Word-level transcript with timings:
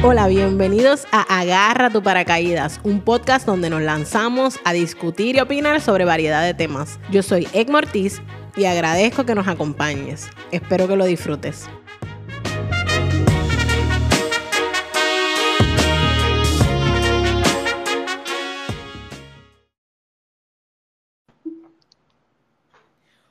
Hola, 0.00 0.28
bienvenidos 0.28 1.08
a 1.10 1.22
Agarra 1.40 1.90
tu 1.90 2.04
paracaídas, 2.04 2.80
un 2.84 3.00
podcast 3.00 3.44
donde 3.44 3.68
nos 3.68 3.82
lanzamos 3.82 4.60
a 4.64 4.72
discutir 4.72 5.34
y 5.34 5.40
opinar 5.40 5.80
sobre 5.80 6.04
variedad 6.04 6.44
de 6.44 6.54
temas. 6.54 7.00
Yo 7.10 7.24
soy 7.24 7.48
Egg 7.52 7.68
Mortiz 7.68 8.22
y 8.56 8.66
agradezco 8.66 9.26
que 9.26 9.34
nos 9.34 9.48
acompañes. 9.48 10.30
Espero 10.52 10.86
que 10.86 10.94
lo 10.94 11.04
disfrutes. 11.04 11.68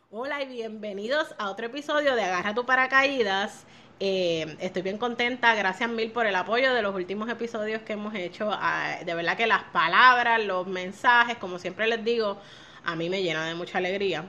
Hola 0.09 0.43
y 0.43 0.47
bienvenidos 0.47 1.33
a 1.37 1.49
otro 1.49 1.67
episodio 1.67 2.13
de 2.15 2.23
Agarra 2.23 2.53
tu 2.53 2.65
paracaídas. 2.65 3.65
Eh, 3.99 4.57
estoy 4.59 4.83
bien 4.83 4.99
contenta, 4.99 5.55
gracias 5.55 5.89
mil 5.89 6.11
por 6.11 6.27
el 6.27 6.35
apoyo 6.35 6.71
de 6.73 6.83
los 6.83 6.93
últimos 6.93 7.29
episodios 7.29 7.81
que 7.81 7.93
hemos 7.93 8.13
hecho. 8.13 8.49
Ah, 8.51 8.97
de 9.03 9.13
verdad 9.15 9.35
que 9.35 9.47
las 9.47 9.63
palabras, 9.63 10.43
los 10.43 10.67
mensajes, 10.67 11.37
como 11.37 11.57
siempre 11.57 11.87
les 11.87 12.03
digo, 12.03 12.37
a 12.85 12.95
mí 12.95 13.09
me 13.09 13.23
llenan 13.23 13.47
de 13.47 13.55
mucha 13.55 13.79
alegría. 13.79 14.25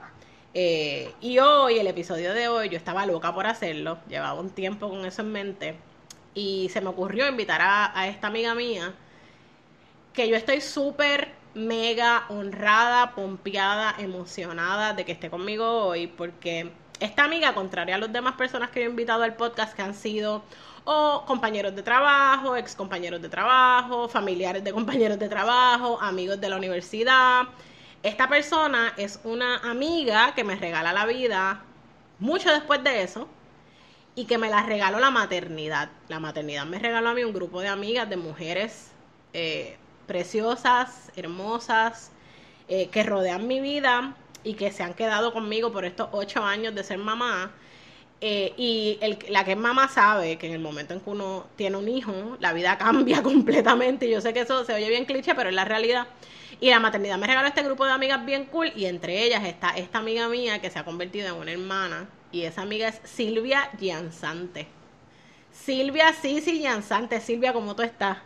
Eh, 0.55 1.13
y 1.21 1.39
hoy, 1.39 1.79
el 1.79 1.87
episodio 1.87 2.33
de 2.33 2.49
hoy, 2.49 2.71
yo 2.71 2.79
estaba 2.79 3.05
loca 3.05 3.35
por 3.35 3.47
hacerlo, 3.47 3.99
llevaba 4.09 4.41
un 4.41 4.51
tiempo 4.51 4.89
con 4.89 5.05
eso 5.05 5.21
en 5.23 5.33
mente, 5.33 5.77
y 6.35 6.71
se 6.71 6.81
me 6.81 6.89
ocurrió 6.89 7.29
invitar 7.29 7.61
a, 7.61 7.99
a 7.99 8.09
esta 8.09 8.29
amiga 8.29 8.55
mía, 8.55 8.95
que 10.15 10.29
yo 10.29 10.37
estoy 10.37 10.63
súper, 10.63 11.33
mega 11.55 12.25
honrada, 12.29 13.15
pompeada, 13.15 13.95
emocionada 13.99 14.95
de 14.95 15.05
que 15.05 15.13
esté 15.13 15.29
conmigo 15.31 15.85
hoy, 15.85 16.07
porque 16.07 16.71
esta 17.01 17.25
amiga, 17.25 17.55
contraria 17.55 17.95
a 17.95 17.99
las 17.99 18.13
demás 18.13 18.35
personas 18.35 18.71
que 18.71 18.81
yo 18.81 18.87
he 18.87 18.91
invitado 18.91 19.23
al 19.23 19.35
podcast, 19.35 19.75
que 19.75 19.83
han 19.83 19.95
sido 19.95 20.43
o 20.85 21.25
compañeros 21.27 21.77
de 21.77 21.83
trabajo, 21.83 22.57
ex 22.57 22.75
compañeros 22.75 23.21
de 23.21 23.29
trabajo, 23.29 24.09
familiares 24.09 24.65
de 24.65 24.73
compañeros 24.73 25.19
de 25.19 25.29
trabajo, 25.29 26.01
amigos 26.01 26.41
de 26.41 26.49
la 26.49 26.57
universidad. 26.57 27.43
Esta 28.03 28.29
persona 28.29 28.95
es 28.97 29.21
una 29.25 29.59
amiga 29.59 30.35
que 30.35 30.45
me 30.45 30.57
regala 30.57 30.93
la 30.93 31.05
vida 31.05 31.63
mucho 32.19 32.51
después 32.51 32.83
de 32.83 33.03
eso 33.03 33.29
y 34.15 34.25
que 34.25 34.39
me 34.39 34.49
la 34.49 34.63
regaló 34.63 34.99
la 34.99 35.11
maternidad. 35.11 35.91
La 36.09 36.21
maternidad 36.21 36.65
me 36.65 36.79
regaló 36.79 37.11
a 37.11 37.15
mí 37.15 37.23
un 37.23 37.33
grupo 37.33 37.61
de 37.61 37.69
amigas, 37.69 38.09
de 38.09 38.17
mujeres 38.17 38.91
eh, 39.35 39.77
preciosas, 40.07 41.13
hermosas, 41.17 42.13
eh, 42.69 42.89
que 42.89 43.03
rodean 43.03 43.47
mi 43.47 43.61
vida 43.61 44.15
y 44.45 44.55
que 44.55 44.73
se 44.73 44.83
han 44.83 44.95
quedado 44.95 45.33
conmigo 45.33 45.73
por 45.73 45.85
estos 45.85 46.09
ocho 46.13 46.43
años 46.45 46.75
de 46.75 46.85
ser 46.85 46.99
mamá. 46.99 47.53
Eh, 48.21 48.53
y 48.57 48.99
la 49.29 49.45
que 49.45 49.53
es 49.53 49.59
mamá 49.59 49.89
sabe 49.89 50.39
que 50.39 50.49
en 50.49 50.55
el 50.55 50.59
momento 50.59 50.93
en 50.93 51.01
que 51.01 51.11
uno 51.11 51.47
tiene 51.57 51.77
un 51.77 51.89
hijo, 51.89 52.37
la 52.41 52.53
vida 52.53 52.79
cambia 52.79 53.23
completamente. 53.23 54.09
Yo 54.09 54.21
sé 54.21 54.33
que 54.33 54.41
eso 54.41 54.65
se 54.65 54.75
oye 54.75 54.89
bien 54.89 55.05
cliché, 55.05 55.35
pero 55.35 55.51
es 55.51 55.55
la 55.55 55.65
realidad. 55.65 56.07
Y 56.61 56.71
la 56.71 56.81
maternidad 56.81 57.19
me 57.19 57.27
regaló 57.27 57.47
este 57.49 57.63
grupo 57.63 57.85
de 57.85 57.93
amigas 57.93 58.25
bien 58.25 58.47
cool 58.47 58.73
y 58.75 58.87
entre 58.87 59.23
ellas 59.25 59.45
está 59.45 59.71
esta 59.77 59.99
amiga 59.99 60.29
mía 60.29 60.61
que 60.61 60.71
se 60.71 60.79
ha 60.79 60.85
convertido 60.85 61.29
en 61.29 61.35
una 61.35 61.53
hermana 61.53 62.09
y 62.33 62.43
esa 62.43 62.63
amiga 62.63 62.89
es 62.89 63.01
Silvia 63.05 63.71
Giansante. 63.79 64.67
Silvia 65.53 66.13
Sisi 66.13 66.59
Giansante. 66.59 67.21
Silvia, 67.21 67.53
¿cómo 67.53 67.75
tú 67.77 67.83
estás? 67.83 68.19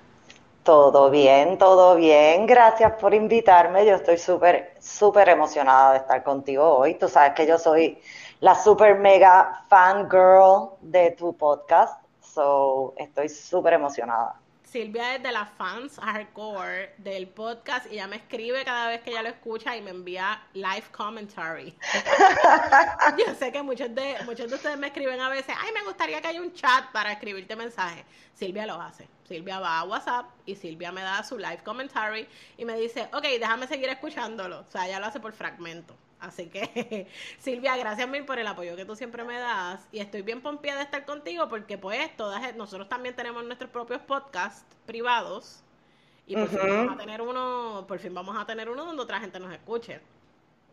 Todo 0.64 1.10
bien, 1.10 1.58
todo 1.58 1.96
bien. 1.96 2.46
Gracias 2.46 2.92
por 3.00 3.14
invitarme. 3.14 3.84
Yo 3.86 3.94
estoy 3.96 4.18
súper, 4.18 4.76
súper 4.80 5.28
emocionada 5.28 5.92
de 5.92 5.98
estar 5.98 6.22
contigo 6.22 6.78
hoy. 6.78 6.94
Tú 6.94 7.08
sabes 7.08 7.32
que 7.34 7.46
yo 7.46 7.58
soy 7.58 8.00
la 8.40 8.54
super 8.54 8.96
mega 8.98 9.64
fan 9.68 10.08
girl 10.10 10.70
de 10.80 11.10
tu 11.12 11.36
podcast. 11.36 12.00
So, 12.20 12.94
estoy 12.96 13.28
súper 13.28 13.74
emocionada. 13.74 14.41
Silvia 14.72 15.16
es 15.16 15.22
de 15.22 15.30
las 15.32 15.50
fans 15.50 15.98
hardcore 15.98 16.94
del 16.96 17.28
podcast 17.28 17.84
y 17.92 17.96
ella 17.96 18.06
me 18.06 18.16
escribe 18.16 18.64
cada 18.64 18.88
vez 18.88 19.02
que 19.02 19.10
ella 19.10 19.20
lo 19.20 19.28
escucha 19.28 19.76
y 19.76 19.82
me 19.82 19.90
envía 19.90 20.42
live 20.54 20.84
commentary. 20.92 21.76
Yo 23.18 23.34
sé 23.34 23.52
que 23.52 23.62
muchos 23.62 23.94
de, 23.94 24.16
muchos 24.24 24.48
de 24.48 24.54
ustedes 24.54 24.78
me 24.78 24.86
escriben 24.86 25.20
a 25.20 25.28
veces, 25.28 25.54
ay, 25.60 25.72
me 25.74 25.84
gustaría 25.84 26.22
que 26.22 26.28
haya 26.28 26.40
un 26.40 26.54
chat 26.54 26.90
para 26.90 27.12
escribirte 27.12 27.54
mensajes. 27.54 28.06
Silvia 28.32 28.64
lo 28.64 28.80
hace. 28.80 29.06
Silvia 29.28 29.60
va 29.60 29.78
a 29.78 29.84
WhatsApp 29.84 30.30
y 30.46 30.54
Silvia 30.54 30.90
me 30.90 31.02
da 31.02 31.22
su 31.22 31.36
live 31.36 31.62
commentary 31.62 32.26
y 32.56 32.64
me 32.64 32.74
dice, 32.78 33.10
ok, 33.12 33.24
déjame 33.38 33.66
seguir 33.66 33.90
escuchándolo. 33.90 34.60
O 34.60 34.70
sea, 34.70 34.86
ella 34.86 35.00
lo 35.00 35.04
hace 35.04 35.20
por 35.20 35.34
fragmento. 35.34 35.94
Así 36.22 36.46
que, 36.46 37.08
Silvia, 37.40 37.76
gracias 37.76 38.08
mil 38.08 38.24
por 38.24 38.38
el 38.38 38.46
apoyo 38.46 38.76
que 38.76 38.84
tú 38.84 38.94
siempre 38.94 39.24
me 39.24 39.38
das. 39.38 39.86
Y 39.90 39.98
estoy 39.98 40.22
bien 40.22 40.40
pompeada 40.40 40.78
de 40.78 40.84
estar 40.84 41.04
contigo 41.04 41.48
porque, 41.48 41.78
pues, 41.78 42.16
todas, 42.16 42.54
nosotros 42.54 42.88
también 42.88 43.16
tenemos 43.16 43.44
nuestros 43.44 43.70
propios 43.70 44.00
podcasts 44.02 44.64
privados. 44.86 45.64
Y 46.28 46.36
por 46.36 46.48
fin 46.48 46.60
vamos 46.62 46.94
a 46.94 46.96
tener 46.96 47.20
uno, 47.20 47.84
por 47.88 47.98
fin 47.98 48.14
vamos 48.14 48.36
a 48.40 48.46
tener 48.46 48.70
uno 48.70 48.84
donde 48.84 49.02
otra 49.02 49.18
gente 49.18 49.40
nos 49.40 49.52
escuche. 49.52 50.00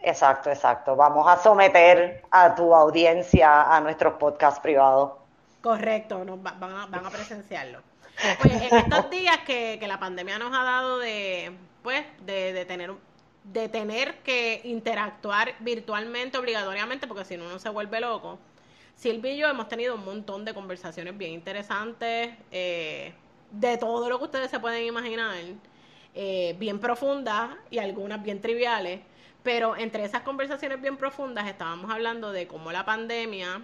Exacto, 0.02 0.52
exacto. 0.52 0.96
Vamos 0.96 1.28
a 1.28 1.36
someter 1.38 2.24
a 2.30 2.54
tu 2.54 2.74
audiencia 2.76 3.76
a 3.76 3.82
nuestros 3.82 4.14
podcasts 4.14 4.60
privados. 4.60 5.14
Correcto, 5.64 6.24
nos 6.24 6.42
van, 6.44 6.64
a, 6.64 6.86
van 6.86 7.06
a 7.08 7.10
presenciarlo. 7.10 7.82
Pues 8.40 8.54
en 8.54 8.78
estos 8.78 9.10
días 9.10 9.40
que, 9.48 9.78
que, 9.80 9.88
la 9.88 10.00
pandemia 10.00 10.38
nos 10.38 10.56
ha 10.56 10.64
dado 10.64 11.00
de, 11.00 11.58
pues, 11.82 12.06
de, 12.22 12.54
de 12.54 12.66
tener 12.66 12.92
de 13.44 13.70
tener 13.70 14.18
que 14.20 14.62
interactuar 14.64 15.56
virtualmente 15.60 16.38
obligatoriamente, 16.38 17.08
porque 17.08 17.26
si 17.26 17.38
no 17.38 17.46
uno 17.46 17.60
se 17.60 17.70
vuelve 17.70 18.00
loco. 18.00 18.40
Silvia 18.96 19.34
y 19.34 19.38
yo 19.38 19.48
hemos 19.48 19.70
tenido 19.70 19.96
un 19.96 20.04
montón 20.04 20.44
de 20.44 20.54
conversaciones 20.54 21.18
bien 21.18 21.32
interesantes, 21.32 22.36
eh, 22.52 23.14
de 23.52 23.78
todo 23.78 24.10
lo 24.10 24.18
que 24.20 24.26
ustedes 24.26 24.52
se 24.52 24.60
pueden 24.60 24.86
imaginar, 24.86 25.36
eh, 26.14 26.56
bien 26.60 26.80
profundas 26.80 27.52
y 27.70 27.78
algunas 27.78 28.22
bien 28.22 28.42
triviales, 28.42 29.00
pero 29.42 29.78
entre 29.78 30.04
esas 30.04 30.24
conversaciones 30.24 30.82
bien 30.82 30.98
profundas 30.98 31.48
estábamos 31.48 31.90
hablando 31.90 32.32
de 32.32 32.48
cómo 32.48 32.72
la 32.72 32.86
pandemia 32.86 33.64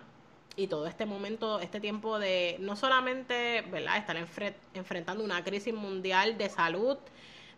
y 0.56 0.68
todo 0.68 0.88
este 0.88 1.06
momento, 1.06 1.60
este 1.60 1.82
tiempo 1.82 2.18
de 2.18 2.56
no 2.60 2.76
solamente, 2.76 3.62
¿verdad?, 3.70 3.98
estar 3.98 4.16
enfrentando 4.74 5.24
una 5.24 5.44
crisis 5.44 5.74
mundial 5.74 6.38
de 6.38 6.50
salud, 6.50 6.98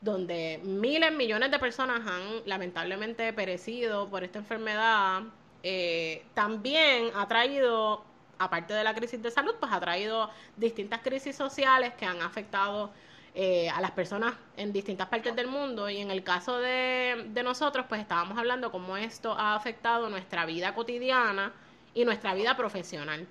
donde 0.01 0.59
miles, 0.63 1.11
millones 1.11 1.51
de 1.51 1.59
personas 1.59 2.01
han 2.05 2.41
lamentablemente 2.45 3.33
perecido 3.33 4.09
por 4.09 4.23
esta 4.23 4.39
enfermedad, 4.39 5.23
eh, 5.63 6.23
también 6.33 7.09
ha 7.15 7.27
traído, 7.27 8.03
aparte 8.37 8.73
de 8.73 8.83
la 8.83 8.93
crisis 8.93 9.21
de 9.21 9.31
salud, 9.31 9.55
pues 9.59 9.71
ha 9.71 9.79
traído 9.79 10.29
distintas 10.55 11.01
crisis 11.01 11.35
sociales 11.35 11.93
que 11.95 12.05
han 12.05 12.21
afectado 12.21 12.91
eh, 13.33 13.69
a 13.69 13.81
las 13.81 13.91
personas 13.91 14.33
en 14.55 14.73
distintas 14.73 15.07
partes 15.07 15.35
del 15.35 15.47
mundo 15.47 15.89
y 15.89 15.97
en 15.97 16.09
el 16.09 16.23
caso 16.23 16.57
de, 16.57 17.27
de 17.29 17.43
nosotros, 17.43 17.85
pues 17.87 18.01
estábamos 18.01 18.37
hablando 18.37 18.71
cómo 18.71 18.97
esto 18.97 19.33
ha 19.33 19.55
afectado 19.55 20.09
nuestra 20.09 20.45
vida 20.45 20.73
cotidiana 20.73 21.53
y 21.93 22.05
nuestra 22.05 22.33
vida 22.33 22.55
profesional. 22.55 23.27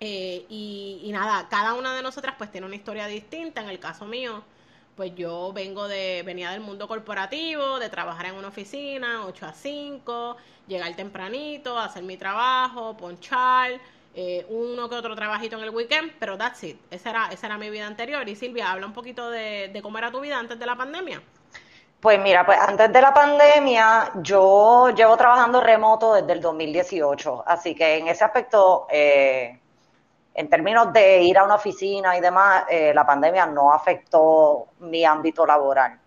Eh, 0.00 0.44
y, 0.48 1.00
y, 1.02 1.12
nada, 1.12 1.48
cada 1.48 1.74
una 1.74 1.94
de 1.96 2.02
nosotras 2.02 2.34
pues 2.36 2.50
tiene 2.50 2.66
una 2.66 2.76
historia 2.76 3.06
distinta. 3.06 3.62
En 3.62 3.68
el 3.68 3.78
caso 3.78 4.04
mío, 4.06 4.44
pues 4.96 5.14
yo 5.14 5.52
vengo 5.52 5.86
de, 5.88 6.22
venía 6.24 6.50
del 6.50 6.60
mundo 6.60 6.88
corporativo, 6.88 7.78
de 7.78 7.90
trabajar 7.90 8.26
en 8.26 8.34
una 8.34 8.48
oficina, 8.48 9.26
8 9.26 9.46
a 9.46 9.52
5, 9.52 10.36
llegar 10.66 10.96
tempranito, 10.96 11.78
hacer 11.78 12.02
mi 12.02 12.16
trabajo, 12.16 12.96
ponchar, 12.96 13.72
eh, 14.14 14.46
uno 14.48 14.88
que 14.88 14.94
otro 14.94 15.14
trabajito 15.14 15.58
en 15.58 15.64
el 15.64 15.70
weekend, 15.70 16.12
pero 16.18 16.38
that's 16.38 16.64
it. 16.64 16.80
Esa 16.90 17.10
era, 17.10 17.28
esa 17.30 17.46
era 17.46 17.58
mi 17.58 17.68
vida 17.68 17.86
anterior. 17.86 18.26
Y 18.26 18.34
Silvia, 18.34 18.72
habla 18.72 18.86
un 18.86 18.94
poquito 18.94 19.30
de, 19.30 19.68
de 19.70 19.82
cómo 19.82 19.98
era 19.98 20.10
tu 20.10 20.20
vida 20.20 20.38
antes 20.38 20.58
de 20.58 20.64
la 20.64 20.74
pandemia. 20.74 21.22
Pues 22.00 22.18
mira, 22.18 22.46
pues 22.46 22.58
antes 22.58 22.90
de 22.90 23.00
la 23.00 23.12
pandemia 23.12 24.12
yo 24.22 24.90
llevo 24.90 25.16
trabajando 25.16 25.60
remoto 25.60 26.14
desde 26.14 26.32
el 26.32 26.40
2018, 26.40 27.44
así 27.46 27.74
que 27.74 27.96
en 27.96 28.08
ese 28.08 28.22
aspecto 28.22 28.86
eh, 28.90 29.58
en 30.38 30.50
términos 30.50 30.92
de 30.92 31.22
ir 31.22 31.38
a 31.38 31.44
una 31.44 31.54
oficina 31.54 32.14
y 32.14 32.20
demás, 32.20 32.64
eh, 32.68 32.92
la 32.94 33.06
pandemia 33.06 33.46
no 33.46 33.72
afectó 33.72 34.66
mi 34.80 35.02
ámbito 35.02 35.46
laboral. 35.46 35.98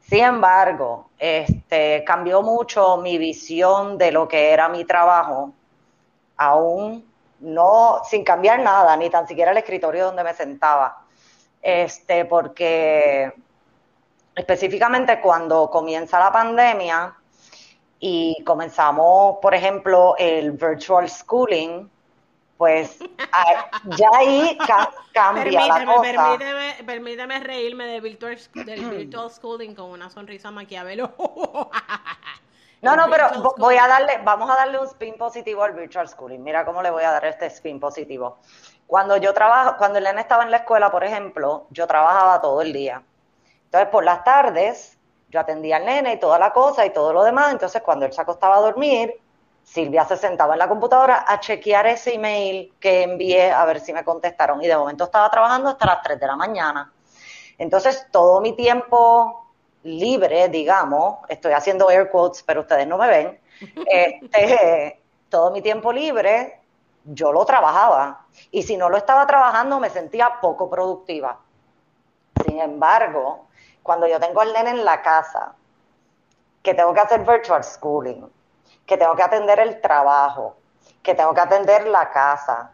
Sin 0.00 0.24
embargo, 0.24 1.10
este, 1.16 2.02
cambió 2.04 2.42
mucho 2.42 2.96
mi 2.96 3.18
visión 3.18 3.96
de 3.98 4.10
lo 4.10 4.26
que 4.26 4.50
era 4.50 4.68
mi 4.68 4.84
trabajo, 4.84 5.52
aún 6.36 7.08
no, 7.38 8.00
sin 8.08 8.24
cambiar 8.24 8.58
nada, 8.60 8.96
ni 8.96 9.10
tan 9.10 9.28
siquiera 9.28 9.52
el 9.52 9.58
escritorio 9.58 10.06
donde 10.06 10.24
me 10.24 10.34
sentaba. 10.34 11.04
Este, 11.62 12.24
porque 12.24 13.32
específicamente 14.34 15.20
cuando 15.20 15.70
comienza 15.70 16.18
la 16.18 16.32
pandemia 16.32 17.14
y 18.00 18.42
comenzamos, 18.44 19.36
por 19.40 19.54
ejemplo, 19.54 20.16
el 20.18 20.50
virtual 20.50 21.08
schooling, 21.08 21.88
pues 22.56 22.98
ya 23.98 24.08
ahí 24.14 24.58
cambia 25.12 25.66
la 25.66 25.84
cosa. 25.84 26.00
Permíteme, 26.02 26.74
permíteme 26.84 27.40
reírme 27.40 27.86
de 27.86 28.00
virtual, 28.00 28.38
del 28.54 28.90
virtual 28.90 29.30
schooling 29.30 29.74
con 29.74 29.90
una 29.90 30.10
sonrisa 30.10 30.50
maquiavelo. 30.50 31.12
No, 32.82 32.94
no, 32.94 33.06
pero 33.10 33.28
voy 33.56 33.76
a 33.76 33.88
darle, 33.88 34.20
vamos 34.22 34.50
a 34.50 34.54
darle 34.54 34.78
un 34.78 34.86
spin 34.86 35.16
positivo 35.16 35.62
al 35.64 35.72
virtual 35.72 36.08
schooling. 36.08 36.40
Mira 36.40 36.64
cómo 36.64 36.82
le 36.82 36.90
voy 36.90 37.02
a 37.02 37.10
dar 37.10 37.24
este 37.24 37.46
spin 37.46 37.80
positivo. 37.80 38.38
Cuando 38.86 39.16
yo 39.16 39.32
trabajo, 39.32 39.76
cuando 39.78 39.98
el 39.98 40.04
nene 40.04 40.20
estaba 40.20 40.44
en 40.44 40.50
la 40.50 40.58
escuela, 40.58 40.90
por 40.90 41.02
ejemplo, 41.02 41.66
yo 41.70 41.86
trabajaba 41.86 42.40
todo 42.40 42.60
el 42.60 42.72
día. 42.72 43.02
Entonces, 43.64 43.88
por 43.88 44.04
las 44.04 44.22
tardes, 44.22 44.98
yo 45.30 45.40
atendía 45.40 45.78
al 45.78 45.86
nene 45.86 46.12
y 46.12 46.20
toda 46.20 46.38
la 46.38 46.52
cosa 46.52 46.86
y 46.86 46.90
todo 46.90 47.12
lo 47.12 47.24
demás. 47.24 47.50
Entonces, 47.50 47.82
cuando 47.82 48.04
él 48.04 48.12
se 48.12 48.20
acostaba 48.20 48.58
a 48.58 48.60
dormir, 48.60 49.20
Silvia 49.66 50.04
se 50.04 50.16
sentaba 50.16 50.54
en 50.54 50.60
la 50.60 50.68
computadora 50.68 51.24
a 51.26 51.40
chequear 51.40 51.88
ese 51.88 52.14
email 52.14 52.72
que 52.78 53.02
envié 53.02 53.50
a 53.50 53.64
ver 53.64 53.80
si 53.80 53.92
me 53.92 54.04
contestaron. 54.04 54.62
Y 54.62 54.68
de 54.68 54.76
momento 54.76 55.04
estaba 55.04 55.28
trabajando 55.28 55.70
hasta 55.70 55.86
las 55.86 56.02
3 56.02 56.20
de 56.20 56.26
la 56.26 56.36
mañana. 56.36 56.92
Entonces, 57.58 58.06
todo 58.12 58.40
mi 58.40 58.52
tiempo 58.54 59.44
libre, 59.82 60.48
digamos, 60.48 61.18
estoy 61.28 61.52
haciendo 61.52 61.90
air 61.90 62.08
quotes, 62.10 62.44
pero 62.44 62.60
ustedes 62.60 62.86
no 62.86 62.96
me 62.96 63.08
ven, 63.08 63.40
este, 63.90 65.02
todo 65.28 65.50
mi 65.50 65.60
tiempo 65.60 65.92
libre 65.92 66.60
yo 67.04 67.32
lo 67.32 67.44
trabajaba. 67.44 68.24
Y 68.52 68.62
si 68.62 68.76
no 68.76 68.88
lo 68.88 68.96
estaba 68.96 69.26
trabajando, 69.26 69.80
me 69.80 69.90
sentía 69.90 70.38
poco 70.40 70.70
productiva. 70.70 71.40
Sin 72.44 72.60
embargo, 72.60 73.46
cuando 73.82 74.06
yo 74.06 74.20
tengo 74.20 74.40
al 74.40 74.52
nene 74.52 74.70
en 74.70 74.84
la 74.84 75.02
casa, 75.02 75.54
que 76.62 76.72
tengo 76.72 76.94
que 76.94 77.00
hacer 77.00 77.24
virtual 77.24 77.64
schooling, 77.64 78.28
que 78.86 78.96
tengo 78.96 79.14
que 79.14 79.22
atender 79.22 79.58
el 79.60 79.80
trabajo, 79.80 80.56
que 81.02 81.14
tengo 81.14 81.34
que 81.34 81.40
atender 81.40 81.86
la 81.86 82.10
casa, 82.10 82.72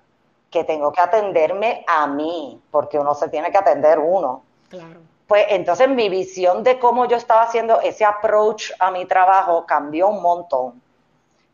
que 0.50 0.64
tengo 0.64 0.92
que 0.92 1.00
atenderme 1.00 1.84
a 1.88 2.06
mí, 2.06 2.60
porque 2.70 2.98
uno 2.98 3.14
se 3.14 3.28
tiene 3.28 3.50
que 3.50 3.58
atender 3.58 3.98
uno. 3.98 4.42
Claro. 4.68 5.00
Pues 5.26 5.46
entonces 5.48 5.88
mi 5.88 6.08
visión 6.08 6.62
de 6.62 6.78
cómo 6.78 7.06
yo 7.06 7.16
estaba 7.16 7.42
haciendo 7.42 7.80
ese 7.80 8.04
approach 8.04 8.70
a 8.78 8.90
mi 8.90 9.06
trabajo 9.06 9.64
cambió 9.64 10.08
un 10.08 10.20
montón. 10.20 10.82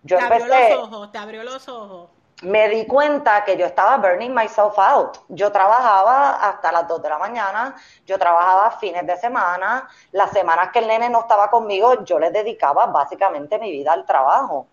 Yo 0.02 0.19
te 0.19 0.25
abrió 0.25 0.46
los 0.46 0.78
ojos, 0.78 1.12
te 1.12 1.19
abrió 1.19 1.43
los 1.44 1.69
ojos 1.69 2.08
me 2.43 2.69
di 2.69 2.87
cuenta 2.87 3.44
que 3.44 3.56
yo 3.56 3.67
estaba 3.67 3.96
burning 3.96 4.32
myself 4.32 4.79
out. 4.79 5.19
Yo 5.29 5.50
trabajaba 5.50 6.37
hasta 6.37 6.70
las 6.70 6.87
2 6.87 7.02
de 7.02 7.08
la 7.08 7.19
mañana, 7.19 7.75
yo 8.06 8.19
trabajaba 8.19 8.70
fines 8.73 9.06
de 9.06 9.17
semana, 9.17 9.88
las 10.12 10.31
semanas 10.31 10.70
que 10.73 10.79
el 10.79 10.87
nene 10.87 11.11
no 11.11 11.20
estaba 11.20 11.50
conmigo, 11.50 12.05
yo 12.05 12.19
le 12.19 12.31
dedicaba 12.31 12.87
básicamente 12.87 13.58
mi 13.58 13.73
vida 13.73 13.93
al 13.93 14.06
trabajo. 14.06 14.67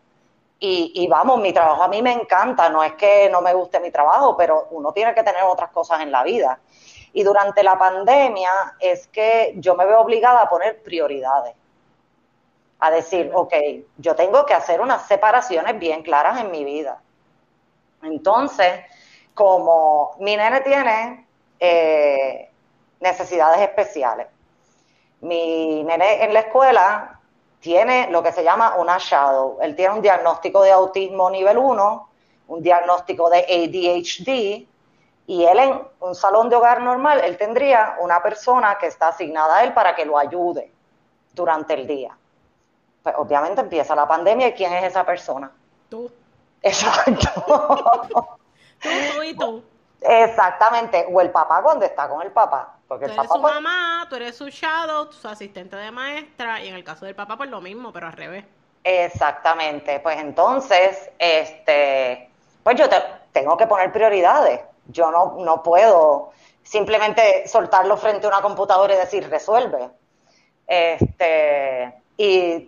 Y, 0.59 0.91
y, 0.95 1.07
vamos, 1.07 1.39
mi 1.39 1.51
trabajo 1.51 1.83
a 1.83 1.87
mí 1.87 2.01
me 2.01 2.13
encanta, 2.13 2.69
no 2.69 2.83
es 2.83 2.93
que 2.93 3.29
no 3.29 3.41
me 3.41 3.53
guste 3.53 3.79
mi 3.79 3.91
trabajo, 3.91 4.37
pero 4.37 4.67
uno 4.71 4.93
tiene 4.93 5.13
que 5.13 5.23
tener 5.23 5.43
otras 5.43 5.69
cosas 5.71 6.01
en 6.01 6.11
la 6.11 6.23
vida. 6.23 6.59
Y 7.13 7.23
durante 7.23 7.63
la 7.63 7.77
pandemia 7.77 8.51
es 8.79 9.07
que 9.07 9.53
yo 9.57 9.75
me 9.75 9.85
veo 9.85 9.99
obligada 10.01 10.41
a 10.41 10.49
poner 10.49 10.81
prioridades. 10.81 11.55
A 12.79 12.91
decir, 12.91 13.31
ok, 13.33 13.53
yo 13.97 14.15
tengo 14.15 14.45
que 14.45 14.53
hacer 14.53 14.81
unas 14.81 15.07
separaciones 15.07 15.77
bien 15.79 16.03
claras 16.03 16.39
en 16.39 16.51
mi 16.51 16.63
vida 16.63 17.01
entonces, 18.05 18.81
como 19.33 20.15
mi 20.19 20.35
nene 20.37 20.61
tiene 20.61 21.27
eh, 21.59 22.49
necesidades 22.99 23.61
especiales, 23.61 24.27
mi 25.21 25.83
nene 25.83 26.23
en 26.23 26.33
la 26.33 26.41
escuela 26.41 27.19
tiene 27.59 28.09
lo 28.11 28.21
que 28.21 28.31
se 28.31 28.43
llama 28.43 28.75
una 28.75 28.97
shadow. 28.99 29.57
Él 29.61 29.75
tiene 29.75 29.95
un 29.95 30.01
diagnóstico 30.01 30.61
de 30.61 30.71
autismo 30.71 31.29
nivel 31.29 31.57
1, 31.57 32.09
un 32.49 32.61
diagnóstico 32.61 33.29
de 33.29 33.39
ADHD, 33.39 34.67
y 35.27 35.45
él 35.45 35.57
en 35.57 35.81
un 35.99 36.13
salón 36.13 36.49
de 36.49 36.55
hogar 36.55 36.81
normal, 36.81 37.21
él 37.23 37.37
tendría 37.37 37.95
una 37.99 38.21
persona 38.21 38.77
que 38.79 38.87
está 38.87 39.07
asignada 39.07 39.57
a 39.57 39.63
él 39.63 39.73
para 39.73 39.95
que 39.95 40.05
lo 40.05 40.17
ayude 40.17 40.71
durante 41.33 41.73
el 41.73 41.87
día. 41.87 42.15
Pues 43.01 43.15
obviamente 43.17 43.61
empieza 43.61 43.95
la 43.95 44.07
pandemia 44.07 44.49
y 44.49 44.53
¿quién 44.53 44.73
es 44.73 44.83
esa 44.83 45.03
persona? 45.03 45.51
Tú. 45.89 46.11
Exacto. 46.65 48.37
tú, 48.81 49.23
y 49.23 49.35
tú. 49.35 49.63
Exactamente, 50.01 51.05
o 51.11 51.21
el 51.21 51.29
papá 51.31 51.61
cuando 51.61 51.85
está 51.85 52.09
con 52.09 52.21
el 52.21 52.31
papá. 52.31 52.75
Porque 52.87 53.07
tú 53.07 53.13
eres 53.13 53.31
su 53.31 53.39
mamá, 53.39 54.05
tú 54.09 54.15
eres 54.15 54.35
su 54.35 54.47
shadow, 54.49 55.11
su 55.11 55.27
asistente 55.27 55.75
de 55.75 55.91
maestra, 55.91 56.63
y 56.63 56.67
en 56.67 56.75
el 56.75 56.83
caso 56.83 57.05
del 57.05 57.15
papá, 57.15 57.37
pues 57.37 57.49
lo 57.49 57.61
mismo, 57.61 57.91
pero 57.91 58.07
al 58.07 58.13
revés. 58.13 58.45
Exactamente, 58.83 59.99
pues 59.99 60.19
entonces, 60.19 61.09
este, 61.17 62.29
pues 62.63 62.75
yo 62.77 62.85
tengo 63.31 63.57
que 63.57 63.67
poner 63.67 63.91
prioridades. 63.91 64.61
Yo 64.87 65.09
no, 65.09 65.37
no 65.39 65.63
puedo 65.63 66.31
simplemente 66.63 67.47
soltarlo 67.47 67.97
frente 67.97 68.25
a 68.25 68.29
una 68.29 68.41
computadora 68.41 68.93
y 68.93 68.97
decir 68.97 69.27
resuelve. 69.29 69.89
Este, 70.67 71.93
y 72.17 72.67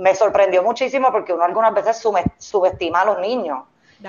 me 0.00 0.14
sorprendió 0.14 0.62
muchísimo 0.62 1.12
porque 1.12 1.34
uno 1.34 1.44
algunas 1.44 1.74
veces 1.74 2.02
subestima 2.38 3.02
a 3.02 3.04
los 3.04 3.18
niños. 3.18 3.64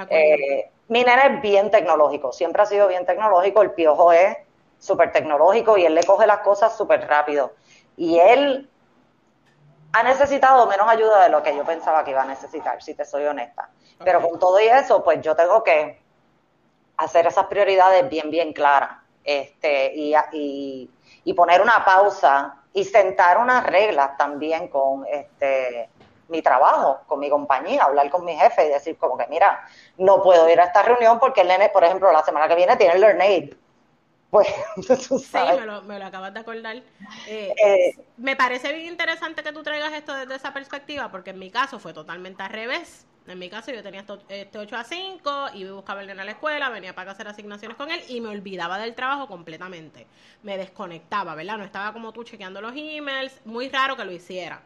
Eh, 0.09 0.71
mi 0.87 1.03
nene 1.03 1.35
es 1.35 1.41
bien 1.41 1.69
tecnológico, 1.69 2.31
siempre 2.31 2.61
ha 2.61 2.65
sido 2.65 2.87
bien 2.87 3.05
tecnológico, 3.05 3.61
el 3.61 3.71
piojo 3.71 4.13
es 4.13 4.37
súper 4.79 5.11
tecnológico 5.11 5.77
y 5.77 5.85
él 5.85 5.93
le 5.93 6.03
coge 6.03 6.25
las 6.25 6.39
cosas 6.39 6.77
súper 6.77 7.05
rápido. 7.07 7.51
Y 7.97 8.19
él 8.19 8.69
ha 9.91 10.03
necesitado 10.03 10.65
menos 10.67 10.87
ayuda 10.87 11.23
de 11.23 11.29
lo 11.29 11.43
que 11.43 11.55
yo 11.55 11.65
pensaba 11.65 12.05
que 12.05 12.11
iba 12.11 12.21
a 12.21 12.25
necesitar, 12.25 12.81
si 12.81 12.93
te 12.93 13.03
soy 13.03 13.25
honesta. 13.25 13.69
Pero 14.01 14.21
con 14.21 14.39
todo 14.39 14.61
y 14.61 14.67
eso, 14.67 15.03
pues 15.03 15.21
yo 15.21 15.35
tengo 15.35 15.61
que 15.61 16.01
hacer 16.95 17.27
esas 17.27 17.47
prioridades 17.47 18.09
bien, 18.09 18.31
bien 18.31 18.53
claras 18.53 18.91
este, 19.25 19.93
y, 19.93 20.13
y, 20.31 20.89
y 21.25 21.33
poner 21.33 21.61
una 21.61 21.83
pausa 21.83 22.60
y 22.73 22.85
sentar 22.85 23.37
unas 23.37 23.65
reglas 23.65 24.17
también 24.17 24.67
con 24.67 25.05
este 25.07 25.89
mi 26.31 26.41
trabajo, 26.41 27.01
con 27.07 27.19
mi 27.19 27.29
compañía, 27.29 27.83
hablar 27.83 28.09
con 28.09 28.23
mi 28.23 28.33
jefe 28.35 28.65
y 28.65 28.69
decir 28.69 28.97
como 28.97 29.17
que 29.17 29.27
mira, 29.27 29.67
no 29.97 30.23
puedo 30.23 30.49
ir 30.49 30.59
a 30.61 30.63
esta 30.63 30.81
reunión 30.81 31.19
porque 31.19 31.41
el 31.41 31.49
nene, 31.49 31.69
por 31.69 31.83
ejemplo, 31.83 32.11
la 32.11 32.23
semana 32.23 32.47
que 32.47 32.55
viene 32.55 32.77
tiene 32.77 32.93
el 32.95 33.01
LearnAid. 33.01 33.53
Pues, 34.31 34.47
Sí, 34.87 35.37
me 35.59 35.65
lo, 35.65 35.81
me 35.81 35.99
lo, 35.99 36.05
acabas 36.05 36.33
de 36.33 36.39
acordar. 36.39 36.77
Eh, 37.27 37.53
eh, 37.61 37.95
me 38.15 38.37
parece 38.37 38.71
bien 38.71 38.85
interesante 38.85 39.43
que 39.43 39.51
tú 39.51 39.61
traigas 39.61 39.91
esto 39.91 40.13
desde 40.13 40.35
esa 40.35 40.53
perspectiva, 40.53 41.11
porque 41.11 41.31
en 41.31 41.39
mi 41.39 41.51
caso 41.51 41.79
fue 41.79 41.93
totalmente 41.93 42.41
al 42.41 42.49
revés. 42.49 43.05
En 43.27 43.37
mi 43.37 43.49
caso 43.49 43.71
yo 43.71 43.83
tenía 43.83 44.03
este 44.29 44.57
8 44.57 44.75
a 44.75 44.83
5, 44.83 45.49
iba 45.53 45.69
a 45.69 45.73
buscar 45.73 45.97
a 45.97 46.01
a 46.01 46.25
la 46.25 46.31
escuela, 46.31 46.69
venía 46.69 46.95
para 46.95 47.11
hacer 47.11 47.27
asignaciones 47.27 47.77
con 47.77 47.91
él 47.91 48.01
y 48.09 48.19
me 48.19 48.29
olvidaba 48.29 48.79
del 48.79 48.95
trabajo 48.95 49.27
completamente. 49.27 50.07
Me 50.41 50.57
desconectaba, 50.57 51.35
¿verdad? 51.35 51.57
No 51.57 51.63
estaba 51.63 51.93
como 51.93 52.11
tú 52.11 52.23
chequeando 52.23 52.61
los 52.61 52.73
emails, 52.75 53.39
muy 53.45 53.69
raro 53.69 53.95
que 53.95 54.05
lo 54.05 54.11
hiciera. 54.11 54.63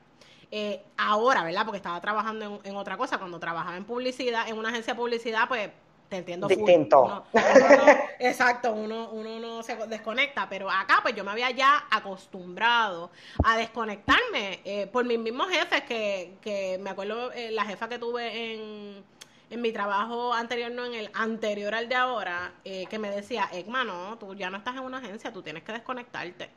Eh, 0.51 0.81
ahora, 0.97 1.43
¿verdad? 1.43 1.65
Porque 1.65 1.77
estaba 1.77 1.99
trabajando 1.99 2.61
en, 2.63 2.71
en, 2.71 2.77
otra 2.77 2.95
cosa, 2.97 3.17
cuando 3.17 3.39
trabajaba 3.39 3.75
en 3.75 3.83
publicidad, 3.83 4.47
en 4.47 4.57
una 4.57 4.69
agencia 4.69 4.93
de 4.93 4.99
publicidad, 4.99 5.47
pues 5.49 5.69
te 6.09 6.17
entiendo. 6.17 6.47
Distinto. 6.47 7.25
exacto, 8.19 8.71
uno, 8.73 9.09
uno 9.09 9.39
no 9.39 9.63
se 9.63 9.75
desconecta, 9.87 10.47
pero 10.47 10.69
acá 10.69 10.99
pues 11.01 11.15
yo 11.15 11.23
me 11.23 11.31
había 11.31 11.51
ya 11.51 11.85
acostumbrado 11.89 13.11
a 13.43 13.57
desconectarme 13.57 14.59
eh, 14.63 14.87
por 14.87 15.05
mis 15.05 15.19
mismos 15.19 15.49
jefes, 15.49 15.81
que, 15.83 16.35
que 16.41 16.77
me 16.79 16.91
acuerdo 16.91 17.31
eh, 17.31 17.51
la 17.51 17.65
jefa 17.65 17.89
que 17.89 17.97
tuve 17.97 18.53
en, 18.53 19.03
en 19.49 19.61
mi 19.61 19.71
trabajo 19.71 20.33
anterior, 20.33 20.71
no 20.71 20.85
en 20.85 20.93
el 20.93 21.09
anterior 21.13 21.73
al 21.73 21.89
de 21.89 21.95
ahora, 21.95 22.53
eh, 22.63 22.85
que 22.87 22.99
me 22.99 23.09
decía, 23.09 23.49
Egma, 23.51 23.83
no, 23.83 24.17
tú 24.17 24.35
ya 24.35 24.49
no 24.49 24.57
estás 24.57 24.75
en 24.75 24.81
una 24.81 24.99
agencia, 24.99 25.33
tú 25.33 25.41
tienes 25.41 25.63
que 25.63 25.71
desconectarte 25.71 26.49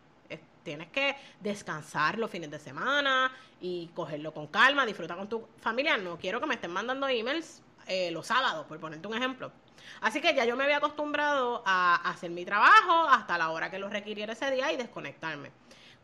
tienes 0.69 0.89
que 0.89 1.17
descansar 1.41 2.19
los 2.19 2.31
fines 2.31 2.51
de 2.51 2.59
semana 2.59 3.33
y 3.59 3.87
cogerlo 3.95 4.35
con 4.35 4.49
calma, 4.49 4.85
disfrutar 4.85 5.17
con 5.17 5.27
tu 5.27 5.49
familia. 5.63 5.97
No 5.97 6.19
quiero 6.19 6.41
que 6.41 6.47
me 6.47 6.57
estén 6.57 6.71
mandando 6.71 7.09
emails 7.09 7.63
eh, 7.89 8.11
los 8.11 8.27
sábados, 8.27 8.67
por 8.67 8.79
ponerte 8.79 9.09
un 9.09 9.15
ejemplo. 9.15 9.51
Así 10.01 10.21
que 10.21 10.35
ya 10.35 10.45
yo 10.45 10.57
me 10.57 10.65
había 10.65 10.77
acostumbrado 10.77 11.63
a 11.67 11.97
hacer 12.11 12.31
mi 12.31 12.45
trabajo 12.45 13.09
hasta 13.09 13.39
la 13.39 13.51
hora 13.51 13.71
que 13.71 13.79
lo 13.79 13.89
requiriera 13.89 14.33
ese 14.33 14.51
día 14.51 14.71
y 14.73 14.77
desconectarme. 14.77 15.51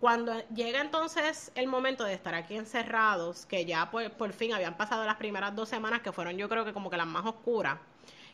Cuando 0.00 0.46
llega 0.48 0.80
entonces 0.80 1.52
el 1.54 1.66
momento 1.66 2.04
de 2.04 2.14
estar 2.14 2.34
aquí 2.34 2.56
encerrados, 2.56 3.46
que 3.46 3.64
ya 3.64 3.90
por, 3.90 4.10
por 4.12 4.32
fin 4.32 4.52
habían 4.52 4.76
pasado 4.76 5.04
las 5.04 5.16
primeras 5.16 5.54
dos 5.54 5.68
semanas, 5.68 6.02
que 6.02 6.12
fueron 6.12 6.36
yo 6.36 6.48
creo 6.48 6.64
que 6.64 6.72
como 6.72 6.90
que 6.90 6.96
las 6.96 7.06
más 7.06 7.24
oscuras, 7.24 7.78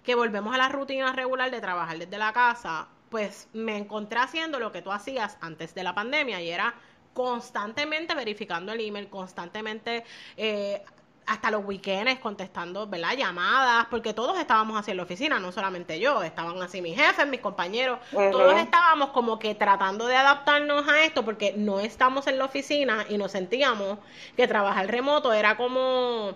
que 0.02 0.14
volvemos 0.14 0.54
a 0.54 0.58
la 0.58 0.68
rutina 0.68 1.12
regular 1.12 1.50
de 1.50 1.60
trabajar 1.60 1.98
desde 1.98 2.18
la 2.18 2.32
casa, 2.32 2.88
pues 3.10 3.48
me 3.52 3.76
encontré 3.76 4.18
haciendo 4.18 4.58
lo 4.58 4.72
que 4.72 4.82
tú 4.82 4.90
hacías 4.90 5.36
antes 5.40 5.74
de 5.74 5.82
la 5.82 5.94
pandemia 5.94 6.40
y 6.40 6.50
era 6.50 6.74
constantemente 7.12 8.14
verificando 8.14 8.72
el 8.72 8.80
email, 8.80 9.08
constantemente 9.08 10.04
eh, 10.36 10.82
hasta 11.26 11.50
los 11.50 11.64
weekends 11.64 12.20
contestando, 12.20 12.86
¿verdad? 12.86 13.16
Llamadas, 13.16 13.86
porque 13.90 14.12
todos 14.12 14.38
estábamos 14.38 14.78
así 14.78 14.90
en 14.90 14.96
la 14.96 15.04
oficina, 15.04 15.38
no 15.38 15.52
solamente 15.52 16.00
yo, 16.00 16.22
estaban 16.22 16.60
así 16.60 16.82
mis 16.82 16.96
jefes, 16.96 17.26
mis 17.26 17.40
compañeros, 17.40 18.00
todos 18.10 18.58
estábamos 18.58 19.10
como 19.10 19.38
que 19.38 19.54
tratando 19.54 20.06
de 20.06 20.16
adaptarnos 20.16 20.88
a 20.88 21.04
esto 21.04 21.24
porque 21.24 21.54
no 21.56 21.78
estamos 21.78 22.26
en 22.26 22.38
la 22.38 22.46
oficina 22.46 23.06
y 23.08 23.16
nos 23.16 23.32
sentíamos 23.32 23.98
que 24.36 24.48
trabajar 24.48 24.88
remoto 24.88 25.32
era 25.32 25.56
como 25.56 26.34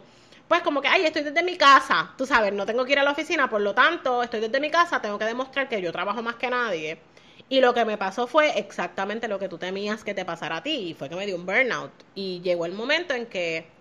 pues 0.48 0.60
como 0.62 0.82
que, 0.82 0.88
ay, 0.88 1.04
estoy 1.04 1.22
desde 1.22 1.42
mi 1.42 1.56
casa, 1.56 2.12
tú 2.18 2.26
sabes, 2.26 2.52
no 2.52 2.66
tengo 2.66 2.84
que 2.84 2.92
ir 2.92 2.98
a 2.98 3.02
la 3.02 3.12
oficina, 3.12 3.48
por 3.48 3.62
lo 3.62 3.74
tanto, 3.74 4.22
estoy 4.22 4.40
desde 4.40 4.60
mi 4.60 4.70
casa, 4.70 5.00
tengo 5.00 5.18
que 5.18 5.24
demostrar 5.24 5.68
que 5.68 5.80
yo 5.80 5.90
trabajo 5.90 6.22
más 6.22 6.36
que 6.36 6.50
nadie. 6.50 7.00
Y 7.48 7.60
lo 7.60 7.74
que 7.74 7.84
me 7.84 7.98
pasó 7.98 8.26
fue 8.26 8.58
exactamente 8.58 9.28
lo 9.28 9.38
que 9.38 9.48
tú 9.48 9.58
temías 9.58 10.04
que 10.04 10.14
te 10.14 10.24
pasara 10.24 10.58
a 10.58 10.62
ti, 10.62 10.90
y 10.90 10.94
fue 10.94 11.08
que 11.08 11.16
me 11.16 11.26
dio 11.26 11.36
un 11.36 11.46
burnout. 11.46 11.92
Y 12.14 12.40
llegó 12.42 12.66
el 12.66 12.72
momento 12.72 13.14
en 13.14 13.26
que 13.26 13.73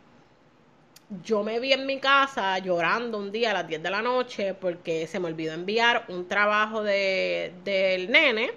yo 1.24 1.44
me 1.44 1.60
vi 1.60 1.74
en 1.74 1.86
mi 1.86 2.00
casa 2.00 2.58
llorando 2.60 3.18
un 3.18 3.32
día 3.32 3.52
a 3.52 3.54
las 3.54 3.68
10 3.68 3.84
de 3.84 3.90
la 3.90 4.02
noche 4.02 4.54
porque 4.54 5.08
se 5.08 5.20
me 5.20 5.28
olvidó 5.28 5.54
enviar 5.54 6.06
un 6.08 6.28
trabajo 6.28 6.82
de, 6.82 7.54
del 7.64 8.10
nene, 8.12 8.52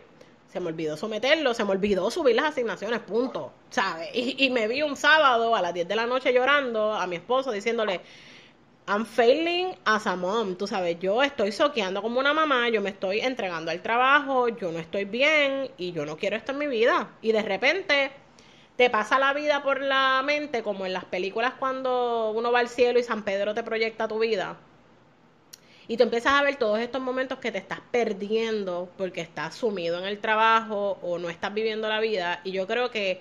se 0.49 0.61
me 0.61 0.69
olvidó 0.69 0.97
someterlo, 0.97 1.53
se 1.55 1.65
me 1.65 1.73
olvidó 1.73 2.11
subir 2.11 2.37
las 2.37 2.47
asignaciones, 2.47 3.01
punto, 3.01 3.53
¿sabes? 3.71 4.09
Y, 4.15 4.45
y 4.45 4.51
me 4.51 4.69
vi 4.69 4.83
un 4.83 4.97
sábado 4.97 5.55
a 5.55 5.61
las 5.61 5.75
10 5.75 5.89
de 5.89 5.97
la 5.97 6.07
noche 6.07 6.33
llorando 6.33 6.95
a 6.95 7.07
mi 7.07 7.17
esposo 7.17 7.51
diciéndole, 7.53 8.01
I'm 8.89 9.05
failing 9.05 9.75
as 9.85 10.07
a 10.07 10.15
mom, 10.15 10.55
tú 10.55 10.69
sabes, 10.69 10.99
yo 11.01 11.21
estoy 11.23 11.51
soqueando 11.51 12.03
como 12.03 12.21
una 12.21 12.33
mamá, 12.33 12.69
yo 12.69 12.81
me 12.81 12.91
estoy 12.91 13.19
entregando 13.19 13.73
al 13.73 13.83
trabajo, 13.83 14.49
yo 14.49 14.71
no 14.71 14.79
estoy 14.79 15.05
bien 15.05 15.73
y 15.77 15.91
yo 15.91 16.07
no 16.07 16.17
quiero 16.17 16.37
esto 16.37 16.53
en 16.53 16.59
mi 16.59 16.69
vida. 16.69 17.11
Y 17.21 17.33
de 17.33 17.43
repente 17.43 18.13
te 18.77 18.91
pasa 18.91 19.19
la 19.19 19.33
vida 19.33 19.63
por 19.63 19.81
la 19.81 20.23
mente 20.25 20.63
como 20.63 20.87
en 20.87 20.93
las 20.93 21.05
películas 21.05 21.55
cuando 21.59 22.31
uno 22.33 22.53
va 22.53 22.61
al 22.61 22.69
cielo 22.69 22.99
y 22.99 23.03
San 23.03 23.23
Pedro 23.23 23.55
te 23.55 23.63
proyecta 23.63 24.07
tu 24.07 24.19
vida. 24.19 24.57
Y 25.89 25.97
tú 25.97 26.03
empiezas 26.03 26.35
a 26.35 26.43
ver 26.43 26.57
todos 26.57 26.81
estos 26.81 27.01
momentos 27.01 27.39
que 27.39 27.53
te 27.53 27.59
estás 27.59 27.81
perdiendo 27.91 28.89
porque 28.99 29.21
estás 29.21 29.55
sumido 29.55 29.99
en 29.99 30.05
el 30.05 30.19
trabajo 30.19 30.99
o 31.01 31.19
no 31.19 31.31
estás 31.31 31.55
viviendo 31.55 31.89
la 31.89 32.01
vida. 32.01 32.41
Y 32.45 32.53
yo 32.53 32.67
creo 32.67 32.91
que 32.91 33.21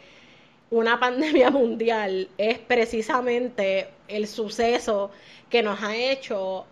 una 0.71 0.99
pandemia 0.99 1.51
mundial 1.51 2.27
es 2.37 2.57
precisamente 2.57 3.89
el 4.07 4.27
suceso 4.27 5.11
que 5.49 5.63
nos 5.63 5.81
ha 5.83 5.95
hecho 5.95 6.65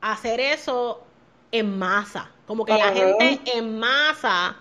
hacer 0.00 0.40
eso 0.40 1.02
en 1.52 1.78
masa. 1.78 2.30
Como 2.46 2.64
que 2.64 2.76
la 2.76 2.92
gente 2.92 3.40
en 3.54 3.78
masa 3.78 4.56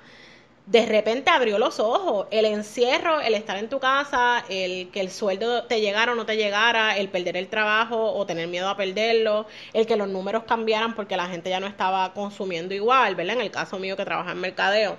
de 0.68 0.86
repente 0.86 1.32
abrió 1.32 1.58
los 1.58 1.80
ojos. 1.80 2.28
El 2.30 2.46
encierro, 2.46 3.22
el 3.22 3.34
estar 3.34 3.58
en 3.58 3.70
tu 3.70 3.80
casa, 3.80 4.44
el 4.50 4.92
que 4.92 5.00
el 5.00 5.10
sueldo 5.10 5.66
te 5.66 5.80
llegara 5.80 6.12
o 6.12 6.16
no 6.16 6.26
te 6.26 6.36
llegara, 6.36 6.98
el 6.98 7.10
perder 7.10 7.38
el 7.38 7.48
trabajo 7.50 8.14
o 8.14 8.26
tener 8.26 8.48
miedo 8.50 8.70
a 8.70 8.76
perderlo, 8.76 9.48
el 9.74 9.88
que 9.88 9.96
los 9.96 10.10
números 10.10 10.44
cambiaran 10.44 10.94
porque 10.94 11.16
la 11.16 11.28
gente 11.28 11.50
ya 11.50 11.62
no 11.62 11.68
estaba 11.68 12.14
consumiendo 12.14 12.74
igual, 12.74 13.16
¿verdad? 13.16 13.36
En 13.36 13.42
el 13.42 13.52
caso 13.52 13.80
mío 13.80 13.96
que 13.96 14.04
trabaja 14.06 14.32
en 14.34 14.42
mercadeo. 14.42 14.98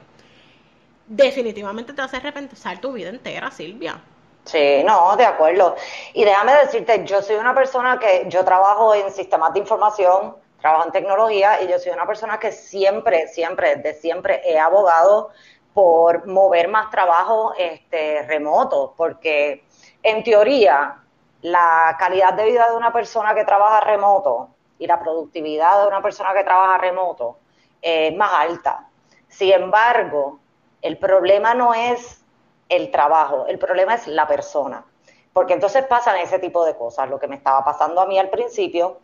Definitivamente 1.07 1.93
te 1.93 2.03
hace 2.03 2.19
repensar 2.21 2.81
tu 2.81 2.93
vida 2.93 3.11
entera, 3.11 3.51
Silvia. 3.51 4.03
Sí, 4.45 4.83
no, 4.85 5.17
de 5.17 5.27
acuerdo. 5.27 5.77
Y 6.15 6.25
déjame 6.25 6.55
decirte, 6.55 7.05
yo 7.05 7.21
soy 7.21 7.37
una 7.37 7.55
persona 7.55 7.99
que 7.99 8.25
yo 8.29 8.43
trabajo 8.45 8.95
en 8.95 9.11
sistemas 9.13 9.53
de 9.53 9.59
información, 9.59 10.35
trabajo 10.61 10.87
en 10.87 10.93
tecnología 10.93 11.63
y 11.63 11.69
yo 11.69 11.79
soy 11.79 11.93
una 11.93 12.07
persona 12.07 12.39
que 12.39 12.53
siempre, 12.53 13.29
siempre, 13.29 13.77
desde 13.77 14.01
siempre 14.01 14.41
he 14.45 14.59
abogado 14.59 15.31
por 15.79 16.27
mover 16.27 16.67
más 16.67 16.91
trabajo 16.91 17.53
este, 17.57 18.23
remoto, 18.23 18.95
porque 18.97 19.63
en 20.03 20.25
teoría 20.25 21.05
la 21.43 21.95
calidad 22.01 22.35
de 22.35 22.47
vida 22.47 22.69
de 22.69 22.77
una 22.77 22.93
persona 22.93 23.33
que 23.33 23.45
trabaja 23.45 23.83
remoto 23.83 24.49
y 24.81 24.89
la 24.89 24.99
productividad 24.99 25.83
de 25.83 25.87
una 25.87 26.03
persona 26.03 26.35
que 26.35 26.43
trabaja 26.43 26.79
remoto 26.79 27.37
es 27.81 28.13
más 28.17 28.33
alta. 28.33 28.89
Sin 29.29 29.53
embargo, 29.53 30.41
el 30.83 30.99
problema 30.99 31.55
no 31.55 31.73
es 31.73 32.25
el 32.69 32.91
trabajo, 32.91 33.47
el 33.47 33.61
problema 33.61 33.95
es 33.95 34.09
la 34.09 34.27
persona. 34.27 34.85
Porque 35.33 35.53
entonces 35.53 35.85
pasan 35.85 36.17
ese 36.17 36.41
tipo 36.41 36.65
de 36.65 36.75
cosas, 36.75 37.09
lo 37.09 37.21
que 37.21 37.29
me 37.29 37.37
estaba 37.37 37.65
pasando 37.65 38.01
a 38.01 38.07
mí 38.07 38.19
al 38.19 38.31
principio 38.31 38.99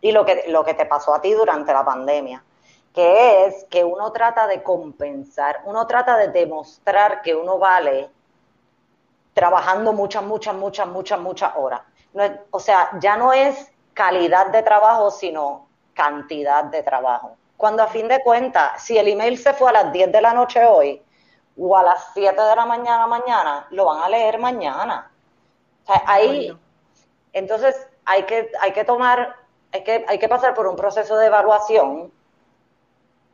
y 0.00 0.10
lo 0.10 0.24
que, 0.24 0.46
lo 0.48 0.64
que 0.64 0.74
te 0.74 0.86
pasó 0.86 1.14
a 1.14 1.20
ti 1.20 1.32
durante 1.34 1.72
la 1.72 1.84
pandemia, 1.84 2.42
que 2.94 3.46
es 3.46 3.64
que 3.64 3.84
uno 3.84 4.12
trata 4.12 4.46
de 4.46 4.62
compensar, 4.62 5.62
uno 5.64 5.84
trata 5.86 6.16
de 6.16 6.28
demostrar 6.28 7.22
que 7.22 7.34
uno 7.34 7.58
vale 7.58 8.08
trabajando 9.34 9.92
muchas, 9.92 10.22
muchas, 10.22 10.54
muchas, 10.54 10.86
muchas, 10.86 11.18
muchas 11.20 11.52
horas. 11.56 11.82
o 12.50 12.60
sea, 12.60 12.90
ya 13.00 13.16
no 13.16 13.32
es 13.32 13.72
calidad 13.92 14.46
de 14.46 14.62
trabajo, 14.62 15.10
sino 15.10 15.66
cantidad 15.92 16.64
de 16.64 16.84
trabajo. 16.84 17.36
Cuando 17.56 17.82
a 17.82 17.88
fin 17.88 18.06
de 18.06 18.22
cuentas, 18.22 18.80
si 18.84 18.96
el 18.96 19.08
email 19.08 19.38
se 19.38 19.52
fue 19.54 19.70
a 19.70 19.72
las 19.72 19.92
10 19.92 20.12
de 20.12 20.20
la 20.20 20.32
noche 20.32 20.64
hoy, 20.64 21.02
o 21.58 21.76
a 21.76 21.82
las 21.82 22.12
7 22.14 22.40
de 22.40 22.56
la 22.56 22.64
mañana 22.64 23.08
mañana, 23.08 23.66
lo 23.70 23.86
van 23.86 24.02
a 24.02 24.08
leer 24.08 24.38
mañana. 24.38 25.10
O 25.82 25.86
sea, 25.86 26.02
ahí, 26.06 26.56
entonces 27.32 27.88
hay 28.04 28.22
que, 28.22 28.52
hay 28.60 28.72
que 28.72 28.84
tomar, 28.84 29.34
hay 29.72 29.82
que, 29.82 30.04
hay 30.06 30.18
que 30.18 30.28
pasar 30.28 30.54
por 30.54 30.68
un 30.68 30.76
proceso 30.76 31.16
de 31.16 31.26
evaluación 31.26 32.12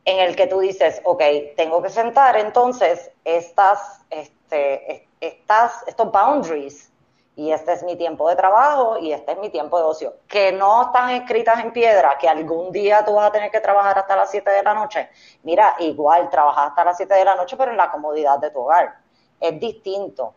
en 0.05 0.19
el 0.19 0.35
que 0.35 0.47
tú 0.47 0.59
dices, 0.59 1.01
ok, 1.03 1.21
tengo 1.55 1.81
que 1.81 1.89
sentar 1.89 2.37
entonces 2.37 3.11
estas, 3.23 4.01
este, 4.09 5.07
estas, 5.19 5.83
estos 5.87 6.11
boundaries 6.11 6.91
y 7.35 7.51
este 7.51 7.73
es 7.73 7.83
mi 7.83 7.95
tiempo 7.95 8.27
de 8.29 8.35
trabajo 8.35 8.97
y 8.99 9.13
este 9.13 9.31
es 9.31 9.39
mi 9.39 9.49
tiempo 9.49 9.77
de 9.77 9.85
ocio, 9.85 10.15
que 10.27 10.51
no 10.51 10.83
están 10.83 11.11
escritas 11.11 11.63
en 11.63 11.71
piedra, 11.71 12.17
que 12.19 12.27
algún 12.27 12.71
día 12.71 13.05
tú 13.05 13.13
vas 13.13 13.29
a 13.29 13.31
tener 13.31 13.49
que 13.51 13.59
trabajar 13.59 13.97
hasta 13.97 14.15
las 14.15 14.29
7 14.29 14.49
de 14.49 14.63
la 14.63 14.73
noche. 14.73 15.09
Mira, 15.43 15.75
igual 15.79 16.29
trabajas 16.29 16.69
hasta 16.69 16.83
las 16.83 16.97
7 16.97 17.13
de 17.13 17.25
la 17.25 17.35
noche, 17.35 17.55
pero 17.55 17.71
en 17.71 17.77
la 17.77 17.89
comodidad 17.89 18.37
de 18.39 18.51
tu 18.51 18.59
hogar. 18.59 18.97
Es 19.39 19.59
distinto. 19.59 20.35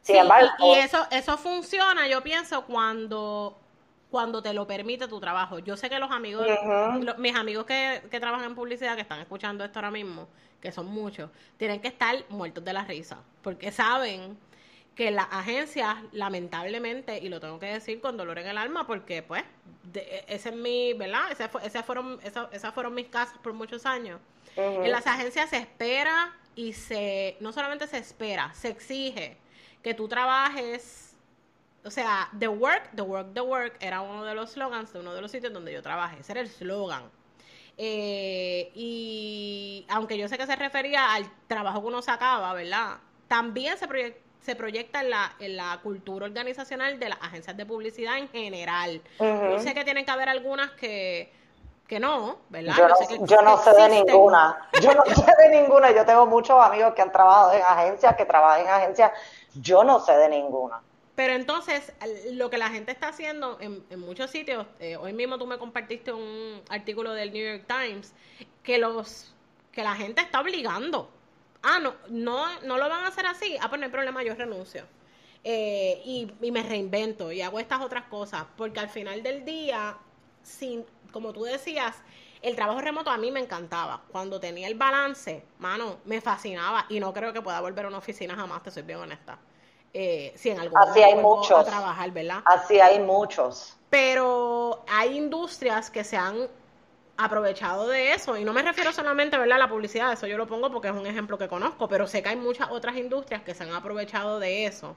Sin 0.00 0.16
embargo, 0.16 0.48
y, 0.60 0.78
eso, 0.78 1.06
eso 1.10 1.36
funciona, 1.36 2.08
yo 2.08 2.22
pienso, 2.22 2.64
cuando 2.64 3.54
cuando 4.10 4.42
te 4.42 4.52
lo 4.52 4.66
permite 4.66 5.06
tu 5.08 5.20
trabajo. 5.20 5.58
Yo 5.60 5.76
sé 5.76 5.88
que 5.88 5.98
los 5.98 6.10
amigos, 6.10 6.46
mis 7.18 7.34
amigos 7.34 7.64
que, 7.64 8.02
que 8.10 8.20
trabajan 8.20 8.46
en 8.46 8.54
publicidad, 8.54 8.96
que 8.96 9.02
están 9.02 9.20
escuchando 9.20 9.64
esto 9.64 9.78
ahora 9.78 9.90
mismo, 9.90 10.28
que 10.60 10.72
son 10.72 10.86
muchos, 10.86 11.30
tienen 11.56 11.80
que 11.80 11.88
estar 11.88 12.16
muertos 12.28 12.64
de 12.64 12.72
la 12.72 12.84
risa, 12.84 13.18
porque 13.42 13.72
saben 13.72 14.36
que 14.94 15.10
las 15.10 15.28
agencias, 15.30 15.96
lamentablemente, 16.12 17.18
y 17.18 17.28
lo 17.28 17.40
tengo 17.40 17.58
que 17.58 17.66
decir 17.66 18.00
con 18.00 18.16
dolor 18.16 18.38
en 18.38 18.48
el 18.48 18.58
alma, 18.58 18.86
porque 18.86 19.22
pues, 19.22 19.44
ese 20.26 20.50
es 20.50 20.54
mi, 20.54 20.92
¿verdad? 20.92 21.32
Ese 21.32 21.48
esas 21.64 21.86
fueron, 21.86 22.20
esas 22.22 22.74
fueron 22.74 22.94
mis 22.94 23.06
casas 23.06 23.38
por 23.38 23.52
muchos 23.52 23.86
años. 23.86 24.20
En 24.56 24.90
las 24.90 25.06
agencias 25.06 25.48
se 25.48 25.56
espera 25.56 26.34
y 26.54 26.72
se, 26.72 27.36
no 27.40 27.52
solamente 27.52 27.86
se 27.86 27.98
espera, 27.98 28.52
se 28.52 28.68
exige 28.68 29.36
que 29.82 29.94
tú 29.94 30.08
trabajes, 30.08 31.09
o 31.84 31.90
sea, 31.90 32.28
the 32.38 32.48
work, 32.48 32.90
the 32.94 33.02
work, 33.02 33.32
the 33.32 33.40
work, 33.40 33.76
era 33.80 34.00
uno 34.00 34.24
de 34.24 34.34
los 34.34 34.50
slogans 34.50 34.92
de 34.92 35.00
uno 35.00 35.14
de 35.14 35.20
los 35.20 35.30
sitios 35.30 35.52
donde 35.52 35.72
yo 35.72 35.82
trabajé, 35.82 36.20
ese 36.20 36.32
era 36.32 36.40
el 36.40 36.48
slogan. 36.48 37.04
Eh, 37.78 38.70
y 38.74 39.86
aunque 39.88 40.18
yo 40.18 40.28
sé 40.28 40.36
que 40.36 40.46
se 40.46 40.56
refería 40.56 41.14
al 41.14 41.30
trabajo 41.46 41.80
que 41.80 41.86
uno 41.86 42.02
sacaba, 42.02 42.52
¿verdad? 42.52 42.98
También 43.26 43.76
se 43.78 44.54
proyecta 44.56 45.00
en 45.00 45.10
la, 45.10 45.32
en 45.38 45.56
la 45.56 45.78
cultura 45.82 46.26
organizacional 46.26 46.98
de 46.98 47.08
las 47.08 47.22
agencias 47.22 47.56
de 47.56 47.64
publicidad 47.64 48.18
en 48.18 48.28
general. 48.28 49.00
Yo 49.18 49.58
sé 49.60 49.72
que 49.72 49.84
tienen 49.84 50.04
que 50.04 50.10
haber 50.10 50.28
algunas 50.28 50.72
que, 50.72 51.32
que 51.86 51.98
no, 51.98 52.40
¿verdad? 52.50 52.74
Yo 52.76 52.88
no, 52.88 53.26
yo 53.26 53.42
no 53.42 53.56
sé 53.56 53.72
de 53.72 53.88
ninguna. 53.88 54.68
Yo 54.82 54.94
no 54.94 55.04
sé 55.14 55.32
de 55.38 55.48
ninguna. 55.48 55.90
Yo 55.92 56.04
tengo 56.04 56.26
muchos 56.26 56.62
amigos 56.62 56.92
que 56.92 57.00
han 57.00 57.12
trabajado 57.12 57.54
en 57.54 57.62
agencias, 57.62 58.14
que 58.14 58.26
trabajan 58.26 58.60
en 58.60 58.68
agencias. 58.68 59.12
Yo 59.54 59.84
no 59.84 60.00
sé 60.00 60.12
de 60.16 60.28
ninguna. 60.28 60.82
Pero 61.14 61.34
entonces, 61.34 61.92
lo 62.32 62.50
que 62.50 62.58
la 62.58 62.70
gente 62.70 62.92
está 62.92 63.08
haciendo 63.08 63.58
en, 63.60 63.84
muchos 64.00 64.30
sitios, 64.30 64.66
eh, 64.78 64.96
hoy 64.96 65.12
mismo 65.12 65.38
tú 65.38 65.46
me 65.46 65.58
compartiste 65.58 66.12
un 66.12 66.62
artículo 66.68 67.12
del 67.12 67.32
New 67.32 67.44
York 67.44 67.64
Times, 67.66 68.14
que 68.62 68.78
los 68.78 69.34
que 69.72 69.82
la 69.82 69.94
gente 69.94 70.20
está 70.20 70.40
obligando 70.40 71.10
ah, 71.62 71.78
no, 71.80 71.94
no, 72.08 72.60
no 72.62 72.78
lo 72.78 72.88
van 72.88 73.04
a 73.04 73.08
hacer 73.08 73.26
así, 73.26 73.56
ah, 73.60 73.68
pues 73.68 73.80
no 73.80 73.86
hay 73.86 73.92
problema, 73.92 74.22
yo 74.22 74.34
renuncio. 74.34 74.84
Eh, 75.42 76.02
y, 76.04 76.50
me 76.50 76.62
reinvento 76.62 77.32
y 77.32 77.40
hago 77.40 77.58
estas 77.58 77.80
otras 77.80 78.04
cosas, 78.04 78.44
porque 78.56 78.80
al 78.80 78.88
final 78.88 79.22
del 79.22 79.44
día, 79.44 79.96
sin, 80.42 80.84
como 81.12 81.32
tú 81.32 81.44
decías, 81.44 81.96
el 82.42 82.56
trabajo 82.56 82.80
remoto 82.80 83.10
a 83.10 83.18
mí 83.18 83.30
me 83.30 83.40
encantaba. 83.40 84.02
Cuando 84.10 84.40
tenía 84.40 84.68
el 84.68 84.74
balance, 84.74 85.44
mano, 85.58 85.98
me 86.04 86.20
fascinaba 86.20 86.86
y 86.88 87.00
no 87.00 87.12
creo 87.12 87.32
que 87.32 87.42
pueda 87.42 87.60
volver 87.60 87.86
a 87.86 87.88
una 87.88 87.98
oficina 87.98 88.34
jamás, 88.34 88.62
te 88.62 88.70
soy 88.70 88.82
bien 88.82 88.98
honesta. 88.98 89.38
Eh, 89.92 90.32
si 90.36 90.50
en 90.50 90.60
algún 90.60 90.78
Así 90.78 91.02
hay 91.02 91.16
muchos. 91.16 91.58
a 91.58 91.64
trabajar, 91.64 92.10
¿verdad? 92.12 92.42
Así 92.44 92.78
hay 92.80 93.00
muchos. 93.00 93.76
Pero 93.90 94.84
hay 94.88 95.16
industrias 95.16 95.90
que 95.90 96.04
se 96.04 96.16
han 96.16 96.48
aprovechado 97.16 97.88
de 97.88 98.12
eso. 98.12 98.36
Y 98.36 98.44
no 98.44 98.52
me 98.52 98.62
refiero 98.62 98.92
solamente 98.92 99.36
a 99.36 99.44
la 99.46 99.68
publicidad, 99.68 100.12
eso 100.12 100.26
yo 100.26 100.38
lo 100.38 100.46
pongo 100.46 100.70
porque 100.70 100.88
es 100.88 100.94
un 100.94 101.06
ejemplo 101.06 101.36
que 101.38 101.48
conozco, 101.48 101.88
pero 101.88 102.06
sé 102.06 102.22
que 102.22 102.30
hay 102.30 102.36
muchas 102.36 102.70
otras 102.70 102.96
industrias 102.96 103.42
que 103.42 103.54
se 103.54 103.64
han 103.64 103.72
aprovechado 103.72 104.38
de 104.38 104.66
eso. 104.66 104.96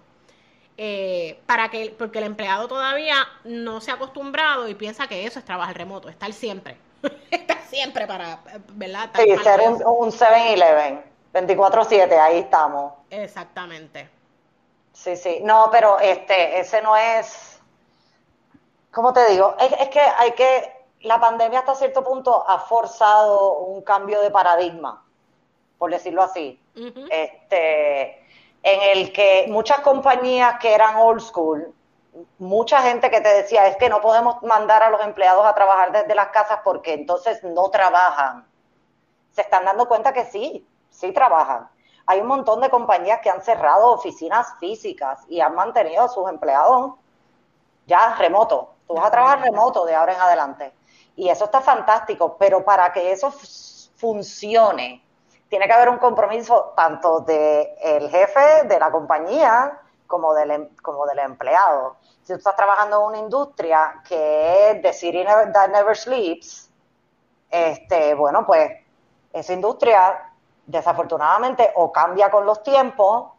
Eh, 0.77 1.39
para 1.45 1.69
que, 1.69 1.93
porque 1.97 2.17
el 2.17 2.25
empleado 2.25 2.67
todavía 2.67 3.15
no 3.43 3.79
se 3.79 3.91
ha 3.91 3.95
acostumbrado 3.95 4.67
y 4.67 4.73
piensa 4.73 5.07
que 5.07 5.25
eso 5.25 5.37
es 5.37 5.45
trabajar 5.45 5.77
remoto, 5.77 6.09
estar 6.09 6.33
siempre, 6.33 6.77
estar 7.31 7.61
siempre 7.61 8.07
para, 8.07 8.39
¿verdad? 8.69 9.11
sí, 9.15 9.37
ser 9.43 9.61
un, 9.61 9.73
un 9.85 10.11
7-Eleven, 10.11 11.03
24-7, 11.33 12.11
ahí 12.19 12.39
estamos. 12.39 12.93
Exactamente. 13.11 14.09
Sí, 14.93 15.17
sí, 15.17 15.39
no, 15.43 15.69
pero 15.71 15.99
este, 15.99 16.59
ese 16.59 16.81
no 16.81 16.95
es, 16.95 17.59
¿cómo 18.91 19.11
te 19.11 19.25
digo? 19.31 19.55
es 19.59 19.89
que 19.89 19.99
hay 19.99 20.31
que 20.33 20.83
la 21.03 21.19
pandemia 21.19 21.59
hasta 21.59 21.75
cierto 21.75 22.03
punto 22.03 22.43
ha 22.47 22.59
forzado 22.59 23.57
un 23.57 23.81
cambio 23.81 24.21
de 24.21 24.31
paradigma, 24.31 25.03
por 25.77 25.91
decirlo 25.91 26.23
así. 26.23 26.59
este, 27.09 28.25
en 28.63 28.97
el 28.97 29.11
que 29.11 29.45
muchas 29.49 29.81
compañías 29.81 30.57
que 30.59 30.73
eran 30.73 30.95
old 30.95 31.21
school, 31.21 31.73
mucha 32.37 32.81
gente 32.81 33.09
que 33.09 33.21
te 33.21 33.33
decía, 33.33 33.67
es 33.67 33.75
que 33.75 33.89
no 33.89 33.99
podemos 33.99 34.41
mandar 34.43 34.81
a 34.81 34.89
los 34.89 35.03
empleados 35.03 35.45
a 35.45 35.53
trabajar 35.53 35.91
desde 35.91 36.15
las 36.15 36.29
casas 36.29 36.59
porque 36.63 36.93
entonces 36.93 37.43
no 37.43 37.69
trabajan. 37.69 38.47
Se 39.31 39.41
están 39.41 39.65
dando 39.65 39.87
cuenta 39.87 40.13
que 40.13 40.23
sí, 40.25 40.65
sí 40.89 41.11
trabajan. 41.11 41.69
Hay 42.05 42.19
un 42.21 42.27
montón 42.27 42.61
de 42.61 42.69
compañías 42.69 43.19
que 43.21 43.29
han 43.29 43.41
cerrado 43.41 43.91
oficinas 43.91 44.55
físicas 44.59 45.19
y 45.29 45.39
han 45.39 45.55
mantenido 45.55 46.03
a 46.03 46.09
sus 46.09 46.29
empleados 46.29 46.93
ya 47.85 48.15
remoto. 48.15 48.73
Tú 48.87 48.95
vas 48.95 49.05
a 49.05 49.11
trabajar 49.11 49.41
remoto 49.41 49.85
de 49.85 49.95
ahora 49.95 50.13
en 50.13 50.19
adelante. 50.19 50.73
Y 51.15 51.29
eso 51.29 51.45
está 51.45 51.61
fantástico, 51.61 52.35
pero 52.37 52.63
para 52.63 52.91
que 52.91 53.11
eso 53.11 53.31
funcione, 53.95 55.03
tiene 55.47 55.67
que 55.67 55.73
haber 55.73 55.89
un 55.89 55.97
compromiso 55.97 56.73
tanto 56.75 57.21
del 57.21 57.67
el 57.81 58.09
jefe 58.09 58.63
de 58.65 58.79
la 58.79 58.91
compañía 58.91 59.79
como 60.07 60.33
del, 60.33 60.51
em, 60.51 60.75
como 60.81 61.05
del 61.05 61.19
empleado. 61.19 61.97
Si 62.23 62.33
tú 62.33 62.37
estás 62.37 62.55
trabajando 62.55 62.99
en 63.01 63.07
una 63.07 63.17
industria 63.19 64.01
que 64.07 64.71
es 64.71 64.81
the 64.81 64.93
city 64.93 65.23
that 65.25 65.69
never 65.69 65.95
sleeps, 65.95 66.69
este, 67.49 68.13
bueno, 68.15 68.45
pues 68.45 68.71
esa 69.31 69.53
industria 69.53 70.32
desafortunadamente 70.65 71.71
o 71.75 71.91
cambia 71.91 72.29
con 72.29 72.45
los 72.45 72.63
tiempos 72.63 73.33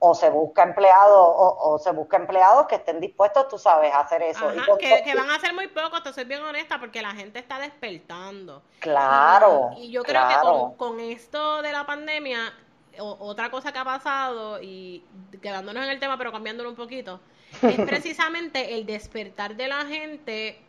o 0.00 0.14
se 0.14 0.30
busca 0.30 0.62
empleados 0.62 1.16
o, 1.16 1.78
se 1.82 1.90
busca 1.90 2.16
empleados 2.16 2.66
que 2.68 2.76
estén 2.76 3.00
dispuestos, 3.00 3.48
tú 3.48 3.58
sabes, 3.58 3.92
a 3.92 4.00
hacer 4.00 4.22
eso. 4.22 4.48
que, 4.78 5.14
van 5.14 5.30
a 5.30 5.40
ser 5.40 5.54
muy 5.54 5.66
pocos, 5.66 6.02
te 6.04 6.12
soy 6.12 6.24
bien 6.24 6.42
honesta, 6.42 6.78
porque 6.78 7.02
la 7.02 7.10
gente 7.12 7.40
está 7.40 7.58
despertando. 7.58 8.62
Claro. 8.78 9.70
Y, 9.76 9.90
yo 9.90 10.04
creo 10.04 10.22
que 10.28 10.76
con, 10.76 11.00
esto 11.00 11.62
de 11.62 11.72
la 11.72 11.84
pandemia, 11.84 12.38
otra 13.00 13.50
cosa 13.50 13.72
que 13.72 13.78
ha 13.80 13.84
pasado, 13.84 14.62
y 14.62 15.04
quedándonos 15.42 15.82
en 15.82 15.90
el 15.90 15.98
tema, 15.98 16.16
pero 16.16 16.30
cambiándolo 16.30 16.70
un 16.70 16.76
poquito, 16.76 17.18
es 17.62 17.80
precisamente 17.86 18.76
el 18.76 18.86
despertar 18.86 19.56
de 19.56 19.66
la 19.66 19.84
gente 19.84 20.64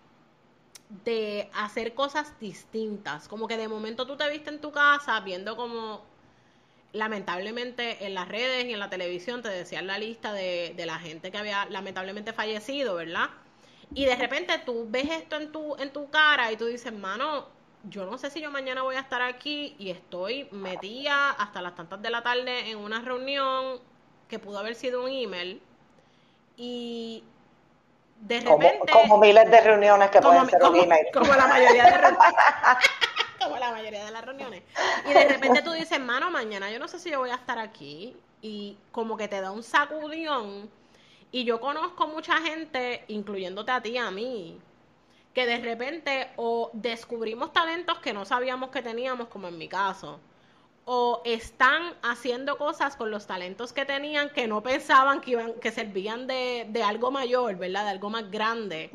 de 0.89 1.49
hacer 1.53 1.93
cosas 1.93 2.39
distintas. 2.39 3.27
Como 3.27 3.47
que 3.47 3.57
de 3.57 3.67
momento 3.67 4.05
tú 4.07 4.17
te 4.17 4.29
viste 4.29 4.49
en 4.49 4.59
tu 4.59 4.71
casa 4.71 5.19
viendo 5.21 5.55
como 5.55 6.03
lamentablemente 6.91 8.05
en 8.05 8.15
las 8.15 8.27
redes 8.27 8.65
y 8.65 8.73
en 8.73 8.79
la 8.79 8.89
televisión 8.89 9.43
te 9.43 9.49
decían 9.49 9.85
la 9.85 9.99
lista 9.99 10.33
de, 10.33 10.73
de, 10.75 10.85
la 10.87 10.97
gente 10.97 11.31
que 11.31 11.37
había 11.37 11.65
lamentablemente 11.65 12.33
fallecido, 12.33 12.95
¿verdad? 12.95 13.29
Y 13.93 14.05
de 14.05 14.15
repente 14.15 14.59
tú 14.65 14.87
ves 14.89 15.09
esto 15.11 15.37
en 15.37 15.51
tu, 15.51 15.75
en 15.77 15.93
tu 15.93 16.09
cara 16.09 16.51
y 16.51 16.57
tú 16.57 16.65
dices, 16.65 16.91
mano, 16.91 17.47
yo 17.83 18.05
no 18.05 18.17
sé 18.17 18.29
si 18.29 18.41
yo 18.41 18.51
mañana 18.51 18.81
voy 18.81 18.95
a 18.95 18.99
estar 18.99 19.21
aquí 19.21 19.75
y 19.79 19.89
estoy 19.91 20.47
metida 20.51 21.31
hasta 21.31 21.61
las 21.61 21.75
tantas 21.75 22.01
de 22.01 22.09
la 22.09 22.23
tarde 22.23 22.71
en 22.71 22.77
una 22.77 23.01
reunión 23.01 23.79
que 24.27 24.39
pudo 24.39 24.59
haber 24.59 24.75
sido 24.75 25.03
un 25.03 25.11
email 25.11 25.61
y 26.57 27.23
de 28.19 28.39
repente... 28.41 28.91
Como, 28.91 29.17
miles 29.17 29.49
de 29.49 29.61
reuniones 29.61 30.09
que 30.09 30.21
pueden 30.21 30.49
ser 30.49 30.63
un 30.63 30.75
email. 30.75 31.07
Como 31.13 31.33
la 31.33 31.47
mayoría 31.47 31.83
de 31.85 31.97
reuniones. 31.97 32.35
como 33.39 33.57
la 33.57 33.71
mayoría 33.71 34.05
de 34.05 34.11
las 34.11 34.25
reuniones. 34.25 34.63
Y 35.09 35.13
de 35.13 35.27
repente 35.27 35.61
tú 35.61 35.71
dices, 35.71 35.99
mano, 35.99 36.29
mañana 36.29 36.69
yo 36.69 36.79
no 36.79 36.87
sé 36.87 36.99
si 36.99 37.09
yo 37.09 37.19
voy 37.19 37.29
a 37.29 37.35
estar 37.35 37.59
aquí. 37.59 38.15
Y 38.41 38.77
como 38.91 39.17
que 39.17 39.27
te 39.27 39.41
da 39.41 39.51
un 39.51 39.63
sacudión. 39.63 40.69
Y 41.31 41.43
yo 41.43 41.59
conozco 41.59 42.07
mucha 42.07 42.37
gente, 42.37 43.03
incluyéndote 43.07 43.71
a 43.71 43.81
ti, 43.81 43.97
a 43.97 44.09
mí, 44.09 44.59
que 45.33 45.45
de 45.45 45.57
repente 45.57 46.29
o 46.37 46.71
descubrimos 46.73 47.53
talentos 47.53 47.99
que 47.99 48.13
no 48.13 48.25
sabíamos 48.25 48.71
que 48.71 48.81
teníamos, 48.81 49.27
como 49.27 49.47
en 49.47 49.57
mi 49.57 49.67
caso, 49.67 50.19
o 50.91 51.21
están 51.23 51.93
haciendo 52.01 52.57
cosas 52.57 52.95
con 52.95 53.11
los 53.11 53.27
talentos 53.27 53.73
que 53.73 53.85
tenían 53.85 54.31
que 54.31 54.47
no 54.47 54.63
pensaban 54.63 55.21
que 55.21 55.31
iban, 55.31 55.53
que 55.59 55.69
servían 55.71 56.25
de, 56.25 56.65
de 56.67 56.81
algo 56.81 57.11
mayor, 57.11 57.57
¿verdad? 57.57 57.83
De 57.83 57.89
algo 57.91 58.09
más 58.09 58.31
grande. 58.31 58.89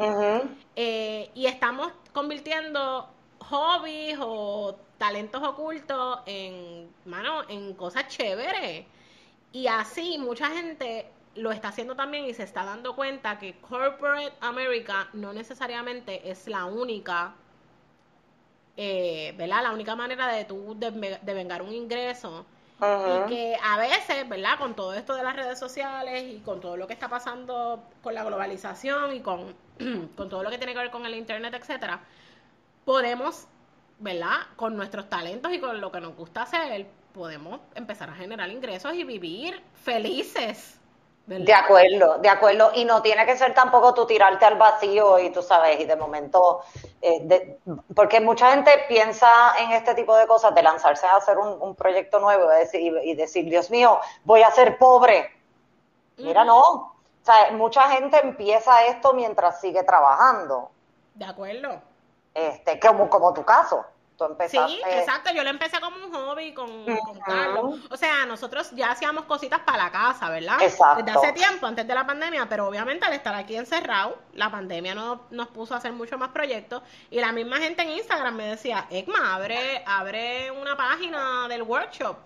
Eh, 0.74 1.30
y 1.36 1.46
estamos 1.46 1.92
convirtiendo 2.12 3.08
hobbies 3.38 4.18
o 4.20 4.75
talentos 4.99 5.40
ocultos 5.45 6.19
en, 6.26 6.92
mano, 7.04 7.49
en 7.49 7.75
cosas 7.75 8.08
chéveres. 8.08 8.86
Y 9.52 9.69
así 9.69 10.19
mucha 10.19 10.50
gente 10.50 11.06
lo 11.36 11.52
está 11.52 11.69
haciendo 11.69 11.95
también 11.95 12.25
y 12.25 12.34
se 12.34 12.42
está 12.42 12.64
dando 12.64 12.97
cuenta 12.97 13.38
que 13.38 13.54
Corporate 13.60 14.32
America 14.40 15.08
no 15.12 15.32
necesariamente 15.32 16.28
es 16.28 16.49
la 16.49 16.64
única, 16.64 17.36
eh, 18.76 19.34
¿verdad? 19.37 19.63
La 19.63 19.73
única 19.73 19.95
manera 19.95 20.28
de 20.28 20.45
tú 20.45 20.76
de, 20.78 20.91
vengar 21.34 21.63
un 21.63 21.73
ingreso. 21.73 22.47
Y 22.80 23.28
que 23.28 23.56
a 23.63 23.78
veces, 23.78 24.28
¿verdad? 24.28 24.58
Con 24.58 24.75
todo 24.75 24.93
esto 24.93 25.15
de 25.15 25.23
las 25.23 25.34
redes 25.34 25.58
sociales 25.58 26.25
y 26.34 26.41
con 26.41 26.60
todo 26.60 26.76
lo 26.76 26.87
que 26.87 26.93
está 26.93 27.08
pasando 27.08 27.82
con 28.02 28.15
la 28.15 28.25
globalización 28.25 29.15
y 29.15 29.21
con, 29.21 29.54
con 30.17 30.28
todo 30.28 30.43
lo 30.43 30.50
que 30.50 30.58
tiene 30.58 30.75
que 30.75 30.80
ver 30.80 30.91
con 30.91 31.06
el 31.06 31.15
Internet, 31.15 31.54
etcétera, 31.54 32.00
podemos, 32.84 33.47
¿verdad? 34.00 34.37
Con 34.56 34.76
nuestros 34.76 35.08
talentos 35.08 35.50
y 35.52 35.60
con 35.60 35.80
lo 35.80 35.91
que 35.91 36.00
nos 36.00 36.15
gusta 36.15 36.43
hacer, 36.43 36.87
podemos 37.15 37.60
empezar 37.75 38.10
a 38.10 38.15
generar 38.15 38.50
ingresos 38.50 38.93
y 38.95 39.04
vivir 39.04 39.63
felices. 39.82 40.78
De 41.26 41.54
acuerdo, 41.54 42.19
de 42.19 42.28
acuerdo. 42.28 42.71
Y 42.75 42.84
no 42.84 43.00
tiene 43.00 43.25
que 43.25 43.37
ser 43.37 43.54
tampoco 43.54 43.95
tú 43.95 44.06
tirarte 44.06 44.45
al 44.45 44.56
vacío 44.56 45.19
y 45.19 45.30
tú 45.30 45.43
sabes, 45.43 45.80
y 45.80 45.87
de 45.87 45.97
momento, 45.97 46.63
eh, 47.00 47.58
porque 47.95 48.21
mucha 48.21 48.50
gente 48.52 48.71
piensa 48.89 49.54
en 49.58 49.73
este 49.73 49.95
tipo 49.95 50.15
de 50.17 50.26
cosas, 50.26 50.54
de 50.54 50.63
lanzarse 50.63 51.06
a 51.06 51.17
hacer 51.17 51.39
un, 51.39 51.75
proyecto 51.75 52.21
nuevo 52.21 52.52
y 52.52 52.56
decir, 52.58 52.95
y 53.02 53.15
decir, 53.15 53.47
Dios 53.47 53.71
mío, 53.71 53.99
voy 54.25 54.43
a 54.43 54.50
ser 54.50 54.76
pobre. 54.76 55.30
Mira, 56.19 56.45
no. 56.45 56.60
O 56.60 56.93
sea, 57.23 57.50
mucha 57.52 57.89
gente 57.89 58.21
empieza 58.23 58.84
esto 58.87 59.15
mientras 59.15 59.60
sigue 59.60 59.82
trabajando. 59.82 60.71
De 61.15 61.25
acuerdo 61.25 61.80
este, 62.34 62.80
como, 62.80 63.08
como 63.08 63.32
tu 63.32 63.45
caso. 63.45 63.84
Tú 64.26 64.32
empezaste... 64.32 64.73
Sí, 64.73 64.80
exacto, 64.91 65.32
yo 65.34 65.43
lo 65.43 65.50
empecé 65.50 65.80
como 65.80 65.97
un 65.97 66.13
hobby 66.13 66.52
con, 66.52 66.69
Carlos. 67.26 67.80
O 67.91 67.97
sea, 67.97 68.26
nosotros 68.26 68.71
ya 68.73 68.91
hacíamos 68.91 69.25
cositas 69.25 69.60
para 69.60 69.84
la 69.84 69.91
casa, 69.91 70.30
¿verdad? 70.30 70.60
Exacto. 70.63 71.02
Desde 71.04 71.19
hace 71.19 71.32
tiempo, 71.32 71.67
antes 71.67 71.87
de 71.87 71.95
la 71.95 72.06
pandemia, 72.06 72.47
pero 72.49 72.67
obviamente 72.67 73.04
al 73.04 73.13
estar 73.13 73.34
aquí 73.34 73.56
encerrado, 73.56 74.19
la 74.34 74.50
pandemia 74.50 74.95
no, 74.95 75.23
nos 75.30 75.49
puso 75.49 75.75
a 75.75 75.78
hacer 75.78 75.93
muchos 75.93 76.19
más 76.19 76.30
proyectos 76.30 76.82
y 77.10 77.21
la 77.21 77.32
misma 77.32 77.58
gente 77.58 77.82
en 77.82 77.91
Instagram 77.91 78.34
me 78.34 78.47
decía, 78.47 78.87
Egma, 78.91 79.34
abre, 79.34 79.82
abre 79.87 80.50
una 80.50 80.76
página 80.76 81.49
del 81.49 81.63
workshop. 81.63 82.17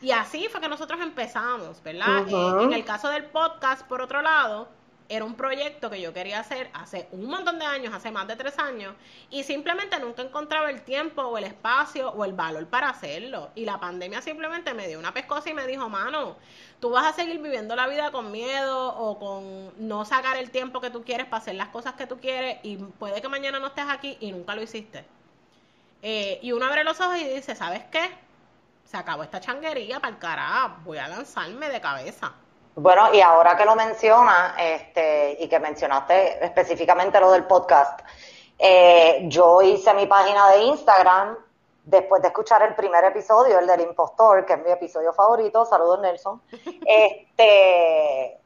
Y 0.00 0.12
así 0.12 0.48
fue 0.48 0.60
que 0.60 0.68
nosotros 0.68 1.00
empezamos, 1.00 1.82
¿verdad? 1.82 2.28
Eh, 2.28 2.64
en 2.64 2.72
el 2.72 2.84
caso 2.84 3.08
del 3.08 3.24
podcast, 3.24 3.82
por 3.86 4.00
otro 4.00 4.22
lado, 4.22 4.68
era 5.08 5.24
un 5.24 5.34
proyecto 5.34 5.88
que 5.88 6.00
yo 6.00 6.12
quería 6.12 6.40
hacer 6.40 6.70
hace 6.74 7.08
un 7.12 7.26
montón 7.26 7.58
de 7.58 7.64
años, 7.64 7.94
hace 7.94 8.10
más 8.10 8.28
de 8.28 8.36
tres 8.36 8.58
años, 8.58 8.94
y 9.30 9.42
simplemente 9.42 9.98
nunca 10.00 10.22
encontraba 10.22 10.70
el 10.70 10.82
tiempo 10.82 11.22
o 11.22 11.38
el 11.38 11.44
espacio 11.44 12.10
o 12.10 12.24
el 12.24 12.34
valor 12.34 12.66
para 12.66 12.90
hacerlo. 12.90 13.50
Y 13.54 13.64
la 13.64 13.80
pandemia 13.80 14.20
simplemente 14.20 14.74
me 14.74 14.86
dio 14.86 14.98
una 14.98 15.14
pescosa 15.14 15.48
y 15.48 15.54
me 15.54 15.66
dijo, 15.66 15.88
mano, 15.88 16.36
tú 16.80 16.90
vas 16.90 17.06
a 17.06 17.12
seguir 17.14 17.40
viviendo 17.40 17.74
la 17.74 17.86
vida 17.88 18.10
con 18.10 18.30
miedo 18.30 18.94
o 18.96 19.18
con 19.18 19.88
no 19.88 20.04
sacar 20.04 20.36
el 20.36 20.50
tiempo 20.50 20.80
que 20.80 20.90
tú 20.90 21.02
quieres 21.02 21.26
para 21.26 21.40
hacer 21.42 21.54
las 21.54 21.68
cosas 21.68 21.94
que 21.94 22.06
tú 22.06 22.18
quieres 22.20 22.58
y 22.62 22.76
puede 22.76 23.22
que 23.22 23.28
mañana 23.28 23.58
no 23.58 23.68
estés 23.68 23.86
aquí 23.88 24.18
y 24.20 24.32
nunca 24.32 24.54
lo 24.54 24.62
hiciste. 24.62 25.04
Eh, 26.02 26.38
y 26.42 26.52
uno 26.52 26.66
abre 26.66 26.84
los 26.84 27.00
ojos 27.00 27.16
y 27.16 27.24
dice, 27.24 27.54
¿sabes 27.56 27.82
qué? 27.90 28.10
Se 28.84 28.96
acabó 28.96 29.22
esta 29.22 29.40
changuería 29.40 30.00
para 30.00 30.14
el 30.14 30.18
carajo, 30.18 30.76
voy 30.84 30.98
a 30.98 31.08
lanzarme 31.08 31.68
de 31.70 31.80
cabeza. 31.80 32.34
Bueno, 32.80 33.12
y 33.12 33.20
ahora 33.20 33.56
que 33.56 33.64
lo 33.64 33.74
mencionas, 33.74 34.54
este, 34.56 35.36
y 35.40 35.48
que 35.48 35.58
mencionaste 35.58 36.44
específicamente 36.44 37.18
lo 37.18 37.32
del 37.32 37.44
podcast, 37.44 38.02
eh, 38.56 39.24
yo 39.24 39.60
hice 39.62 39.92
mi 39.94 40.06
página 40.06 40.50
de 40.50 40.62
Instagram 40.62 41.36
después 41.82 42.22
de 42.22 42.28
escuchar 42.28 42.62
el 42.62 42.76
primer 42.76 43.02
episodio, 43.02 43.58
el 43.58 43.66
del 43.66 43.80
impostor, 43.80 44.46
que 44.46 44.52
es 44.52 44.64
mi 44.64 44.70
episodio 44.70 45.12
favorito, 45.12 45.64
saludos 45.64 45.98
Nelson, 45.98 46.40
este, 46.86 48.38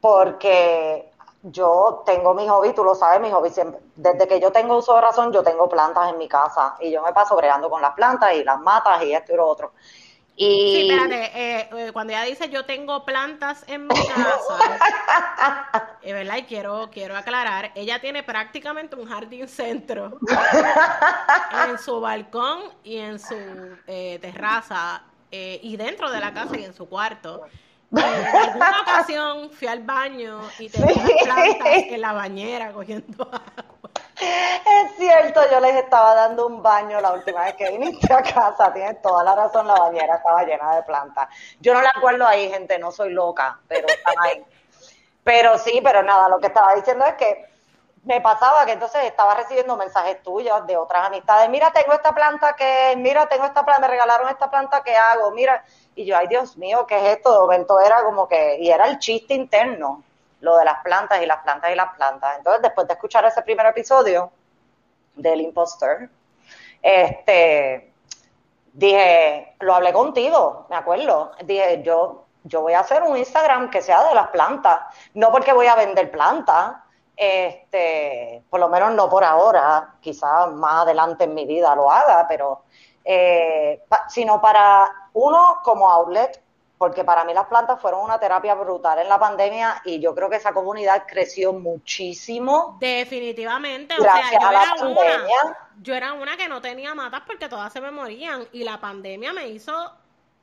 porque 0.00 1.12
yo 1.44 2.02
tengo 2.04 2.34
mi 2.34 2.48
hobby, 2.48 2.72
tú 2.72 2.82
lo 2.82 2.96
sabes, 2.96 3.20
mi 3.20 3.30
hobby 3.30 3.50
siempre, 3.50 3.80
desde 3.94 4.26
que 4.26 4.40
yo 4.40 4.50
tengo 4.50 4.78
uso 4.78 4.96
de 4.96 5.00
razón, 5.00 5.32
yo 5.32 5.44
tengo 5.44 5.68
plantas 5.68 6.10
en 6.10 6.18
mi 6.18 6.26
casa 6.26 6.74
y 6.80 6.90
yo 6.90 7.00
me 7.02 7.12
paso 7.12 7.36
bregando 7.36 7.70
con 7.70 7.80
las 7.80 7.94
plantas 7.94 8.32
y 8.34 8.42
las 8.42 8.58
matas 8.58 9.00
y 9.04 9.14
esto 9.14 9.32
y 9.32 9.36
lo 9.36 9.46
otro. 9.46 9.70
Y... 10.36 10.44
Sí, 10.44 10.90
espérate, 10.90 11.30
eh, 11.34 11.68
eh, 11.72 11.92
cuando 11.92 12.14
ella 12.14 12.24
dice 12.24 12.48
yo 12.48 12.64
tengo 12.64 13.04
plantas 13.04 13.64
en 13.68 13.86
mi 13.86 13.94
casa, 14.08 15.92
eh, 16.02 16.12
¿verdad? 16.12 16.38
Y 16.38 16.42
quiero, 16.44 16.90
quiero 16.90 17.16
aclarar, 17.16 17.70
ella 17.74 18.00
tiene 18.00 18.22
prácticamente 18.22 18.96
un 18.96 19.06
jardín 19.06 19.46
centro 19.46 20.18
en 21.68 21.78
su 21.78 22.00
balcón 22.00 22.60
y 22.82 22.98
en 22.98 23.18
su 23.18 23.36
terraza 23.86 25.04
y 25.30 25.76
dentro 25.76 26.10
de 26.10 26.20
la 26.20 26.32
casa 26.32 26.58
y 26.58 26.64
en 26.64 26.74
su 26.74 26.88
cuarto. 26.88 27.44
en 27.90 28.00
alguna 28.00 28.80
ocasión 28.82 29.50
fui 29.50 29.68
al 29.68 29.82
baño 29.82 30.40
y 30.58 30.68
tenía 30.68 30.94
plantas 31.24 31.68
en 31.88 32.00
la 32.00 32.12
bañera 32.12 32.72
cogiendo 32.72 33.24
agua. 33.24 33.71
Es 34.22 34.96
cierto, 34.96 35.40
yo 35.50 35.58
les 35.60 35.74
estaba 35.76 36.14
dando 36.14 36.46
un 36.46 36.62
baño 36.62 37.00
la 37.00 37.12
última 37.12 37.44
vez 37.44 37.54
que 37.54 37.70
viniste 37.70 38.12
a 38.12 38.22
casa, 38.22 38.72
tienes 38.72 39.02
toda 39.02 39.24
la 39.24 39.34
razón, 39.34 39.66
la 39.66 39.74
bañera 39.74 40.16
estaba 40.16 40.44
llena 40.44 40.76
de 40.76 40.82
plantas. 40.84 41.28
Yo 41.60 41.74
no 41.74 41.82
la 41.82 41.92
acuerdo 41.94 42.26
ahí, 42.26 42.48
gente, 42.48 42.78
no 42.78 42.92
soy 42.92 43.10
loca, 43.10 43.58
pero 43.66 43.88
están 43.88 44.14
ahí. 44.20 44.44
Pero 45.24 45.58
sí, 45.58 45.80
pero 45.82 46.02
nada, 46.02 46.28
lo 46.28 46.38
que 46.38 46.48
estaba 46.48 46.74
diciendo 46.74 47.04
es 47.04 47.14
que 47.14 47.52
me 48.04 48.20
pasaba 48.20 48.66
que 48.66 48.72
entonces 48.72 49.04
estaba 49.04 49.34
recibiendo 49.34 49.76
mensajes 49.76 50.22
tuyos 50.22 50.66
de 50.66 50.76
otras 50.76 51.06
amistades, 51.06 51.48
mira, 51.48 51.72
tengo 51.72 51.92
esta 51.92 52.12
planta 52.12 52.54
que, 52.54 52.94
mira, 52.96 53.26
tengo 53.26 53.44
esta 53.44 53.64
planta, 53.64 53.82
me 53.82 53.88
regalaron 53.88 54.28
esta 54.28 54.50
planta 54.50 54.82
que 54.82 54.96
hago, 54.96 55.30
mira, 55.30 55.64
y 55.94 56.04
yo, 56.04 56.16
ay 56.16 56.26
Dios 56.26 56.56
mío, 56.56 56.86
¿qué 56.86 56.96
es 56.96 57.16
esto? 57.16 57.32
De 57.32 57.38
momento 57.38 57.80
era 57.80 58.02
como 58.02 58.26
que, 58.26 58.58
y 58.58 58.70
era 58.70 58.88
el 58.88 58.98
chiste 58.98 59.34
interno, 59.34 60.02
lo 60.42 60.58
de 60.58 60.64
las 60.64 60.82
plantas 60.82 61.22
y 61.22 61.26
las 61.26 61.38
plantas 61.38 61.70
y 61.70 61.74
las 61.74 61.94
plantas. 61.94 62.36
Entonces, 62.36 62.62
después 62.62 62.86
de 62.86 62.94
escuchar 62.94 63.24
ese 63.24 63.42
primer 63.42 63.66
episodio 63.66 64.30
del 65.14 65.40
impostor, 65.40 66.10
este, 66.82 67.94
dije, 68.72 69.54
lo 69.60 69.74
hablé 69.74 69.92
contigo, 69.92 70.66
me 70.68 70.76
acuerdo, 70.76 71.32
dije, 71.44 71.82
yo, 71.82 72.24
yo 72.42 72.60
voy 72.60 72.72
a 72.72 72.80
hacer 72.80 73.02
un 73.04 73.16
Instagram 73.16 73.70
que 73.70 73.80
sea 73.82 74.02
de 74.08 74.14
las 74.14 74.28
plantas, 74.28 74.80
no 75.14 75.30
porque 75.30 75.52
voy 75.52 75.68
a 75.68 75.76
vender 75.76 76.10
plantas, 76.10 76.74
este, 77.16 78.42
por 78.50 78.58
lo 78.58 78.68
menos 78.68 78.92
no 78.94 79.08
por 79.08 79.22
ahora, 79.22 79.94
quizás 80.00 80.50
más 80.50 80.82
adelante 80.82 81.24
en 81.24 81.34
mi 81.34 81.46
vida 81.46 81.72
lo 81.76 81.88
haga, 81.88 82.26
pero 82.28 82.64
eh, 83.04 83.84
sino 84.08 84.40
para 84.40 84.90
uno 85.12 85.60
como 85.62 85.88
outlet, 85.88 86.41
porque 86.82 87.04
para 87.04 87.22
mí 87.22 87.32
las 87.32 87.46
plantas 87.46 87.80
fueron 87.80 88.00
una 88.00 88.18
terapia 88.18 88.56
brutal 88.56 88.98
en 88.98 89.08
la 89.08 89.16
pandemia 89.16 89.82
y 89.84 90.00
yo 90.00 90.16
creo 90.16 90.28
que 90.28 90.34
esa 90.34 90.52
comunidad 90.52 91.04
creció 91.06 91.52
muchísimo. 91.52 92.76
Definitivamente, 92.80 93.94
gracias 93.96 94.42
a 94.42 94.50
la 94.50 94.74
pandemia. 94.76 95.58
yo 95.80 95.94
era 95.94 96.12
una 96.12 96.36
que 96.36 96.48
no 96.48 96.60
tenía 96.60 96.92
matas 96.96 97.22
porque 97.24 97.48
todas 97.48 97.72
se 97.72 97.80
me 97.80 97.92
morían 97.92 98.48
y 98.50 98.64
la 98.64 98.80
pandemia 98.80 99.32
me 99.32 99.46
hizo 99.46 99.72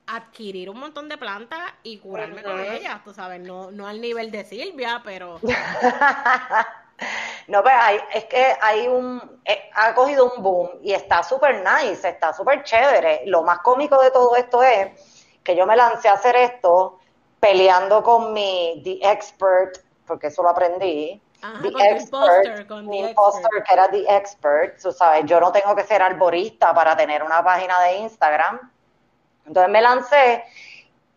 adquirir 0.08 0.69
un 0.69 0.80
montón 0.80 1.10
de 1.10 1.17
plantas 1.17 1.60
y 1.84 1.97
curarme 1.97 2.41
con 2.41 2.58
ellas, 2.58 3.04
tú 3.04 3.13
sabes, 3.13 3.41
no, 3.41 3.69
no 3.71 3.86
al 3.86 3.99
nivel 3.99 4.32
de 4.32 4.45
Silvia, 4.45 5.02
pero... 5.04 5.41
no, 7.49 7.63
pero 7.65 7.82
hay, 7.82 7.99
es 8.13 8.23
que 8.23 8.56
hay 8.62 8.88
un, 8.88 9.41
eh, 9.43 9.69
ha 9.75 9.93
cogido 9.93 10.32
un 10.34 10.41
boom 10.41 10.69
y 10.84 10.93
está 10.93 11.21
súper 11.21 11.65
nice, 11.65 12.08
está 12.08 12.32
súper 12.32 12.63
chévere. 12.63 13.23
Lo 13.25 13.43
más 13.43 13.60
cómico 13.60 14.02
de 14.02 14.12
todo 14.12 14.38
esto 14.38 14.63
es 14.63 15.19
que 15.50 15.56
yo 15.56 15.66
me 15.66 15.76
lancé 15.76 16.10
a 16.10 16.14
hacer 16.14 16.36
esto 16.36 17.00
peleando 17.40 18.04
con 18.04 18.34
mi 18.34 18.82
The 18.84 19.00
Expert, 19.12 19.78
porque 20.06 20.28
eso 20.28 20.44
lo 20.44 20.50
aprendí. 20.50 21.22
the 21.62 21.70
expert, 21.70 22.68
con 22.68 22.90
the 22.90 23.12
expert. 23.12 23.66
que 23.66 23.74
era 23.74 23.90
The 23.90 24.04
Expert, 24.16 24.82
tú 24.82 24.92
sabes, 24.92 25.26
yo 25.26 25.40
no 25.40 25.54
tengo 25.54 25.74
que 25.74 25.84
ser 25.84 26.02
arborista 26.02 26.74
para 26.74 26.98
tener 26.98 27.24
una 27.24 27.42
página 27.42 27.80
de 27.80 28.00
Instagram 28.00 28.60
entonces 29.50 29.72
me 29.72 29.82
lancé 29.82 30.44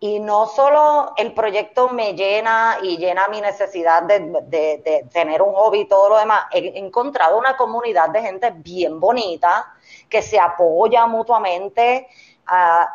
y 0.01 0.19
no 0.19 0.47
solo 0.47 1.13
el 1.17 1.33
proyecto 1.33 1.91
me 1.91 2.15
llena 2.15 2.79
y 2.83 2.97
llena 2.97 3.29
mi 3.29 3.41
necesidad 3.41 4.03
de, 4.03 5.07
tener 5.13 5.43
un 5.43 5.55
hobby 5.55 5.81
y 5.81 5.85
todo 5.89 6.09
lo 6.09 6.19
demás, 6.19 6.47
he 6.51 6.79
encontrado 6.79 7.39
una 7.39 7.57
comunidad 7.57 8.09
de 8.09 8.23
gente 8.23 8.51
bien 8.57 8.99
bonita 8.99 9.75
que 10.09 10.23
se 10.23 10.41
apoya 10.41 11.07
mutuamente. 11.07 12.09
Ah, 12.47 12.93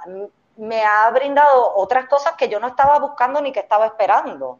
me 0.57 0.83
ha 0.83 1.09
brindado 1.11 1.75
otras 1.75 2.07
cosas 2.07 2.33
que 2.35 2.49
yo 2.49 2.59
no 2.59 2.67
estaba 2.67 2.99
buscando 2.99 3.41
ni 3.41 3.51
que 3.51 3.59
estaba 3.59 3.85
esperando. 3.85 4.59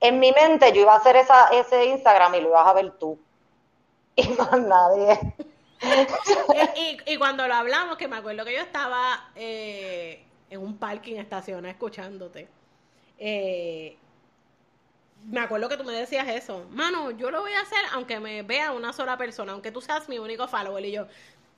En 0.00 0.18
mi 0.18 0.32
mente 0.32 0.72
yo 0.72 0.82
iba 0.82 0.94
a 0.94 0.98
hacer 0.98 1.16
esa, 1.16 1.48
ese 1.48 1.86
Instagram 1.86 2.34
y 2.34 2.40
lo 2.40 2.48
ibas 2.50 2.66
a 2.66 2.72
ver 2.72 2.90
tú. 2.92 3.18
Y 4.16 4.28
más 4.38 4.60
nadie. 4.60 5.18
y, 7.06 7.16
cuando 7.16 7.46
lo 7.48 7.54
hablamos, 7.54 7.96
que 7.96 8.08
me 8.08 8.16
acuerdo 8.16 8.44
que 8.44 8.54
yo 8.54 8.60
estaba 8.60 9.30
eh, 9.34 10.24
en 10.50 10.60
un 10.60 10.76
parking 10.78 11.16
estacionado 11.16 11.68
escuchándote. 11.68 12.48
Eh, 13.18 13.96
me 15.26 15.40
acuerdo 15.40 15.68
que 15.68 15.76
tú 15.76 15.84
me 15.84 15.92
decías 15.92 16.26
eso. 16.28 16.66
Mano, 16.70 17.10
yo 17.10 17.30
lo 17.30 17.40
voy 17.40 17.52
a 17.52 17.60
hacer 17.60 17.78
aunque 17.92 18.20
me 18.20 18.42
vea 18.42 18.72
una 18.72 18.92
sola 18.92 19.16
persona, 19.16 19.52
aunque 19.52 19.70
tú 19.70 19.80
seas 19.80 20.08
mi 20.08 20.18
único 20.18 20.48
follower. 20.48 20.84
Y 20.84 20.92
yo, 20.92 21.06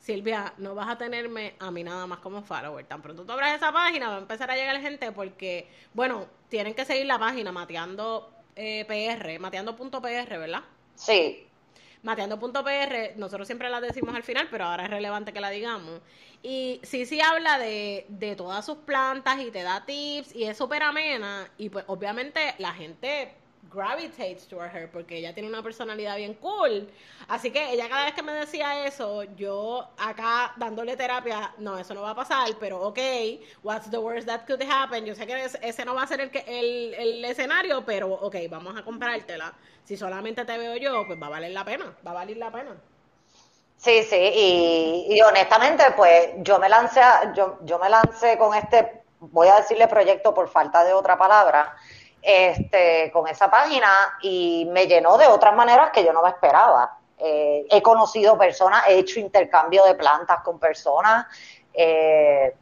Silvia, 0.02 0.52
no 0.58 0.74
vas 0.74 0.88
a 0.88 0.98
tenerme 0.98 1.54
a 1.60 1.70
mí 1.70 1.84
nada 1.84 2.08
más 2.08 2.18
como 2.18 2.42
follower. 2.42 2.84
Tan 2.86 3.00
pronto 3.00 3.24
tú 3.24 3.32
abras 3.32 3.54
esa 3.54 3.72
página, 3.72 4.08
va 4.08 4.16
a 4.16 4.18
empezar 4.18 4.50
a 4.50 4.56
llegar 4.56 4.80
gente 4.80 5.12
porque, 5.12 5.68
bueno, 5.94 6.26
tienen 6.48 6.74
que 6.74 6.84
seguir 6.84 7.06
la 7.06 7.20
página 7.20 7.52
Mateando 7.52 8.32
eh, 8.56 8.84
PR, 8.84 9.38
mateando.pr, 9.38 10.00
¿verdad? 10.38 10.64
Sí. 10.96 11.46
Mateando.pr, 12.02 13.16
nosotros 13.16 13.46
siempre 13.46 13.70
la 13.70 13.80
decimos 13.80 14.16
al 14.16 14.24
final, 14.24 14.48
pero 14.50 14.64
ahora 14.64 14.84
es 14.84 14.90
relevante 14.90 15.32
que 15.32 15.40
la 15.40 15.50
digamos. 15.50 16.00
Y 16.42 16.80
sí, 16.82 17.06
sí 17.06 17.20
habla 17.20 17.58
de, 17.58 18.06
de 18.08 18.34
todas 18.34 18.66
sus 18.66 18.78
plantas 18.78 19.40
y 19.40 19.52
te 19.52 19.62
da 19.62 19.86
tips 19.86 20.34
y 20.34 20.42
es 20.42 20.58
súper 20.58 20.82
amena. 20.82 21.48
Y 21.58 21.68
pues 21.68 21.84
obviamente 21.86 22.56
la 22.58 22.74
gente 22.74 23.36
gravitates 23.70 24.46
toward 24.46 24.74
her 24.74 24.90
porque 24.90 25.18
ella 25.18 25.32
tiene 25.32 25.48
una 25.48 25.62
personalidad 25.62 26.16
bien 26.16 26.34
cool. 26.34 26.90
Así 27.28 27.50
que 27.50 27.72
ella 27.72 27.88
cada 27.88 28.04
vez 28.06 28.14
que 28.14 28.22
me 28.22 28.32
decía 28.32 28.86
eso, 28.86 29.24
yo 29.36 29.88
acá 29.98 30.52
dándole 30.56 30.96
terapia, 30.96 31.54
no, 31.58 31.78
eso 31.78 31.94
no 31.94 32.02
va 32.02 32.10
a 32.10 32.14
pasar, 32.14 32.48
pero 32.58 32.80
ok, 32.80 32.98
what's 33.62 33.90
the 33.90 33.98
worst 33.98 34.26
that 34.26 34.46
could 34.46 34.62
happen? 34.62 35.04
Yo 35.04 35.14
sé 35.14 35.26
que 35.26 35.44
ese 35.62 35.84
no 35.84 35.94
va 35.94 36.02
a 36.02 36.06
ser 36.06 36.20
el, 36.20 36.30
el, 36.46 36.94
el 36.94 37.24
escenario, 37.24 37.84
pero 37.84 38.08
ok, 38.08 38.36
vamos 38.50 38.76
a 38.76 38.82
comprártela. 38.82 39.52
Si 39.84 39.96
solamente 39.96 40.44
te 40.44 40.58
veo 40.58 40.76
yo, 40.76 41.06
pues 41.06 41.20
va 41.20 41.26
a 41.26 41.30
valer 41.30 41.52
la 41.52 41.64
pena, 41.64 41.96
va 42.06 42.12
a 42.12 42.14
valer 42.14 42.36
la 42.36 42.50
pena. 42.50 42.76
Sí, 43.82 44.04
sí, 44.04 45.08
y, 45.10 45.20
honestamente, 45.22 45.82
pues 45.96 46.28
yo 46.36 46.60
me 46.60 46.68
lancé, 46.68 47.00
yo, 47.34 47.58
yo 47.62 47.80
me 47.80 47.90
lancé 47.90 48.38
con 48.38 48.54
este, 48.54 49.02
voy 49.18 49.48
a 49.48 49.56
decirle 49.56 49.88
proyecto 49.88 50.32
por 50.32 50.48
falta 50.48 50.84
de 50.84 50.92
otra 50.92 51.18
palabra, 51.18 51.74
este, 52.22 53.10
con 53.12 53.26
esa 53.26 53.50
página 53.50 54.16
y 54.22 54.66
me 54.70 54.86
llenó 54.86 55.18
de 55.18 55.26
otras 55.26 55.54
maneras 55.54 55.90
que 55.90 56.04
yo 56.04 56.12
no 56.12 56.22
me 56.22 56.30
esperaba. 56.30 56.98
Eh, 57.18 57.66
he 57.70 57.82
conocido 57.82 58.38
personas, 58.38 58.84
he 58.88 58.98
hecho 58.98 59.20
intercambio 59.20 59.84
de 59.84 59.94
plantas 59.94 60.40
con 60.42 60.58
personas. 60.58 61.26
Eh, 61.74 62.54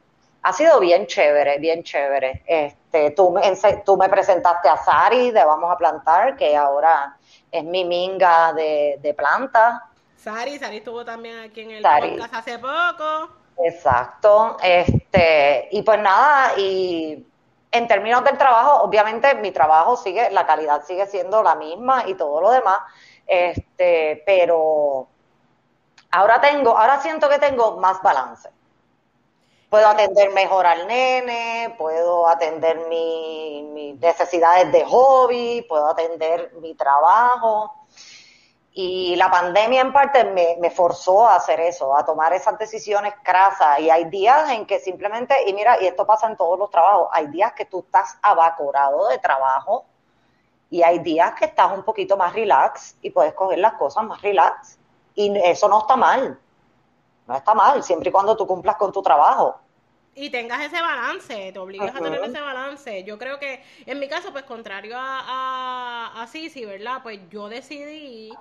ha 0.43 0.53
sido 0.53 0.81
bien 0.81 1.07
chévere, 1.07 1.59
bien 1.59 1.83
chévere. 1.83 2.43
Este, 2.47 3.11
tú, 3.11 3.31
me, 3.31 3.43
tú 3.85 3.97
me 3.97 4.09
presentaste 4.09 4.69
a 4.69 4.77
Sari 4.77 5.31
de 5.31 5.45
Vamos 5.45 5.71
a 5.71 5.77
Plantar, 5.77 6.37
que 6.37 6.57
ahora 6.57 7.17
es 7.53 7.65
mi 7.65 7.85
minga 7.85 8.53
de, 8.55 8.99
de 9.01 9.15
plantas. 9.15 9.81
Sari, 10.17 10.59
Sari 10.59 10.79
estuvo 10.79 11.05
también 11.05 11.39
aquí 11.39 11.63
en 11.63 11.71
el 11.71 11.83
podcast 11.83 12.35
hace 12.35 12.59
poco. 12.59 13.31
Exacto. 13.65 14.57
Este, 14.63 15.69
y 15.71 15.83
pues 15.83 15.99
nada, 16.01 16.53
y 16.59 17.27
en 17.73 17.87
términos 17.87 18.25
del 18.25 18.37
trabajo, 18.37 18.83
obviamente 18.83 19.35
mi 19.37 19.53
trabajo 19.53 19.97
sigue, 19.97 20.31
la 20.31 20.47
calidad 20.47 20.85
sigue 20.85 21.07
siendo 21.07 21.43
la 21.43 21.55
misma 21.55 22.05
y 22.07 22.15
todo 22.15 22.41
lo 22.41 22.51
demás, 22.51 22.79
este, 23.27 24.23
pero 24.27 25.07
ahora 26.11 26.41
tengo, 26.41 26.77
ahora 26.77 27.01
siento 27.01 27.29
que 27.29 27.39
tengo 27.39 27.77
más 27.79 28.03
balance. 28.03 28.51
Puedo 29.69 29.87
atender 29.87 30.31
mejor 30.31 30.67
al 30.67 30.89
nene, 30.89 31.77
puedo 31.79 32.27
atender 32.27 32.89
mis 32.89 34.01
necesidades 34.01 34.73
de 34.73 34.85
hobby, 34.85 35.65
puedo 35.69 35.89
atender 35.91 36.53
mi 36.61 36.75
trabajo. 36.75 37.80
Y 38.83 39.15
la 39.17 39.31
pandemia 39.31 39.83
en 39.83 39.93
parte 39.93 40.25
me, 40.25 40.71
forzó 40.71 41.29
a 41.29 41.37
hacer 41.37 41.61
eso, 41.61 41.95
a 41.95 42.03
tomar 42.03 42.33
esas 42.33 42.59
decisiones 42.59 43.13
crasas. 43.23 43.79
Y 43.81 43.91
hay 43.91 44.07
días 44.07 44.49
en 44.53 44.65
que 44.65 44.81
simplemente, 44.81 45.35
y 45.47 45.53
mira, 45.53 45.77
y 45.83 45.87
esto 45.87 46.07
pasa 46.07 46.27
en 46.29 46.37
todos 46.39 46.59
los 46.59 46.71
trabajos, 46.71 47.09
hay 47.13 47.27
días 47.27 47.53
que 47.53 47.67
tú 47.67 47.81
estás 47.81 48.17
abacorado 48.23 49.09
de 49.09 49.19
trabajo 49.19 49.85
y 50.71 50.83
hay 50.83 51.01
días 51.01 51.35
que 51.35 51.45
estás 51.45 51.71
un 51.73 51.83
poquito 51.83 52.17
más 52.17 52.33
relax 52.33 52.97
y 53.03 53.11
puedes 53.11 53.35
coger 53.35 53.59
las 53.59 53.75
cosas 53.75 54.05
más 54.05 54.23
relax. 54.23 54.79
Y 55.15 55.37
eso 55.45 55.69
no 55.69 55.81
está 55.81 55.97
mal. 55.97 56.41
No 57.27 57.37
está 57.37 57.53
mal, 57.53 57.83
siempre 57.83 58.09
y 58.09 58.13
cuando 58.13 58.35
tú 58.35 58.47
cumplas 58.47 58.77
con 58.77 58.93
tu 58.93 59.03
trabajo. 59.03 59.61
Y 60.15 60.31
tengas 60.31 60.63
ese 60.63 60.81
balance, 60.81 61.53
te 61.53 61.59
obligas 61.59 61.95
a 61.95 61.99
tener 61.99 62.23
ese 62.25 62.41
balance. 62.41 63.05
Yo 63.05 63.19
creo 63.19 63.39
que, 63.39 63.63
en 63.85 63.99
mi 63.99 64.09
caso, 64.09 64.33
pues 64.33 64.45
contrario 64.45 64.97
a, 64.97 65.21
a, 66.17 66.23
a 66.23 66.27
Sisi, 66.27 66.65
¿verdad? 66.65 67.01
Pues 67.03 67.21
yo 67.29 67.51
decidí 67.51 68.33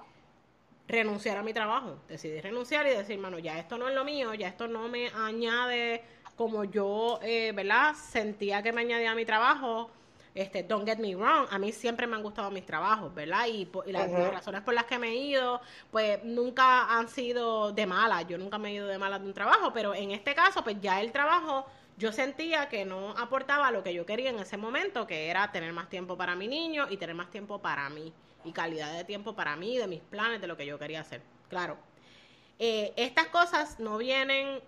renunciar 0.90 1.38
a 1.38 1.44
mi 1.44 1.54
trabajo. 1.54 2.00
Decidí 2.08 2.42
renunciar 2.42 2.86
y 2.88 2.90
decir, 2.90 3.18
mano, 3.20 3.40
ya 3.40 3.58
esto 3.60 3.78
no 3.78 3.88
es 3.88 3.96
lo 3.96 4.04
mío, 4.04 4.34
ya 4.34 4.48
esto 4.48 4.68
no 4.68 4.90
me 4.90 5.10
añade 5.10 6.04
como 6.36 6.64
yo, 6.64 7.20
eh, 7.22 7.52
¿verdad? 7.56 7.94
Sentía 7.94 8.64
que 8.64 8.74
me 8.74 8.82
añadía 8.82 9.12
a 9.12 9.16
mi 9.16 9.24
trabajo. 9.24 9.92
Este, 10.34 10.64
don't 10.64 10.88
get 10.88 11.00
me 11.00 11.16
wrong, 11.16 11.48
a 11.50 11.58
mí 11.58 11.72
siempre 11.72 12.06
me 12.08 12.16
han 12.16 12.24
gustado 12.24 12.50
mis 12.52 12.66
trabajos, 12.66 13.14
¿verdad? 13.14 13.48
Y, 13.48 13.68
las, 13.88 14.12
razones 14.12 14.62
por 14.62 14.74
las 14.74 14.86
que 14.86 14.98
me 15.00 15.10
he 15.10 15.16
ido, 15.16 15.60
pues 15.92 16.24
nunca 16.24 16.98
han 16.98 17.10
sido 17.10 17.72
de 17.72 17.86
malas, 17.86 18.28
yo 18.28 18.38
nunca 18.38 18.58
me 18.58 18.70
he 18.70 18.74
ido 18.74 18.88
de 18.88 18.98
malas 19.00 19.22
de 19.22 19.28
un 19.28 19.34
trabajo, 19.34 19.74
pero 19.74 19.94
en 19.96 20.12
este 20.12 20.36
caso, 20.36 20.64
pues 20.64 20.80
ya 20.80 21.02
el 21.02 21.12
trabajo 21.12 21.66
yo 21.98 22.12
sentía 22.12 22.70
que 22.70 22.86
no 22.86 23.10
aportaba 23.18 23.72
lo 23.72 23.84
que 23.84 23.94
yo 23.94 24.06
quería 24.06 24.30
en 24.30 24.40
ese 24.40 24.56
momento, 24.56 25.08
que 25.08 25.30
era 25.30 25.52
tener 25.52 25.74
más 25.74 25.90
tiempo 25.90 26.16
para 26.16 26.36
mi 26.36 26.48
niño 26.48 26.86
y 26.90 26.98
tener 26.98 27.16
más 27.16 27.32
tiempo 27.32 27.60
para 27.60 27.90
mí 27.90 28.14
y 28.44 28.52
calidad 28.52 28.94
de 28.94 29.04
tiempo 29.04 29.36
para 29.36 29.56
mí, 29.56 29.78
de 29.78 29.88
mis 29.88 30.02
planes, 30.02 30.42
de 30.42 30.48
lo 30.48 30.58
que 30.58 30.66
yo 30.66 30.80
quería 30.80 31.02
hacer. 31.02 31.22
Claro, 31.50 31.78
eh, 32.58 32.94
estas 32.96 33.28
cosas 33.28 33.80
no 33.80 33.98
vienen, 33.98 34.60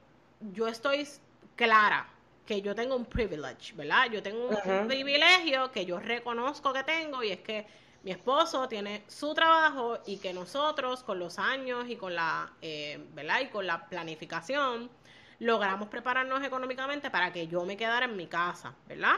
yo 0.54 0.68
estoy 0.68 1.08
clara 1.56 2.08
que 2.46 2.62
yo 2.62 2.74
tengo 2.76 2.96
un 2.96 3.06
privilege, 3.06 3.74
¿verdad? 3.76 4.10
Yo 4.12 4.24
tengo 4.24 4.50
un, 4.50 4.88
privilegio 4.88 5.72
que 5.72 5.86
yo 5.86 6.00
reconozco 6.00 6.74
que 6.74 6.84
tengo 6.84 7.24
y 7.24 7.32
es 7.32 7.42
que 7.42 7.66
mi 8.04 8.12
esposo 8.12 8.68
tiene 8.68 9.04
su 9.08 9.34
trabajo 9.34 10.00
y 10.06 10.18
que 10.18 10.34
nosotros 10.34 11.04
con 11.04 11.20
los 11.20 11.38
años 11.38 11.86
y 11.88 11.96
con 11.96 12.16
la, 12.16 12.52
eh, 12.62 13.06
¿verdad? 13.14 13.42
Y 13.42 13.48
con 13.48 13.68
la 13.68 13.88
planificación 13.88 14.90
logramos 15.40 15.88
prepararnos 15.90 16.44
económicamente 16.44 17.10
para 17.10 17.32
que 17.32 17.48
yo 17.48 17.66
me 17.66 17.78
quedara 17.78 18.06
en 18.06 18.16
mi 18.16 18.28
casa, 18.28 18.74
¿verdad? 18.88 19.16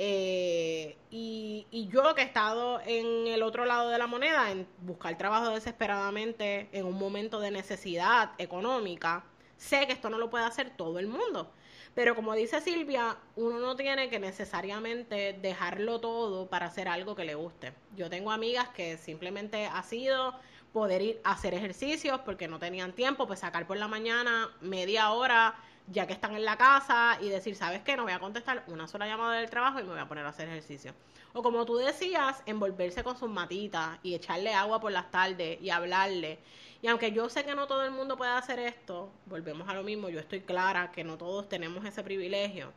Eh, 0.00 0.96
y, 1.10 1.66
y, 1.72 1.88
yo 1.88 2.14
que 2.14 2.22
he 2.22 2.24
estado 2.24 2.80
en 2.86 3.26
el 3.26 3.42
otro 3.42 3.64
lado 3.64 3.88
de 3.88 3.98
la 3.98 4.06
moneda, 4.06 4.52
en 4.52 4.64
buscar 4.82 5.18
trabajo 5.18 5.50
desesperadamente 5.50 6.68
en 6.70 6.86
un 6.86 6.96
momento 6.96 7.40
de 7.40 7.50
necesidad 7.50 8.30
económica, 8.38 9.24
sé 9.56 9.88
que 9.88 9.92
esto 9.92 10.08
no 10.08 10.18
lo 10.18 10.30
puede 10.30 10.44
hacer 10.44 10.70
todo 10.76 11.00
el 11.00 11.08
mundo. 11.08 11.50
Pero 11.96 12.14
como 12.14 12.34
dice 12.34 12.60
Silvia, 12.60 13.16
uno 13.34 13.58
no 13.58 13.74
tiene 13.74 14.08
que 14.08 14.20
necesariamente 14.20 15.32
dejarlo 15.32 16.00
todo 16.00 16.48
para 16.48 16.66
hacer 16.66 16.86
algo 16.86 17.16
que 17.16 17.24
le 17.24 17.34
guste. 17.34 17.72
Yo 17.96 18.08
tengo 18.08 18.30
amigas 18.30 18.68
que 18.68 18.98
simplemente 18.98 19.66
ha 19.66 19.82
sido 19.82 20.32
poder 20.72 21.02
ir 21.02 21.20
a 21.24 21.32
hacer 21.32 21.54
ejercicios 21.54 22.20
porque 22.20 22.46
no 22.46 22.60
tenían 22.60 22.92
tiempo, 22.92 23.26
pues 23.26 23.40
sacar 23.40 23.66
por 23.66 23.78
la 23.78 23.88
mañana 23.88 24.48
media 24.60 25.10
hora 25.10 25.56
ya 25.90 26.06
que 26.06 26.12
están 26.12 26.34
en 26.34 26.44
la 26.44 26.56
casa 26.56 27.18
y 27.20 27.28
decir, 27.28 27.56
¿sabes 27.56 27.82
qué? 27.82 27.96
No 27.96 28.02
voy 28.04 28.12
a 28.12 28.18
contestar 28.18 28.64
una 28.66 28.86
sola 28.86 29.06
llamada 29.06 29.38
del 29.38 29.48
trabajo 29.48 29.80
y 29.80 29.84
me 29.84 29.90
voy 29.90 30.00
a 30.00 30.08
poner 30.08 30.26
a 30.26 30.30
hacer 30.30 30.48
ejercicio. 30.48 30.94
O 31.32 31.42
como 31.42 31.64
tú 31.64 31.76
decías, 31.76 32.42
envolverse 32.46 33.02
con 33.02 33.16
sus 33.16 33.30
matitas 33.30 33.98
y 34.02 34.14
echarle 34.14 34.54
agua 34.54 34.80
por 34.80 34.92
las 34.92 35.10
tardes 35.10 35.60
y 35.60 35.70
hablarle. 35.70 36.38
Y 36.82 36.88
aunque 36.88 37.12
yo 37.12 37.28
sé 37.28 37.44
que 37.44 37.54
no 37.54 37.66
todo 37.66 37.84
el 37.84 37.90
mundo 37.90 38.16
puede 38.16 38.32
hacer 38.32 38.58
esto, 38.58 39.10
volvemos 39.26 39.68
a 39.68 39.74
lo 39.74 39.82
mismo, 39.82 40.08
yo 40.08 40.20
estoy 40.20 40.40
clara 40.40 40.92
que 40.92 41.04
no 41.04 41.16
todos 41.16 41.48
tenemos 41.48 41.84
ese 41.84 42.02
privilegio. 42.02 42.72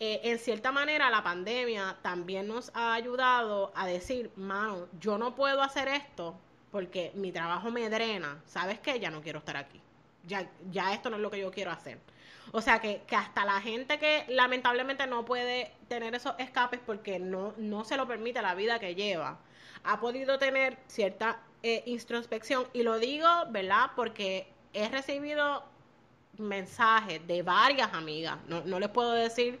Eh, 0.00 0.20
en 0.24 0.38
cierta 0.38 0.70
manera 0.70 1.10
la 1.10 1.24
pandemia 1.24 1.96
también 2.02 2.46
nos 2.46 2.70
ha 2.74 2.94
ayudado 2.94 3.72
a 3.74 3.86
decir, 3.86 4.30
mano, 4.36 4.86
yo 5.00 5.18
no 5.18 5.34
puedo 5.34 5.60
hacer 5.60 5.88
esto 5.88 6.36
porque 6.70 7.10
mi 7.14 7.32
trabajo 7.32 7.70
me 7.70 7.88
drena. 7.90 8.40
¿Sabes 8.46 8.78
qué? 8.78 9.00
Ya 9.00 9.10
no 9.10 9.20
quiero 9.22 9.40
estar 9.40 9.56
aquí. 9.56 9.80
Ya, 10.26 10.48
ya 10.70 10.92
esto 10.92 11.10
no 11.10 11.16
es 11.16 11.22
lo 11.22 11.30
que 11.30 11.40
yo 11.40 11.50
quiero 11.50 11.70
hacer. 11.70 11.98
O 12.52 12.60
sea 12.60 12.80
que, 12.80 13.02
que 13.06 13.16
hasta 13.16 13.44
la 13.44 13.60
gente 13.60 13.98
que 13.98 14.24
lamentablemente 14.28 15.06
no 15.06 15.24
puede 15.24 15.72
tener 15.88 16.14
esos 16.14 16.34
escapes 16.38 16.80
porque 16.84 17.18
no, 17.18 17.54
no 17.56 17.84
se 17.84 17.96
lo 17.96 18.06
permite 18.06 18.40
la 18.42 18.54
vida 18.54 18.78
que 18.78 18.94
lleva, 18.94 19.38
ha 19.84 20.00
podido 20.00 20.38
tener 20.38 20.78
cierta 20.86 21.40
eh, 21.62 21.82
introspección. 21.86 22.66
Y 22.72 22.82
lo 22.82 22.98
digo, 22.98 23.28
¿verdad? 23.50 23.90
Porque 23.96 24.52
he 24.72 24.88
recibido 24.88 25.64
mensajes 26.38 27.26
de 27.26 27.42
varias 27.42 27.92
amigas, 27.92 28.38
no, 28.46 28.60
no 28.64 28.78
les 28.78 28.88
puedo 28.90 29.12
decir 29.12 29.58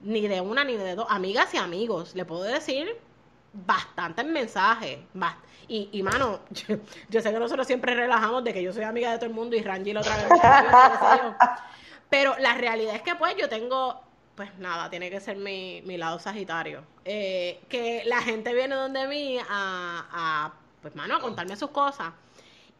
ni 0.00 0.26
de 0.26 0.40
una 0.40 0.64
ni 0.64 0.76
de 0.76 0.94
dos, 0.94 1.06
amigas 1.10 1.52
y 1.54 1.58
amigos, 1.58 2.14
le 2.14 2.24
puedo 2.24 2.42
decir 2.42 2.88
bastantes 3.52 4.24
mensajes. 4.24 4.98
Y, 5.68 5.88
y 5.92 6.02
mano, 6.02 6.40
yo, 7.08 7.20
sé 7.20 7.32
que 7.32 7.38
nosotros 7.38 7.66
siempre 7.66 7.94
relajamos 7.94 8.44
de 8.44 8.52
que 8.52 8.62
yo 8.62 8.72
soy 8.72 8.84
amiga 8.84 9.12
de 9.12 9.18
todo 9.18 9.26
el 9.26 9.34
mundo 9.34 9.56
y 9.56 9.62
Rangi 9.62 9.92
la 9.92 10.00
otra 10.00 10.16
vez. 10.16 10.28
Pero 12.08 12.36
la 12.38 12.54
realidad 12.54 12.94
es 12.94 13.02
que 13.02 13.14
pues 13.14 13.36
yo 13.36 13.48
tengo, 13.48 14.00
pues 14.34 14.56
nada, 14.58 14.88
tiene 14.90 15.10
que 15.10 15.20
ser 15.20 15.36
mi, 15.36 15.82
mi 15.84 15.96
lado 15.96 16.18
sagitario. 16.18 16.84
Eh, 17.04 17.60
que 17.68 18.02
la 18.06 18.22
gente 18.22 18.54
viene 18.54 18.74
donde 18.74 19.06
mí 19.06 19.38
a, 19.38 19.44
a, 20.10 20.52
pues 20.80 20.94
mano, 20.94 21.16
a 21.16 21.20
contarme 21.20 21.56
sus 21.56 21.70
cosas. 21.70 22.12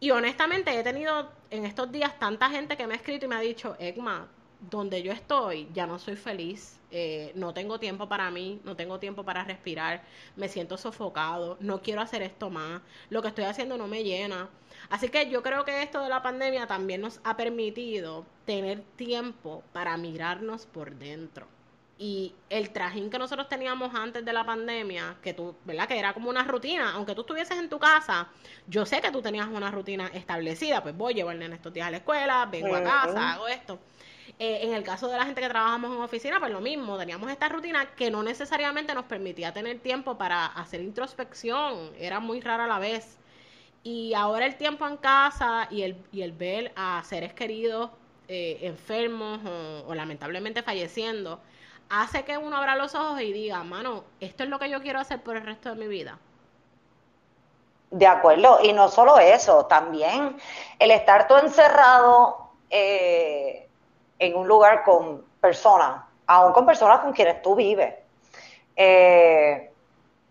Y 0.01 0.11
honestamente 0.11 0.79
he 0.79 0.83
tenido 0.83 1.31
en 1.51 1.65
estos 1.65 1.91
días 1.91 2.19
tanta 2.19 2.49
gente 2.49 2.77
que 2.77 2.87
me 2.87 2.95
ha 2.95 2.97
escrito 2.97 3.27
y 3.27 3.29
me 3.29 3.37
ha 3.37 3.41
dicho, 3.41 3.77
Egma, 3.79 4.29
donde 4.61 5.03
yo 5.03 5.13
estoy 5.13 5.69
ya 5.73 5.87
no 5.87 5.99
soy 5.99 6.17
feliz, 6.17 6.79
eh, 6.91 7.33
no 7.35 7.53
tengo 7.53 7.79
tiempo 7.79 8.09
para 8.09 8.31
mí, 8.31 8.61
no 8.65 8.77
tengo 8.77 8.99
tiempo 8.99 9.25
para 9.25 9.45
respirar, 9.45 10.03
me 10.37 10.49
siento 10.49 10.77
sofocado, 10.77 11.57
no 11.61 11.83
quiero 11.83 12.01
hacer 12.01 12.23
esto 12.23 12.51
más, 12.51 12.81
lo 13.11 13.23
que 13.23 13.29
estoy 13.29 13.45
haciendo 13.45 13.77
no 13.77 13.87
me 13.87 14.05
llena. 14.05 14.49
Así 14.91 15.09
que 15.09 15.29
yo 15.29 15.43
creo 15.43 15.65
que 15.65 15.83
esto 15.83 16.03
de 16.03 16.09
la 16.09 16.23
pandemia 16.23 16.67
también 16.67 17.01
nos 17.01 17.21
ha 17.25 17.37
permitido 17.37 18.25
tener 18.47 18.83
tiempo 18.97 19.63
para 19.73 19.97
mirarnos 19.97 20.67
por 20.67 20.95
dentro. 20.95 21.47
Y 22.01 22.33
el 22.49 22.71
trajín 22.71 23.11
que 23.11 23.19
nosotros 23.19 23.49
teníamos 23.49 23.93
antes 23.93 24.25
de 24.25 24.33
la 24.33 24.47
pandemia, 24.47 25.17
que 25.21 25.35
tú, 25.35 25.57
¿verdad? 25.65 25.89
Que 25.89 25.99
era 25.99 26.15
como 26.15 26.31
una 26.31 26.45
rutina, 26.45 26.93
aunque 26.93 27.13
tú 27.15 27.23
estuvieses 27.23 27.59
en 27.59 27.69
tu 27.69 27.81
casa, 27.81 28.29
yo 28.69 28.87
sé 28.87 29.01
que 29.01 29.11
tú 29.11 29.21
tenías 29.21 29.49
una 29.49 29.73
rutina 29.73 30.07
establecida, 30.15 30.81
pues 30.81 30.97
voy 30.97 31.15
a 31.15 31.17
llevar 31.17 31.43
en 31.43 31.53
estos 31.53 31.73
días 31.73 31.89
a 31.89 31.91
la 31.91 31.97
escuela, 31.97 32.47
vengo 32.47 32.75
a 32.77 32.85
casa, 32.85 33.33
hago 33.33 33.49
esto. 33.49 33.81
Eh, 34.41 34.61
en 34.63 34.73
el 34.73 34.85
caso 34.85 35.09
de 35.09 35.17
la 35.17 35.25
gente 35.25 35.41
que 35.41 35.49
trabajamos 35.49 35.97
en 35.97 36.01
oficina, 36.01 36.39
pues 36.39 36.53
lo 36.53 36.61
mismo, 36.61 36.97
teníamos 36.97 37.29
esta 37.31 37.49
rutina 37.49 37.87
que 37.97 38.09
no 38.09 38.23
necesariamente 38.23 38.95
nos 38.95 39.07
permitía 39.07 39.53
tener 39.53 39.81
tiempo 39.81 40.17
para 40.17 40.47
hacer 40.47 40.81
introspección, 40.81 41.91
era 41.99 42.21
muy 42.21 42.41
rara 42.41 42.69
la 42.69 42.79
vez. 42.79 43.19
Y 43.83 44.15
ahora 44.15 44.47
el 44.47 44.57
tiempo 44.57 44.87
en 44.87 44.97
casa 44.97 45.67
y 45.71 45.83
el, 45.83 45.97
y 46.13 46.23
el 46.23 46.33
ver 46.33 46.73
a 46.77 47.03
seres 47.05 47.33
queridos 47.33 47.91
eh, 48.29 48.59
enfermos 48.63 49.41
o, 49.87 49.95
lamentablemente 49.95 50.63
falleciendo, 50.63 51.41
hace 51.89 52.25
que 52.25 52.37
uno 52.39 52.59
abra 52.59 52.77
los 52.77 52.95
ojos 52.95 53.21
y 53.21 53.33
diga, 53.33 53.65
mano, 53.65 54.05
esto 54.21 54.45
es 54.45 54.51
lo 54.51 54.59
que 54.59 54.71
yo 54.71 54.81
quiero 54.83 55.01
hacer 55.01 55.21
por 55.21 55.37
el 55.37 55.45
resto 55.45 55.71
de 55.71 55.77
mi 55.77 55.89
vida. 55.89 56.19
De 57.91 58.07
acuerdo, 58.07 58.61
y 58.63 58.73
no 58.73 58.89
solo 58.89 59.19
eso, 59.19 59.65
también 59.65 60.37
el 60.79 60.91
estar 60.91 61.27
todo 61.27 61.41
encerrado 61.41 62.51
eh, 62.69 63.68
en 64.19 64.37
un 64.37 64.47
lugar 64.47 64.83
con 64.83 65.25
personas, 65.41 66.03
aún 66.27 66.53
con 66.53 66.67
personas 66.67 67.01
con 67.01 67.13
quienes 67.13 67.41
tú 67.43 67.55
vives, 67.55 67.95
eh, 68.77 69.71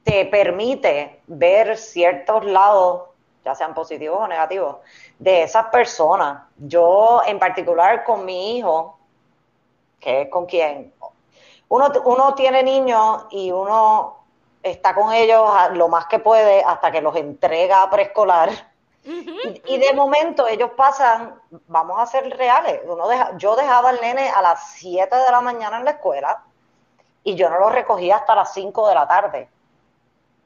te 0.03 0.25
permite 0.25 1.21
ver 1.27 1.77
ciertos 1.77 2.45
lados 2.45 3.03
ya 3.47 3.55
sean 3.55 3.73
positivos 3.73 4.19
o 4.19 4.27
negativos, 4.27 4.77
de 5.17 5.43
esas 5.43 5.67
personas. 5.67 6.43
Yo 6.57 7.21
en 7.25 7.39
particular 7.39 8.03
con 8.03 8.25
mi 8.25 8.57
hijo, 8.57 8.99
que 10.01 10.23
es 10.23 10.29
con 10.29 10.45
quien 10.45 10.93
uno, 11.69 11.91
uno 12.03 12.35
tiene 12.35 12.61
niños 12.63 13.25
y 13.29 13.51
uno 13.51 14.17
está 14.63 14.93
con 14.93 15.13
ellos 15.13 15.49
lo 15.73 15.87
más 15.87 16.07
que 16.07 16.19
puede 16.19 16.61
hasta 16.61 16.91
que 16.91 17.01
los 17.01 17.15
entrega 17.15 17.83
a 17.83 17.89
preescolar. 17.89 18.49
Y, 19.65 19.77
de 19.77 19.93
momento 19.93 20.47
ellos 20.47 20.71
pasan, 20.75 21.39
vamos 21.67 21.97
a 21.99 22.05
ser 22.05 22.35
reales, 22.35 22.81
uno 22.85 23.07
deja, 23.07 23.37
yo 23.37 23.55
dejaba 23.55 23.89
al 23.89 24.01
nene 24.01 24.29
a 24.29 24.41
las 24.41 24.71
7 24.73 25.15
de 25.15 25.31
la 25.31 25.41
mañana 25.41 25.77
en 25.77 25.85
la 25.85 25.91
escuela 25.91 26.43
y 27.23 27.35
yo 27.35 27.49
no 27.49 27.59
lo 27.59 27.69
recogía 27.69 28.17
hasta 28.17 28.35
las 28.35 28.53
5 28.53 28.87
de 28.89 28.95
la 28.95 29.07
tarde. 29.07 29.49